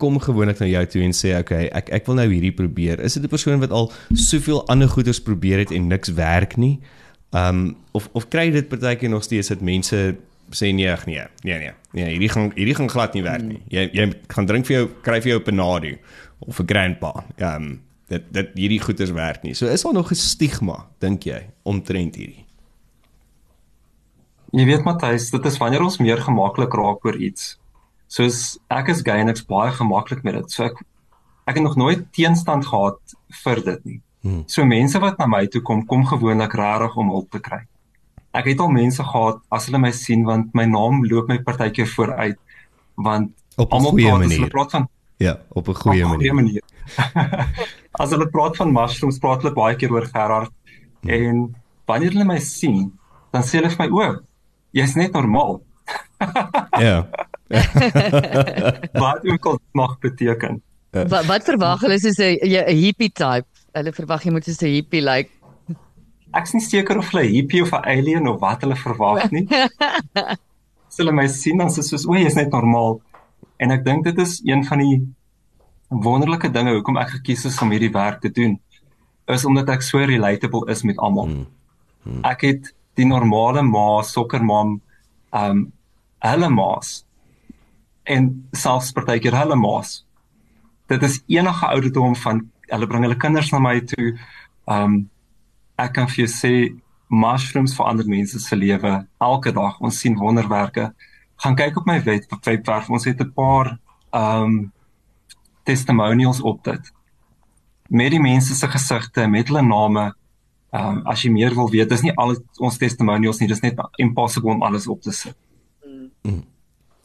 kom 0.02 0.18
gewoonlik 0.20 0.60
na 0.60 0.68
jou 0.70 0.82
toe 0.86 1.04
en 1.06 1.14
sê 1.16 1.36
okay, 1.38 1.68
ek 1.78 1.92
ek 1.94 2.10
wil 2.10 2.18
nou 2.22 2.28
hierdie 2.32 2.56
probeer. 2.56 3.00
Is 3.06 3.14
dit 3.14 3.24
'n 3.24 3.30
persoon 3.30 3.60
wat 3.62 3.72
al 3.72 3.92
soveel 4.14 4.66
ander 4.68 4.90
goeders 4.90 5.22
probeer 5.22 5.60
het 5.60 5.72
en 5.72 5.88
niks 5.88 6.14
werk 6.18 6.58
nie? 6.58 6.80
Um 7.32 7.78
of 7.92 8.10
of 8.14 8.28
kry 8.30 8.50
jy 8.50 8.52
dit 8.52 8.70
partykeer 8.70 9.10
nog 9.10 9.24
steeds 9.24 9.48
dat 9.48 9.62
mense 9.62 10.18
sê 10.52 10.74
nee, 10.74 10.92
ag 10.92 11.06
nee, 11.06 11.24
nee 11.44 11.60
nee. 11.60 11.74
Nee, 11.94 12.10
hierdie 12.12 12.30
gaan 12.30 12.52
hierdie 12.56 12.76
gaan 12.76 12.90
glad 12.90 13.14
nie 13.14 13.24
werk 13.24 13.44
nie. 13.44 13.62
Jy 13.70 13.90
jy 13.94 14.12
gaan 14.28 14.46
drink 14.46 14.66
vir 14.66 14.76
jou 14.78 14.88
kry 15.02 15.22
vir 15.22 15.32
jou 15.32 15.40
'n 15.40 15.44
Panado 15.44 15.96
of 16.40 16.60
'n 16.60 16.68
Grandpa. 16.68 17.26
Um 17.38 17.82
dit 18.10 18.24
dit 18.34 18.50
hierdie 18.56 18.82
goeders 18.82 19.12
werk 19.12 19.44
nie. 19.44 19.54
So 19.54 19.68
is 19.68 19.84
daar 19.84 19.94
nog 19.94 20.12
'n 20.12 20.16
stigma, 20.16 20.88
dink 21.00 21.24
jy, 21.24 21.42
omtrent 21.64 22.16
hierdie? 22.16 22.46
Jy 24.52 24.66
weet 24.68 24.84
Matthys, 24.84 25.30
dit 25.32 25.46
is 25.48 25.58
wanneer 25.62 25.82
ons 25.86 25.98
meer 26.04 26.18
gemaklik 26.20 26.74
raak 26.76 27.06
oor 27.08 27.16
iets. 27.16 27.58
Soos 28.12 28.58
ek 28.70 28.90
is 28.90 29.02
gay 29.02 29.22
en 29.24 29.30
ek's 29.32 29.46
baie 29.48 29.72
gemaklik 29.72 30.24
met 30.28 30.34
dit. 30.36 30.52
So 30.52 30.66
ek 30.68 30.82
ek 31.48 31.56
het 31.58 31.64
nog 31.64 31.78
nooit 31.80 32.04
teenstand 32.14 32.66
gehad 32.68 33.00
vir 33.44 33.62
dit 33.66 33.86
nie. 33.86 34.00
Hmm. 34.22 34.44
So 34.48 34.64
mense 34.66 35.00
wat 35.02 35.18
na 35.18 35.26
my 35.26 35.48
toe 35.48 35.62
kom, 35.62 35.86
kom 35.88 36.04
gewoonlik 36.06 36.54
regtig 36.54 36.98
om 36.98 37.10
hulp 37.10 37.32
te 37.32 37.40
kry. 37.40 37.62
Ek 38.34 38.46
het 38.46 38.60
al 38.60 38.70
mense 38.72 39.04
gehad 39.04 39.40
as 39.52 39.66
hulle 39.68 39.80
my 39.80 39.92
sien 39.92 40.24
want 40.28 40.54
my 40.56 40.66
naam 40.66 41.02
loop 41.10 41.28
my 41.32 41.40
partykeer 41.40 41.88
vooruit 41.88 42.38
want 42.96 43.32
Op 43.58 43.74
'n 43.74 43.80
goeie 43.84 44.06
praat 44.08 44.20
manier. 44.20 44.38
hulle 44.38 44.50
praat 44.50 44.72
van 44.72 44.88
Ja, 45.20 45.38
op 45.50 45.68
'n 45.68 45.74
goeie 45.76 46.04
'n 46.06 46.10
manier. 46.10 46.34
manier. 46.36 46.62
as 48.00 48.10
hulle 48.12 48.28
praat 48.30 48.56
van 48.58 48.72
mushrooms, 48.74 49.18
praat 49.20 49.42
hulle 49.44 49.54
baie 49.54 49.76
keer 49.76 49.92
oor 49.92 50.06
Gerard 50.06 50.52
Hmm. 51.02 51.10
en 51.10 51.56
wanneer 51.88 52.12
hulle 52.12 52.26
my 52.26 52.38
sien, 52.40 52.92
dan 53.34 53.42
sê 53.42 53.58
hulle 53.60 53.70
vir 53.70 53.90
my 53.90 53.90
o, 53.90 54.20
jy's 54.72 54.96
net 54.96 55.14
normaal. 55.14 55.62
Ja. 56.80 57.08
Wat 58.94 59.26
ook 59.28 59.46
al 59.46 59.58
dit 59.58 59.74
mag 59.78 60.00
beteken. 60.00 60.62
Wat 60.92 61.26
wat 61.26 61.44
verwag 61.48 61.84
hulle 61.86 62.00
soos 62.00 62.20
'n 62.20 62.40
'n 62.44 62.76
hippie 62.76 63.12
type? 63.12 63.48
Hulle 63.72 63.92
verwag 63.92 64.24
jy 64.24 64.32
moet 64.32 64.44
soos 64.44 64.62
'n 64.62 64.76
hippie 64.76 65.02
lyk. 65.02 65.30
Like. 65.30 65.32
Ek's 66.34 66.54
nie 66.54 66.64
seker 66.64 66.98
of 66.98 67.12
hulle 67.12 67.28
hippie 67.28 67.62
of 67.62 67.72
'n 67.72 67.84
alien 67.84 68.28
of 68.28 68.40
wat 68.40 68.62
hulle 68.62 68.76
verwag 68.76 69.32
nie. 69.32 69.48
As 70.88 70.98
hulle 70.98 71.12
my 71.12 71.28
sien 71.28 71.58
dan 71.58 71.68
is 71.68 71.76
dit 71.76 71.86
soos 71.86 72.08
o, 72.08 72.16
jy's 72.16 72.36
net 72.36 72.52
normaal. 72.52 73.02
En 73.58 73.72
ek 73.72 73.86
dink 73.86 74.04
dit 74.04 74.18
is 74.20 74.42
een 74.44 74.66
van 74.66 74.80
die 74.84 75.08
wonderlike 75.88 76.52
dinge 76.52 76.74
hoekom 76.74 76.98
ek 76.98 77.18
gekies 77.20 77.46
is 77.46 77.62
om 77.62 77.72
hierdie 77.72 77.92
werk 77.92 78.22
te 78.22 78.32
doen. 78.32 78.60
Is 79.28 79.46
omdat 79.46 79.70
ek 79.70 79.82
so 79.82 79.98
relatable 79.98 80.68
is 80.72 80.84
met 80.84 80.98
almal. 80.98 81.28
Hmm. 81.28 81.48
Hmm. 82.04 82.24
Ek 82.24 82.42
het 82.42 82.74
die 83.00 83.06
normale 83.06 83.62
ma, 83.62 84.02
sokkermam, 84.04 84.80
ehm 85.32 85.52
um, 85.52 85.70
hulle 86.22 86.50
ma's 86.54 87.00
en 88.06 88.28
selfs 88.54 88.92
partykeer 88.94 89.34
hulle 89.34 89.56
ma's. 89.58 90.04
Dit 90.92 91.02
is 91.08 91.22
enige 91.32 91.66
ouderdom 91.66 92.16
van 92.16 92.44
hulle 92.70 92.88
bring 92.88 93.06
hulle 93.08 93.18
kinders 93.18 93.52
na 93.52 93.62
my 93.64 93.80
toe. 93.94 94.14
Ehm 94.68 94.84
um, 94.84 95.00
ek 95.82 95.96
kan 95.96 96.10
vir 96.12 96.26
jou 96.26 96.30
sê 96.30 96.54
mushrooms 97.10 97.74
verander 97.76 98.06
mense 98.08 98.40
se 98.40 98.56
lewe 98.56 98.92
elke 99.20 99.52
dag. 99.52 99.80
Ons 99.82 100.00
sien 100.00 100.18
wonderwerke. 100.20 100.92
Gaan 101.42 101.58
kyk 101.58 101.80
op 101.82 101.88
my 101.90 101.98
web 102.06 102.28
webwerf. 102.46 102.90
Ons 102.90 103.06
het 103.06 103.22
'n 103.22 103.34
paar 103.34 103.78
ehm 104.12 104.44
um, 104.44 104.72
testimonials 105.64 106.42
op 106.42 106.64
dit. 106.64 106.94
Met 107.90 108.12
die 108.12 108.22
mense 108.22 108.56
se 108.56 108.68
gesigte, 108.68 109.28
met 109.28 109.48
hulle 109.48 109.62
name. 109.62 110.14
Ehm 110.72 110.88
um, 110.88 111.02
as 111.12 111.24
jy 111.26 111.32
meer 111.36 111.56
wil 111.56 111.68
weet, 111.72 111.90
dis 111.92 112.04
nie 112.06 112.14
al 112.16 112.38
ons 112.64 112.78
testimonials 112.80 113.42
nie, 113.42 113.50
dis 113.52 113.64
net 113.64 113.80
impossible 114.00 114.54
om 114.54 114.64
alles 114.64 114.88
op 114.88 115.02
te 115.04 115.12
sit. 115.12 115.36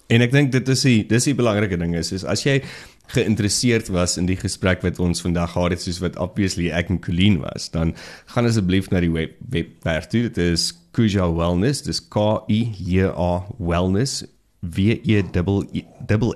En 0.06 0.22
ek 0.22 0.30
dink 0.30 0.52
dit 0.54 0.68
is 0.70 0.84
die 0.86 1.00
dis 1.10 1.24
die 1.26 1.34
belangrike 1.34 1.78
ding 1.80 1.96
is 1.98 2.12
is 2.14 2.22
as 2.24 2.44
jy 2.46 2.60
geïnteresseerd 3.10 3.90
was 3.94 4.16
in 4.18 4.26
die 4.26 4.38
gesprek 4.38 4.82
wat 4.86 5.00
ons 5.02 5.22
vandag 5.22 5.52
gehad 5.54 5.74
het 5.74 5.82
soos 5.82 5.98
wat 6.02 6.18
obviously 6.22 6.70
ek 6.70 6.90
en 6.94 7.00
Colleen 7.02 7.40
was, 7.42 7.68
dan 7.74 7.94
gaan 8.34 8.46
asseblief 8.46 8.90
na 8.90 9.02
die 9.02 9.10
web 9.10 9.34
webwerf 9.50 10.06
toe. 10.10 10.28
Dit 10.28 10.38
is 10.42 10.70
Kuja 10.94 11.26
Wellness, 11.34 11.82
dis 11.82 12.00
K 12.02 12.22
U 12.46 12.60
J 12.78 13.10
A 13.10 13.46
Wellness 13.58 14.22
w 14.74 14.98
e 15.04 15.22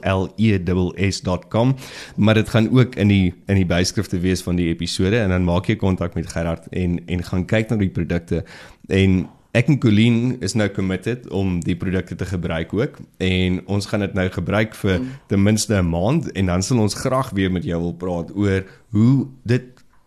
l 0.05 0.28
l 0.76 0.93
e 0.97 1.11
s.com 1.11 1.74
maar 2.16 2.35
dit 2.35 2.49
gaan 2.49 2.70
ook 2.70 2.95
in 2.95 3.09
die 3.09 3.35
in 3.47 3.55
die 3.55 3.66
byskrifte 3.66 4.20
wees 4.20 4.43
van 4.43 4.57
die 4.57 4.68
episode 4.68 5.18
en 5.18 5.28
dan 5.28 5.45
maak 5.45 5.66
jy 5.66 5.76
kontak 5.76 6.14
met 6.14 6.31
Gerard 6.31 6.68
en 6.70 7.01
en 7.07 7.22
gaan 7.24 7.45
kyk 7.47 7.70
na 7.70 7.76
die 7.76 7.91
produkte. 7.91 8.45
En 8.89 9.28
ek 9.53 9.66
en 9.66 9.78
Colleen 9.83 10.37
is 10.41 10.55
nou 10.55 10.68
committed 10.70 11.26
om 11.35 11.59
die 11.64 11.76
produkte 11.76 12.14
te 12.14 12.26
gebruik 12.26 12.72
ook 12.74 13.01
en 13.18 13.61
ons 13.66 13.87
gaan 13.87 14.05
dit 14.07 14.14
nou 14.14 14.28
gebruik 14.31 14.74
vir 14.74 14.99
mm. 15.01 15.12
ten 15.26 15.43
minste 15.43 15.74
'n 15.74 15.91
maand 15.91 16.33
en 16.33 16.47
dan 16.47 16.62
sal 16.62 16.78
ons 16.78 16.95
graag 16.95 17.31
weer 17.31 17.51
met 17.51 17.64
jou 17.64 17.81
wil 17.81 17.95
praat 17.95 18.35
oor 18.37 18.64
hoe 18.91 19.26
dit 19.43 19.64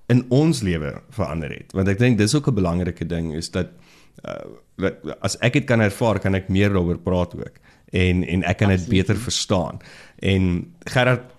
in 0.08 0.26
ons 0.30 0.62
lewe 0.62 1.02
verander 1.10 1.50
het. 1.50 1.72
Want 1.72 1.88
ek 1.88 2.00
dink 2.00 2.18
dis 2.18 2.36
ook 2.36 2.48
'n 2.48 2.56
belangrike 2.56 3.06
ding 3.06 3.34
is 3.36 3.52
dat 3.52 3.68
uh, 4.26 4.36
dat 4.78 4.96
as 5.22 5.38
ek 5.38 5.54
dit 5.54 5.66
kan 5.66 5.82
ervaar 5.82 6.20
kan 6.20 6.36
ek 6.36 6.50
meer 6.50 6.70
daaroor 6.74 6.98
praat 6.98 7.36
ook 7.36 7.60
en 7.94 8.26
en 8.26 8.44
ek 8.50 8.60
kan 8.62 8.74
dit 8.74 8.90
beter 8.92 9.20
verstaan. 9.20 9.80
En 10.20 10.50
Gerard 10.90 11.30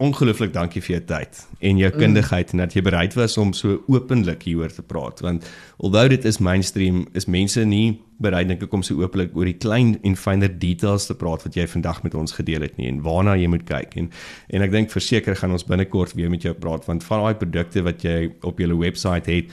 ongelooflik 0.00 0.52
dankie 0.54 0.80
vir 0.80 0.94
jou 0.94 1.00
tyd 1.10 1.40
en 1.60 1.80
jou 1.80 1.90
kundigheid 1.92 2.54
en 2.54 2.62
dat 2.62 2.72
jy 2.72 2.82
bereid 2.84 3.16
was 3.18 3.36
om 3.40 3.50
so 3.56 3.82
openlik 3.92 4.46
hieroor 4.48 4.72
te 4.72 4.84
praat 4.86 5.20
want 5.20 5.44
alhoewel 5.76 6.08
dit 6.14 6.24
is 6.24 6.40
mainstream 6.40 7.02
is 7.18 7.28
mense 7.28 7.64
nie 7.68 7.98
bereid 8.24 8.48
dink 8.48 8.64
ek 8.64 8.76
om 8.76 8.84
so 8.86 9.00
openlik 9.04 9.34
oor 9.36 9.48
die 9.48 9.58
klein 9.60 9.94
en 10.06 10.16
fynere 10.16 10.56
details 10.62 11.08
te 11.08 11.16
praat 11.20 11.44
wat 11.44 11.56
jy 11.56 11.66
vandag 11.68 12.00
met 12.06 12.16
ons 12.16 12.36
gedeel 12.36 12.64
het 12.64 12.80
nie 12.80 12.88
en 12.88 13.02
waarna 13.04 13.36
jy 13.40 13.48
moet 13.52 13.66
kyk. 13.68 13.96
En 14.00 14.08
en 14.56 14.64
ek 14.66 14.72
dink 14.74 14.92
verseker 14.92 15.36
gaan 15.36 15.56
ons 15.56 15.66
binnekort 15.68 16.16
weer 16.16 16.32
met 16.32 16.44
jou 16.48 16.54
praat 16.56 16.88
want 16.88 17.04
van 17.04 17.24
daai 17.24 17.40
produkte 17.40 17.84
wat 17.84 18.04
jy 18.04 18.32
op 18.40 18.60
jou 18.60 18.72
webwerf 18.76 19.28
het 19.28 19.52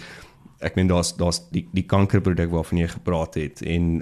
ek 0.65 0.75
meen 0.75 0.89
daar's 0.89 1.13
daar's 1.19 1.43
die 1.53 1.67
die 1.75 1.85
kankerproduk 1.85 2.49
waarvan 2.51 2.81
jy 2.81 2.87
gepraat 2.95 3.37
het 3.37 3.61
en 3.61 4.01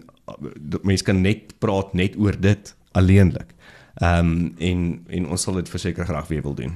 mense 0.81 1.05
kan 1.05 1.21
net 1.21 1.53
praat 1.59 1.93
net 1.93 2.17
oor 2.17 2.35
dit 2.39 2.75
alleenlik. 2.91 3.53
Ehm 3.95 4.29
um, 4.29 4.55
en 4.59 5.05
en 5.07 5.27
ons 5.31 5.41
sal 5.41 5.61
dit 5.61 5.69
verseker 5.69 6.05
graag 6.05 6.27
weer 6.27 6.41
wil 6.41 6.55
doen. 6.55 6.73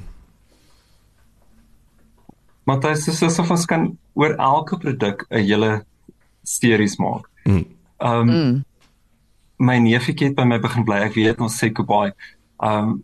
Matthys, 2.64 3.06
dis 3.06 3.24
asof 3.24 3.52
ons 3.52 3.66
kan 3.66 3.90
oor 4.14 4.36
elke 4.38 4.78
produk 4.78 5.26
'n 5.30 5.44
hele 5.44 5.86
series 6.44 6.98
maak. 6.98 7.30
Mm. 7.44 7.66
Ehm 7.98 8.30
um, 8.30 8.66
my 9.58 9.78
neefie 9.78 10.16
het 10.20 10.36
by 10.36 10.44
my 10.44 10.60
begin 10.60 10.84
bly. 10.84 11.04
Ek 11.04 11.14
weet 11.14 11.42
ons 11.42 11.58
sê 11.64 11.72
goodbye. 11.74 12.14
Ehm 12.60 12.90
um, 12.90 13.04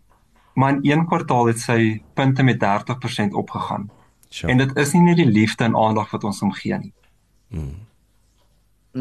maar 0.56 0.72
in 0.72 0.92
een 0.92 1.06
kwartaal 1.06 1.46
het 1.52 1.60
sy 1.60 2.02
punte 2.14 2.44
met 2.44 2.60
30% 2.64 3.34
opgegaan. 3.36 3.90
Sure. 4.30 4.52
En 4.52 4.58
dit 4.58 4.78
is 4.78 4.94
nie 4.94 5.02
net 5.02 5.18
die 5.18 5.28
liefde 5.28 5.64
en 5.64 5.76
aandag 5.76 6.12
wat 6.12 6.24
ons 6.24 6.40
hom 6.40 6.52
gee 6.52 6.78
nie. 6.78 6.94
Mm. 7.50 7.76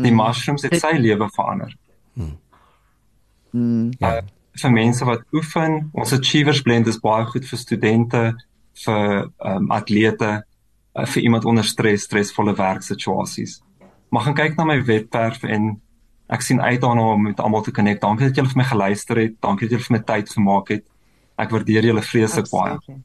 Die 0.03 0.13
mushrooms 0.15 0.65
het 0.67 0.75
sy 0.83 0.97
lewe 0.99 1.29
verander. 1.35 1.75
Mm. 3.55 3.93
Uh, 4.03 4.17
vir 4.59 4.73
mense 4.75 5.07
wat 5.07 5.23
oefen, 5.35 5.77
ons 5.95 6.15
achievers 6.17 6.63
blend 6.67 6.91
is 6.91 6.99
baie 7.03 7.27
goed 7.31 7.47
vir 7.47 7.61
studente, 7.61 8.23
vir 8.85 9.29
um, 9.47 9.71
atlete, 9.75 10.33
uh, 10.99 11.07
vir 11.07 11.23
iemand 11.23 11.47
onder 11.47 11.67
stres, 11.67 12.09
stresvolle 12.09 12.57
werksituasies. 12.59 13.61
Maar 14.11 14.27
gaan 14.27 14.39
kyk 14.41 14.59
na 14.59 14.67
my 14.67 14.79
webwerf 14.87 15.47
en 15.47 15.77
ek 16.35 16.43
sien 16.43 16.61
uit 16.63 16.81
daarna 16.83 17.13
om 17.15 17.23
met 17.29 17.41
almal 17.43 17.63
te 17.63 17.75
connect. 17.75 18.03
Dankie 18.03 18.29
dat 18.29 18.39
julle 18.39 18.51
vir 18.51 18.63
my 18.63 18.69
geluister 18.69 19.21
het. 19.21 19.35
Dankie 19.43 19.69
dat 19.69 19.77
julle 19.77 19.87
vir 19.87 19.97
my 19.97 20.03
tyd 20.09 20.31
gemaak 20.35 20.71
het. 20.75 20.85
Ek 21.43 21.51
waardeer 21.55 21.91
julle 21.91 22.03
vreeslik 22.03 22.51
baie. 22.51 22.99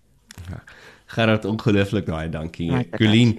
Gerard 1.10 1.46
ongelooflik 1.50 2.06
daai 2.06 2.30
dankie. 2.30 2.70
Colleen. 2.98 3.36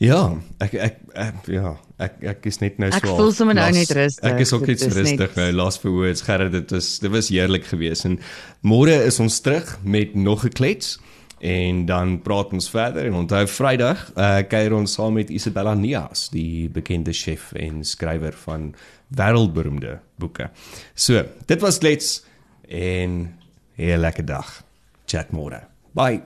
Ja, 0.00 0.20
ek 0.64 0.74
ek, 0.74 0.98
ek 1.12 1.48
ja, 1.52 1.76
ek 1.98 2.22
ek 2.22 2.46
is 2.46 2.58
net 2.60 2.78
nou 2.78 2.90
Ek 2.92 3.04
so 3.06 3.16
voel 3.16 3.32
sommer 3.32 3.54
nou 3.54 3.70
net 3.72 3.90
rustig. 3.90 4.24
Ek 4.24 4.40
is 4.40 4.52
ook 4.52 4.64
so 4.66 4.72
is 4.72 4.82
net- 4.82 4.96
rustig 4.96 5.36
nou. 5.36 5.52
Last 5.52 5.80
for 5.80 5.90
words 5.90 6.22
Gerard, 6.22 6.52
dit 6.52 6.70
was 6.70 6.98
dit 6.98 7.10
was 7.10 7.28
heerlik 7.28 7.64
geweest 7.64 8.04
en 8.04 8.18
môre 8.62 8.92
is 9.06 9.20
ons 9.20 9.40
terug 9.40 9.78
met 9.82 10.14
nog 10.14 10.44
'n 10.44 10.50
klets 10.52 10.98
en 11.40 11.86
dan 11.86 12.22
praat 12.22 12.52
ons 12.52 12.68
verder 12.70 13.06
en 13.06 13.14
onthou 13.14 13.46
Vrydag 13.46 14.12
uh, 14.16 14.40
kuier 14.48 14.72
ons 14.74 14.92
saam 14.92 15.12
met 15.14 15.30
Isabella 15.30 15.74
Nias, 15.74 16.28
die 16.32 16.68
bekende 16.68 17.12
chef 17.12 17.52
en 17.52 17.84
skrywer 17.84 18.32
van 18.32 18.74
wêreldberoemde 19.08 19.98
boeke. 20.18 20.50
So, 20.94 21.22
dit 21.46 21.60
was 21.60 21.78
klets 21.78 22.24
en 22.68 23.34
'n 23.78 24.00
lekker 24.00 24.24
dag. 24.24 24.62
Chat 25.06 25.30
môre. 25.30 25.60
Bye. 25.94 26.22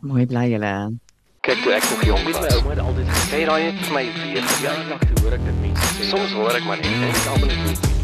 Mooi 0.00 0.26
bly 0.26 0.50
julle. 0.50 0.98
Kyk 1.48 1.62
toe 1.64 1.72
ek 1.72 1.84
nog 1.90 2.02
jong 2.04 2.24
was, 2.24 2.40
my 2.40 2.48
ouma 2.56 2.70
het 2.74 2.80
altyd 2.82 3.08
gesê 3.08 3.38
daai 3.48 3.62
het 3.62 3.78
vir 3.86 3.94
my 3.96 4.02
weer 4.18 4.48
gejaag 4.52 5.00
te 5.00 5.14
hoor 5.22 5.36
ek 5.38 5.46
dit 5.48 5.62
mense 5.64 5.92
sê. 5.94 6.08
Soms 6.10 6.34
hoor 6.36 6.58
ek 6.60 6.66
maar 6.68 6.82
net 6.82 6.92
en 6.92 7.06
ek 7.08 7.30
almal 7.32 7.54
net 7.62 7.97